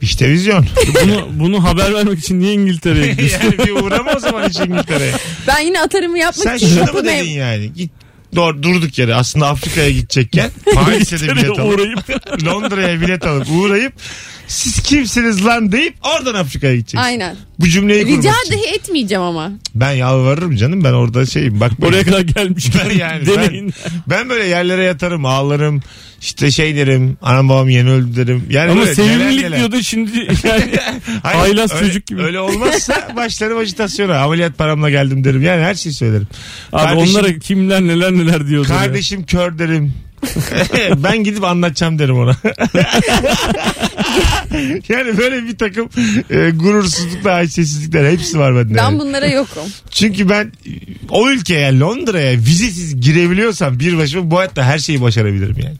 İşte 0.00 0.28
vizyon. 0.30 0.66
bunu, 1.04 1.28
bunu 1.40 1.64
haber 1.64 1.94
vermek 1.94 2.18
için 2.18 2.40
niye 2.40 2.52
İngiltere'ye 2.52 3.06
gidiyorsun? 3.12 3.38
yani 3.44 3.58
bir 3.58 3.70
uğrama 3.72 4.12
o 4.16 4.18
zaman 4.18 4.48
hiç 4.48 4.56
İngiltere'ye. 4.58 5.12
Ben 5.46 5.58
yine 5.58 5.80
atarımı 5.80 6.18
yapmak 6.18 6.46
Sen 6.46 6.56
için 6.56 6.68
şunu 6.68 6.92
mu 6.92 7.04
dedin 7.04 7.30
yani? 7.30 7.72
Git 7.72 7.90
Doğru, 8.36 8.62
durduk 8.62 8.98
yere. 8.98 9.14
Aslında 9.14 9.48
Afrika'ya 9.48 9.90
gidecekken 9.90 10.50
Paris'e 10.74 11.20
de 11.20 11.32
bilet 11.32 11.58
alıp 11.58 12.44
Londra'ya 12.44 13.00
bilet 13.00 13.26
alıp 13.26 13.46
uğrayıp 13.50 13.92
siz 14.50 14.80
kimsiniz 14.82 15.44
lan 15.46 15.72
deyip 15.72 15.94
oradan 16.16 16.34
Afrika'ya 16.34 16.74
gideceksin. 16.74 16.98
Aynen. 16.98 17.36
Bu 17.58 17.68
cümleyi 17.68 18.04
kurmak 18.04 18.18
Rica 18.18 18.32
için. 18.44 18.52
dahi 18.52 18.74
etmeyeceğim 18.74 19.22
ama. 19.22 19.50
Ben 19.74 19.92
yalvarırım 19.92 20.56
canım 20.56 20.84
ben 20.84 20.92
orada 20.92 21.26
şeyim 21.26 21.60
bak 21.60 21.72
oraya 21.82 22.04
kadar 22.04 22.20
gelmiş. 22.20 22.66
ben 22.90 22.98
yani 22.98 23.26
Deneyin. 23.26 23.74
ben, 23.86 23.92
ben 24.06 24.28
böyle 24.28 24.44
yerlere 24.44 24.82
yatarım 24.84 25.24
ağlarım 25.26 25.82
işte 26.20 26.50
şey 26.50 26.76
derim 26.76 27.16
anam 27.22 27.48
babam 27.48 27.68
yeni 27.68 27.90
öldü 27.90 28.16
derim. 28.16 28.44
Yani 28.50 28.70
Ama 28.70 28.80
böyle 28.80 28.94
sevimlilik 28.94 29.42
neler. 29.44 29.58
diyordu 29.58 29.82
şimdi 29.82 30.10
yani 30.44 30.62
Hayır, 31.22 31.38
haylaz 31.38 31.72
öyle- 31.72 31.86
çocuk 31.86 32.06
gibi. 32.06 32.22
Öyle 32.22 32.40
olmazsa 32.40 33.08
başlarım 33.16 33.58
ajitasyona 33.58 34.18
ameliyat 34.18 34.58
paramla 34.58 34.90
geldim 34.90 35.24
derim 35.24 35.42
yani 35.42 35.62
her 35.62 35.74
şeyi 35.74 35.92
söylerim. 35.94 36.28
Abi 36.72 36.82
Kardeşim- 36.84 37.16
onlara 37.18 37.38
kimler 37.38 37.80
neler 37.82 38.12
neler 38.12 38.46
diyordu. 38.46 38.72
ya. 38.72 38.78
Kardeşim 38.78 39.26
kör 39.26 39.58
derim. 39.58 39.92
ben 40.96 41.24
gidip 41.24 41.44
anlatacağım 41.44 41.98
derim 41.98 42.18
ona. 42.18 42.36
yani 44.88 45.18
böyle 45.18 45.44
bir 45.44 45.58
takım 45.58 45.88
e, 46.30 46.50
gurursuzluklar, 46.50 47.32
haysiyetsizlikler 47.34 48.10
hepsi 48.10 48.38
var 48.38 48.56
bende. 48.56 48.74
Ben 48.74 48.82
yani. 48.82 48.98
bunlara 48.98 49.26
yokum. 49.26 49.62
Çünkü 49.90 50.28
ben 50.28 50.52
o 51.08 51.30
ülkeye 51.30 51.78
Londra'ya 51.78 52.32
vizesiz 52.32 53.00
girebiliyorsam 53.00 53.78
bir 53.78 53.98
başıma 53.98 54.30
bu 54.30 54.38
hayatta 54.38 54.64
her 54.64 54.78
şeyi 54.78 55.02
başarabilirim 55.02 55.56
yani. 55.64 55.76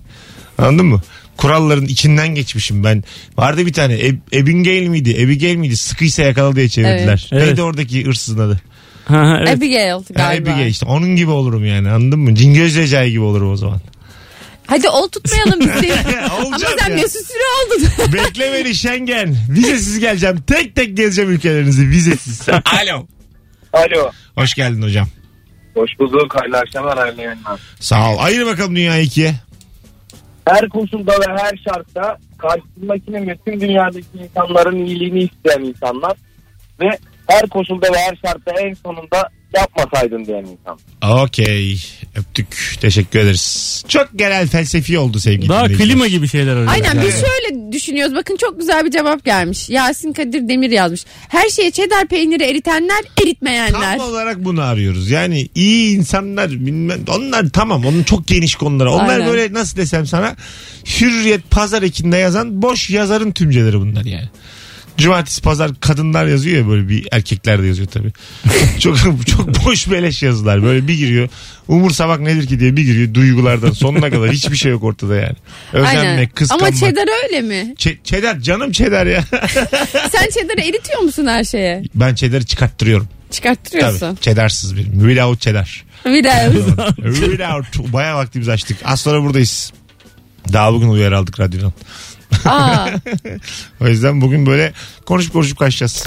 Anladın 0.59 0.87
mı? 0.87 1.03
Kuralların 1.37 1.87
içinden 1.87 2.29
geçmişim 2.29 2.85
ben. 2.85 3.05
Vardı 3.37 3.66
bir 3.66 3.72
tane 3.72 3.94
Eb- 3.94 4.42
Abigail 4.42 4.88
miydi? 4.88 5.24
Abigail 5.24 5.57
miydi? 5.57 5.76
Sıkıysa 5.76 6.22
yakala 6.22 6.57
diye 6.57 6.68
çevirdiler. 6.68 7.29
Evet. 7.33 7.46
Neydi 7.46 7.62
oradaki 7.62 8.07
hırsızın 8.07 8.38
adı? 8.38 8.61
Ha, 9.05 9.18
ha, 9.18 9.38
evet. 9.40 9.57
Abigail 9.59 9.90
Ha, 9.90 10.00
galiba. 10.11 10.50
Abigail 10.50 10.70
işte 10.70 10.87
onun 10.87 11.16
gibi 11.16 11.31
olurum 11.31 11.64
yani 11.64 11.90
anladın 11.90 12.18
mı? 12.18 12.35
Cingöz 12.35 12.76
Recai 12.76 13.11
gibi 13.11 13.20
olurum 13.20 13.53
o 13.53 13.57
zaman. 13.57 13.81
Hadi 14.70 14.88
ol 14.88 15.09
tutmayalım 15.09 15.61
bizi. 15.61 15.94
Ama 16.30 16.46
Olacağım 16.46 16.78
sen 16.78 16.90
ya. 16.90 16.96
Mesut 16.96 17.26
Süre 17.26 17.42
oldun. 17.66 17.88
Bekle 18.12 18.52
beni 18.52 18.74
Schengen. 18.74 19.37
Vizesiz 19.48 19.98
geleceğim. 19.98 20.40
Tek 20.46 20.76
tek 20.76 20.96
gezeceğim 20.96 21.30
ülkelerinizi 21.30 21.88
vizesiz. 21.88 22.48
Alo. 22.48 23.06
Alo. 23.72 24.11
Hoş 24.35 24.54
geldin 24.54 24.83
hocam. 24.83 25.09
Hoş 25.74 25.90
bulduk. 25.98 26.35
Hayırlı 26.35 26.59
akşamlar. 26.59 26.98
Hayırlı 26.98 27.22
yayınlar. 27.22 27.61
Sağ 27.80 28.12
ol. 28.12 28.16
Ayır 28.18 28.46
bakalım 28.46 28.76
dünyayı 28.76 29.04
ikiye. 29.04 29.35
Her 30.44 30.68
koşulda 30.68 31.12
ve 31.12 31.42
her 31.42 31.61
şartta 31.68 32.18
karşısındakinin 32.38 33.28
ve 33.28 33.37
tüm 33.46 33.61
dünyadaki 33.61 34.06
insanların 34.18 34.87
iyiliğini 34.87 35.18
isteyen 35.22 35.61
insanlar 35.61 36.16
ve 36.80 36.98
her 37.26 37.48
koşulda 37.48 37.87
ve 37.92 37.98
her 37.98 38.16
şartta 38.26 38.61
en 38.61 38.74
sonunda 38.74 39.28
yapmasaydın 39.55 40.25
diyen 40.25 40.45
insan. 40.45 40.79
Okey. 41.23 41.83
Öptük. 42.17 42.77
Teşekkür 42.81 43.19
ederiz. 43.19 43.85
Çok 43.89 44.09
genel 44.17 44.49
felsefi 44.49 44.99
oldu 44.99 45.19
sevgili 45.19 45.49
Daha 45.49 45.65
dinleyiciler. 45.65 45.89
klima 45.89 46.07
gibi 46.07 46.29
şeyler 46.29 46.53
arıyor. 46.57 46.73
Aynen 46.73 47.03
biz 47.03 47.15
şöyle 47.15 47.73
düşünüyoruz. 47.73 48.15
Bakın 48.15 48.37
çok 48.37 48.59
güzel 48.61 48.85
bir 48.85 48.91
cevap 48.91 49.25
gelmiş. 49.25 49.71
Yasin 49.71 50.13
Kadir 50.13 50.49
Demir 50.49 50.71
yazmış. 50.71 51.05
Her 51.29 51.49
şeye 51.49 51.71
çedar 51.71 52.07
peyniri 52.09 52.43
eritenler, 52.43 53.01
eritmeyenler. 53.25 53.99
Tam 53.99 54.09
olarak 54.09 54.45
bunu 54.45 54.63
arıyoruz. 54.63 55.11
Yani 55.11 55.49
iyi 55.55 55.97
insanlar 55.97 56.51
bilmem 56.51 57.01
onlar 57.09 57.49
tamam 57.53 57.85
onun 57.87 58.03
çok 58.03 58.27
geniş 58.27 58.55
konuları. 58.55 58.91
Onlar 58.91 59.09
Aynen. 59.21 59.27
böyle 59.29 59.53
nasıl 59.53 59.77
desem 59.77 60.07
sana 60.07 60.37
Hürriyet 61.01 61.51
pazar 61.51 61.83
ekinde 61.83 62.17
yazan 62.17 62.63
boş 62.63 62.91
yazarın 62.91 63.33
tümceleri 63.33 63.81
bunlar 63.81 64.05
yani. 64.05 64.29
Cumartesi 65.01 65.43
pazar 65.43 65.71
kadınlar 65.81 66.27
yazıyor 66.27 66.59
ya 66.59 66.69
böyle 66.69 66.89
bir 66.89 67.09
erkekler 67.13 67.63
de 67.63 67.67
yazıyor 67.67 67.89
tabii. 67.89 68.13
çok 68.79 68.97
çok 69.27 69.65
boş 69.67 69.91
beleş 69.91 70.23
yazılar. 70.23 70.63
Böyle 70.63 70.89
bir 70.89 70.95
giriyor. 70.95 71.29
Umursamak 71.69 72.21
nedir 72.21 72.47
ki 72.47 72.61
diye 72.61 72.77
bir 72.77 72.83
giriyor 72.83 73.15
duygulardan 73.15 73.71
sonuna 73.73 74.11
kadar 74.11 74.31
hiçbir 74.31 74.57
şey 74.57 74.71
yok 74.73 74.83
ortada 74.85 75.17
yani. 75.17 75.37
Özenmek, 75.73 75.99
Aynen. 75.99 76.29
kıskanmak. 76.29 76.69
Ama 76.69 76.77
çedar 76.77 77.09
öyle 77.25 77.41
mi? 77.41 77.75
Ç- 77.79 77.97
çedar 78.05 78.41
canım 78.41 78.73
çedar 78.73 79.07
ya. 79.07 79.25
Sen 80.13 80.29
çedarı 80.41 80.61
eritiyor 80.61 81.01
musun 81.01 81.27
her 81.27 81.45
şeye? 81.45 81.83
ben 81.95 82.15
çedarı 82.15 82.45
çıkarttırıyorum. 82.47 83.09
Çıkarttırıyorsun. 83.31 83.99
Tabii. 83.99 84.21
Çedarsız 84.21 84.77
bir. 84.77 84.85
Without 84.85 85.41
çedar. 85.41 85.85
Biraz. 86.07 86.53
Without. 86.97 87.93
Bayağı 87.93 88.17
vaktimizi 88.17 88.53
açtık. 88.53 88.77
Az 88.85 89.01
sonra 89.01 89.23
buradayız. 89.23 89.73
Daha 90.53 90.73
bugün 90.73 90.89
uyarı 90.89 91.19
aldık 91.19 91.41
radyodan. 91.41 91.73
Aa, 92.44 92.88
O 93.81 93.88
yüzden 93.88 94.20
bugün 94.20 94.46
böyle 94.46 94.72
konuşup 95.07 95.33
konuşup 95.33 95.59
kaçacağız. 95.59 96.07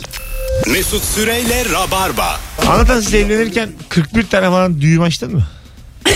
Mesut 0.72 1.04
Süreyle 1.04 1.64
Rabarba. 1.74 2.40
Anlatan 2.68 3.02
siz 3.02 3.14
evlenirken 3.14 3.70
41 3.90 4.24
tane 4.28 4.46
falan 4.50 4.82
düğüm 4.82 5.02
açtın 5.02 5.36
mı? 5.36 5.44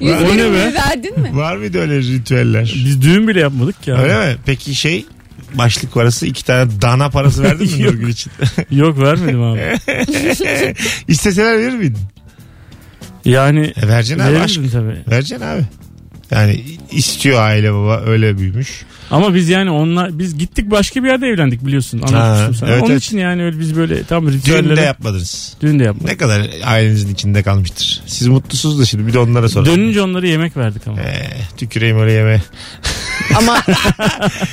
ne 0.00 0.52
be? 0.52 0.74
verdin 0.74 1.20
mi? 1.20 1.36
Var 1.36 1.56
mıydı 1.56 1.78
öyle 1.78 1.98
ritüeller? 1.98 2.72
Biz 2.84 3.02
düğün 3.02 3.28
bile 3.28 3.40
yapmadık 3.40 3.86
ya. 3.86 3.96
Öyle 3.96 4.26
mi? 4.32 4.36
Peki 4.46 4.74
şey 4.74 5.06
başlık 5.54 5.94
parası 5.94 6.26
iki 6.26 6.44
tane 6.44 6.70
dana 6.82 7.10
parası 7.10 7.42
verdin 7.42 7.76
mi 7.76 7.82
Yok. 7.82 7.94
Nurgül 7.94 8.08
için? 8.08 8.32
Yok 8.70 8.98
vermedim 8.98 9.42
abi. 9.42 9.78
İsteseler 11.08 11.58
verir 11.58 11.76
miydin? 11.76 12.00
Yani 13.24 13.72
E, 13.82 13.88
vereceksin 13.88 14.24
abi 14.24 14.38
aşk. 14.38 14.60
tabii. 14.72 14.96
Vereceksin 15.10 15.46
abi. 15.46 15.62
Yani 16.30 16.64
istiyor 16.90 17.42
aile 17.42 17.72
baba 17.74 18.00
öyle 18.06 18.38
büyümüş. 18.38 18.82
Ama 19.10 19.34
biz 19.34 19.48
yani 19.48 19.70
onlar 19.70 20.18
biz 20.18 20.38
gittik 20.38 20.70
başka 20.70 21.02
bir 21.04 21.08
yerde 21.08 21.26
evlendik 21.26 21.66
biliyorsun. 21.66 22.02
Anlatmıştım 22.02 22.54
sana. 22.54 22.70
evet, 22.70 22.82
Onun 22.82 22.90
evet. 22.92 23.02
için 23.02 23.18
yani 23.18 23.42
öyle 23.44 23.58
biz 23.60 23.76
böyle 23.76 24.04
tam 24.04 24.26
Düğün 24.26 24.32
de 24.32 24.36
ritüelleri 24.36 24.80
yapmadınız. 24.80 25.54
düğün 25.62 25.78
de 25.78 25.84
yapmadık. 25.84 26.08
Ne 26.08 26.16
kadar 26.16 26.46
ailenizin 26.64 27.14
içinde 27.14 27.42
kalmıştır. 27.42 28.02
Siz 28.06 28.28
mutlusunuz 28.28 28.78
da 28.80 28.84
şimdi 28.84 29.06
bir 29.06 29.12
de 29.12 29.18
onlara 29.18 29.48
sorun. 29.48 29.66
Dönünce 29.66 30.02
onlara 30.02 30.26
yemek 30.26 30.56
verdik 30.56 30.82
ama. 30.88 31.00
Ee, 31.00 31.26
tüküreyim 31.56 32.00
öyle 32.00 32.12
yeme. 32.12 32.42
Ama 33.36 33.56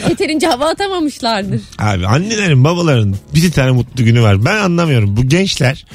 yeterince 0.09 0.47
hava 0.47 0.69
atamamışlardır. 0.69 1.61
Abi 1.79 2.07
annelerin 2.07 2.63
babaların 2.63 3.15
bir 3.35 3.51
tane 3.51 3.71
mutlu 3.71 4.03
günü 4.03 4.21
var. 4.21 4.45
Ben 4.45 4.55
anlamıyorum. 4.57 5.17
Bu 5.17 5.23
gençler 5.27 5.85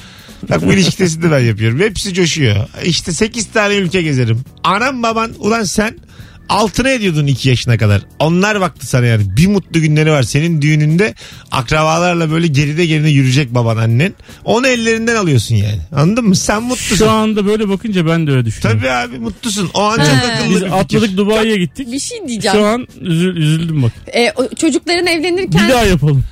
Bak 0.50 0.66
bu 0.66 0.72
ilişki 0.72 0.96
testi 0.96 1.22
de 1.22 1.31
ben 1.31 1.38
yapıyorum. 1.38 1.81
Hepsi 1.81 2.14
coşuyor. 2.14 2.57
İşte 2.85 3.12
8 3.12 3.46
tane 3.46 3.74
ülke 3.76 4.02
gezerim. 4.02 4.40
Anam 4.64 5.02
baban 5.02 5.33
ulan 5.38 5.62
sen 5.64 5.96
altına 6.53 6.91
ediyordun 6.91 7.27
2 7.27 7.49
yaşına 7.49 7.79
kadar. 7.79 8.03
Onlar 8.19 8.61
baktı 8.61 8.87
sana 8.87 9.07
yani. 9.07 9.37
Bir 9.37 9.47
mutlu 9.47 9.81
günleri 9.81 10.11
var. 10.11 10.23
Senin 10.23 10.62
düğününde 10.62 11.15
akrabalarla 11.51 12.31
böyle 12.31 12.47
geride 12.47 12.87
geride 12.87 13.09
yürüyecek 13.09 13.55
baban 13.55 13.77
annen. 13.77 14.15
Onu 14.45 14.67
ellerinden 14.67 15.17
alıyorsun 15.17 15.55
yani. 15.55 15.79
Anladın 15.97 16.25
mı? 16.25 16.37
Sen 16.37 16.62
mutlusun. 16.62 16.97
Şu 16.97 17.11
anda 17.11 17.47
böyle 17.47 17.69
bakınca 17.69 18.07
ben 18.07 18.27
de 18.27 18.31
öyle 18.31 18.45
düşünüyorum. 18.45 18.81
Tabii 18.81 18.91
abi 18.93 19.19
mutlusun. 19.19 19.71
O 19.75 19.83
an 19.83 19.97
çok 19.97 20.07
akıllı 20.07 20.49
Biz 20.49 20.51
bir 20.51 20.55
fikir. 20.67 20.73
atladık 20.81 21.17
Dubai'ye 21.17 21.57
gittik. 21.57 21.93
Bir 21.93 21.99
şey 22.01 22.29
diyeceğim. 22.29 22.57
Şu 22.59 22.65
an 22.65 22.87
üzül- 23.01 23.37
üzüldüm 23.37 23.83
bak. 23.83 23.93
O 24.37 24.49
çocukların 24.55 25.07
Bir 25.07 25.11
evlenirken 25.11 25.69
daha 25.71 25.85
yapalım. 25.85 26.25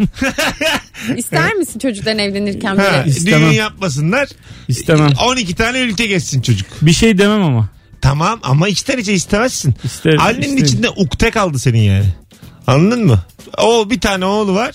ister 1.16 1.54
misin 1.54 1.78
çocukların 1.78 2.18
evlenirken 2.18 2.76
Ha, 2.76 2.82
böyle? 2.82 3.08
İstemem. 3.10 3.40
düğün 3.50 3.54
yapmasınlar. 3.56 4.28
İstemem. 4.68 5.10
12 5.26 5.54
tane 5.54 5.80
ülke 5.80 6.06
geçsin 6.06 6.42
çocuk. 6.42 6.66
Bir 6.82 6.92
şey 6.92 7.18
demem 7.18 7.42
ama. 7.42 7.68
Tamam 8.00 8.40
ama 8.42 8.68
içten 8.68 8.98
içe 8.98 9.12
istemezsin. 9.12 9.74
İsterim, 9.84 10.20
Annenin 10.20 10.40
isterim. 10.42 10.64
içinde 10.64 10.88
ukde 10.88 11.30
kaldı 11.30 11.58
senin 11.58 11.78
yani. 11.78 12.06
Anladın 12.66 13.06
mı? 13.06 13.18
O 13.58 13.90
bir 13.90 14.00
tane 14.00 14.24
oğlu 14.24 14.54
var. 14.54 14.74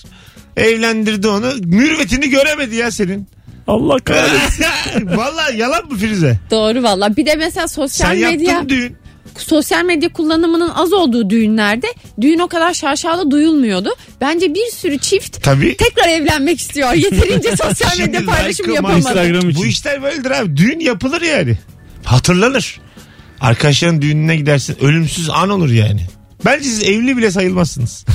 Evlendirdi 0.56 1.28
onu. 1.28 1.52
Mürvetini 1.64 2.30
göremedi 2.30 2.76
ya 2.76 2.90
senin. 2.90 3.28
Allah 3.66 3.98
kahretsin. 3.98 4.64
Valla 5.16 5.50
yalan 5.56 5.86
mı 5.90 5.98
Firuze? 5.98 6.38
Doğru 6.50 6.82
valla. 6.82 7.16
Bir 7.16 7.26
de 7.26 7.34
mesela 7.34 7.68
Sen 7.68 7.74
sosyal 7.74 8.16
yaptın 8.18 8.40
medya 8.40 8.68
düğün. 8.68 8.96
sosyal 9.38 9.84
medya 9.84 10.12
kullanımının 10.12 10.68
az 10.70 10.92
olduğu 10.92 11.30
düğünlerde 11.30 11.86
düğün 12.20 12.38
o 12.38 12.48
kadar 12.48 12.74
şaşalı 12.74 13.30
duyulmuyordu. 13.30 13.90
Bence 14.20 14.54
bir 14.54 14.70
sürü 14.72 14.98
çift 14.98 15.42
Tabii. 15.42 15.76
tekrar 15.76 16.08
evlenmek 16.08 16.60
istiyor. 16.60 16.92
Yeterince 16.92 17.56
sosyal 17.62 17.98
medya 17.98 18.24
paylaşım 18.24 18.66
like, 18.66 18.74
yapamadı. 18.76 19.56
Bu 19.56 19.66
işler 19.66 20.02
böyledir 20.02 20.30
abi. 20.30 20.56
Düğün 20.56 20.80
yapılır 20.80 21.22
yani. 21.22 21.58
Hatırlanır. 22.04 22.80
Arkadaşların 23.40 24.02
düğününe 24.02 24.36
gidersin. 24.36 24.76
Ölümsüz 24.80 25.30
an 25.30 25.50
olur 25.50 25.70
yani. 25.70 26.00
Bence 26.44 26.64
siz 26.68 26.82
evli 26.82 27.16
bile 27.16 27.30
sayılmazsınız. 27.30 28.04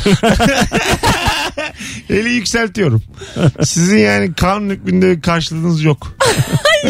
Eli 2.09 2.29
yükseltiyorum. 2.29 3.03
Sizin 3.63 3.97
yani 3.97 4.33
kanun 4.33 4.69
hükmünde 4.69 5.17
bir 5.17 5.21
karşılığınız 5.21 5.83
yok. 5.83 6.17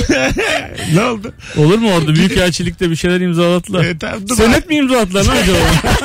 ne 0.93 1.03
oldu? 1.03 1.33
Olur 1.57 1.77
mu 1.77 1.93
orada 1.93 2.15
büyük 2.15 2.37
elçilikte 2.37 2.89
bir 2.89 2.95
şeyler 2.95 3.21
imzaladılar. 3.21 3.83
Evet, 3.85 3.99
tamam, 4.01 4.19
Dubai- 4.19 4.35
Senet 4.35 4.69
mi 4.69 4.75
imzalattılar 4.75 5.25
lan 5.25 5.35
acaba? 5.37 5.57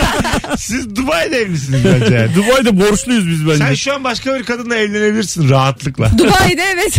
Siz 0.56 0.96
Dubai'de 0.96 1.36
evlisiniz 1.36 1.84
bence. 1.84 2.14
yani. 2.14 2.34
Dubai'de 2.34 2.80
borçluyuz 2.80 3.28
biz 3.30 3.46
bence. 3.46 3.58
Sen 3.58 3.74
şu 3.74 3.94
an 3.94 4.04
başka 4.04 4.38
bir 4.38 4.44
kadınla 4.44 4.76
evlenebilirsin 4.76 5.48
rahatlıkla. 5.48 6.18
Dubai'de 6.18 6.62
evet. 6.74 6.98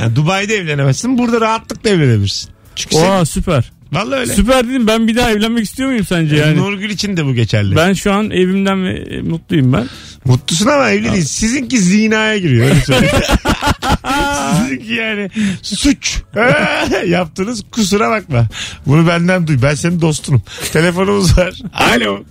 Yani 0.00 0.16
Dubai'de 0.16 0.54
evlenemezsin. 0.56 1.18
Burada 1.18 1.40
rahatlıkla 1.40 1.90
evlenebilirsin. 1.90 2.50
Çünkü 2.76 2.96
sen, 2.96 3.10
Oha 3.10 3.26
süper. 3.26 3.72
Vallahi 3.92 4.20
öyle. 4.20 4.34
Süper 4.34 4.68
dedim 4.68 4.86
ben 4.86 5.08
bir 5.08 5.16
daha 5.16 5.30
evlenmek 5.30 5.64
istiyor 5.64 5.88
muyum 5.88 6.06
sence 6.06 6.36
yani? 6.36 6.56
Nurgül 6.56 6.90
için 6.90 7.16
de 7.16 7.24
bu 7.24 7.34
geçerli. 7.34 7.76
Ben 7.76 7.92
şu 7.92 8.12
an 8.12 8.30
evimden 8.30 8.84
ve 8.84 8.90
e, 8.90 9.22
mutluyum 9.22 9.72
ben. 9.72 9.86
Mutlusun 10.24 10.66
ama 10.66 10.90
evli 10.90 11.12
değil. 11.12 11.24
Sizinki 11.24 11.78
zinaya 11.78 12.38
giriyor. 12.38 12.66
Öyle 12.66 12.80
söyleyeyim. 12.80 13.14
Sizinki 14.62 14.92
yani 14.92 15.30
suç. 15.62 16.22
Yaptınız 17.06 17.64
kusura 17.70 18.10
bakma. 18.10 18.46
Bunu 18.86 19.06
benden 19.08 19.46
duy. 19.46 19.56
Ben 19.62 19.74
senin 19.74 20.00
dostunum. 20.00 20.42
Telefonumuz 20.72 21.38
var. 21.38 21.54
Alo. 21.74 22.24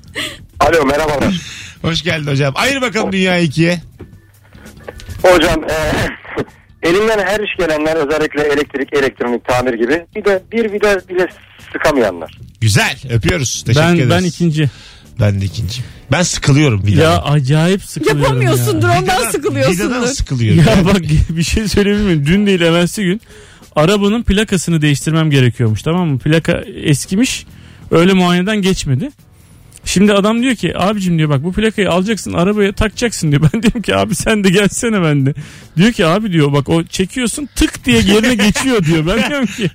Alo 0.60 0.86
merhabalar. 0.86 1.42
Hoş 1.82 2.02
geldin 2.04 2.32
hocam. 2.32 2.54
Ayır 2.58 2.82
bakalım 2.82 3.12
dünyayı 3.12 3.46
ikiye. 3.46 3.82
Hocam 5.22 5.64
e, 5.64 5.76
elimden 6.84 7.20
her 7.20 7.40
iş 7.40 7.56
gelenler 7.60 7.96
özellikle 7.96 8.42
elektrik, 8.44 8.94
elektronik, 8.94 9.46
tamir 9.48 9.74
gibi 9.74 10.06
bir 10.16 10.26
de 10.26 10.42
bir 10.52 10.74
bir 10.74 10.82
de 11.20 11.28
sıkamayanlar. 11.74 12.38
Güzel. 12.62 12.96
Öpüyoruz. 13.10 13.64
Teşekkür 13.66 13.88
Ben 13.88 13.96
ederiz. 13.96 14.10
ben 14.10 14.24
ikinci. 14.24 14.70
Ben 15.20 15.42
de 15.42 15.46
ikinciyim. 15.46 15.90
Ben 16.12 16.22
sıkılıyorum 16.22 16.84
bir 16.88 16.98
Ya 16.98 17.22
acayip 17.22 17.84
sıkılıyorum 17.84 18.22
Yapamıyorsundur 18.24 18.88
ya. 18.88 19.00
ondan 19.00 19.04
Vidadan 19.18 19.32
sıkılıyorsundur. 19.32 20.08
sıkılıyorum. 20.08 20.60
Ya 20.60 20.86
bak 20.86 21.02
bir 21.30 21.44
şey 21.44 21.68
söyleyebilir 21.68 22.06
miyim? 22.06 22.26
Dün 22.26 22.46
değil 22.48 22.62
evvelsi 22.62 23.04
gün 23.04 23.22
arabanın 23.76 24.24
plakasını 24.24 24.82
değiştirmem 24.82 25.32
gerekiyormuş 25.32 25.82
tamam 25.82 26.08
mı? 26.08 26.20
Plaka 26.20 26.64
eskimiş 26.84 27.46
öyle 27.92 28.14
muayeneden 28.14 28.62
geçmedi. 28.62 29.10
Şimdi 29.86 30.14
adam 30.14 30.42
diyor 30.42 30.56
ki 30.56 30.78
abicim 30.78 31.18
diyor 31.18 31.30
bak 31.30 31.44
bu 31.44 31.54
plakayı 31.54 31.90
alacaksın 31.92 32.34
arabaya 32.34 32.72
takacaksın 32.74 33.32
diyor. 33.32 33.42
Ben 33.54 33.62
diyorum 33.64 33.82
ki 33.82 33.96
abi 33.96 34.16
sen 34.16 34.44
de 34.44 34.50
gelsene 34.50 35.02
ben 35.04 35.26
de. 35.26 35.34
Diyor 35.78 35.92
ki 35.92 36.06
abi 36.06 36.32
diyor 36.32 36.54
bak 36.54 36.70
o 36.70 36.84
çekiyorsun 36.84 37.50
tık 37.56 37.86
diye 37.86 37.98
yerine 37.98 38.36
geçiyor 38.36 38.86
diyor. 38.86 39.08
Ben 39.08 39.30
diyorum 39.30 39.46
ki 39.46 39.72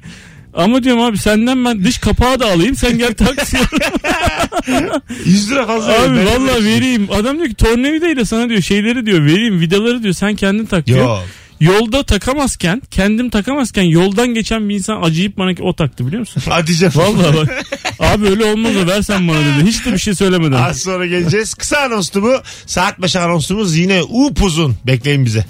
ama 0.55 0.83
diyorum 0.83 1.03
abi 1.03 1.19
senden 1.19 1.65
ben 1.65 1.85
dış 1.85 1.99
kapağı 1.99 2.41
da 2.41 2.47
alayım 2.47 2.77
sen 2.77 2.99
gel 2.99 3.15
tak 3.15 3.53
diyorum. 3.53 5.03
100 5.25 5.51
lira 5.51 5.67
fazla. 5.67 5.93
Abi 5.93 6.17
de- 6.17 6.65
vereyim. 6.65 7.09
Adam 7.13 7.37
diyor 7.37 7.49
ki 7.49 7.55
tornavidayla 7.55 8.25
sana 8.25 8.49
diyor 8.49 8.61
şeyleri 8.61 9.07
diyor 9.07 9.25
vereyim 9.25 9.61
vidaları 9.61 10.03
diyor 10.03 10.15
sen 10.15 10.35
kendin 10.35 10.67
tak 10.67 10.87
diyor. 10.87 10.99
Yok. 10.99 11.23
Yolda 11.61 12.03
takamazken 12.03 12.83
kendim 12.91 13.31
takamazken 13.31 13.83
yoldan 13.83 14.29
geçen 14.29 14.69
bir 14.69 14.75
insan 14.75 15.03
acıyıp 15.03 15.39
bana 15.39 15.55
ki 15.55 15.63
o 15.63 15.77
taktı 15.77 16.07
biliyor 16.07 16.21
musun? 16.21 16.43
Hadi 16.49 16.75
canım. 16.75 16.93
Vallahi 16.97 17.37
bak. 17.37 17.65
Abi 18.01 18.27
öyle 18.27 18.45
olmaz 18.45 18.75
da 18.75 18.87
versen 18.87 19.29
bana 19.29 19.39
dedi. 19.39 19.67
Hiç 19.69 19.85
de 19.87 19.93
bir 19.93 19.99
şey 19.99 20.15
söylemeden. 20.15 20.63
Az 20.63 20.81
sonra 20.81 21.07
geleceğiz. 21.07 21.55
Kısa 21.55 21.79
anonstu 21.79 22.23
bu. 22.23 22.35
Saat 22.67 23.01
başı 23.03 23.21
anonsumuz 23.21 23.77
yine 23.77 24.03
upuzun. 24.03 24.77
Bekleyin 24.87 25.25
bize. 25.25 25.47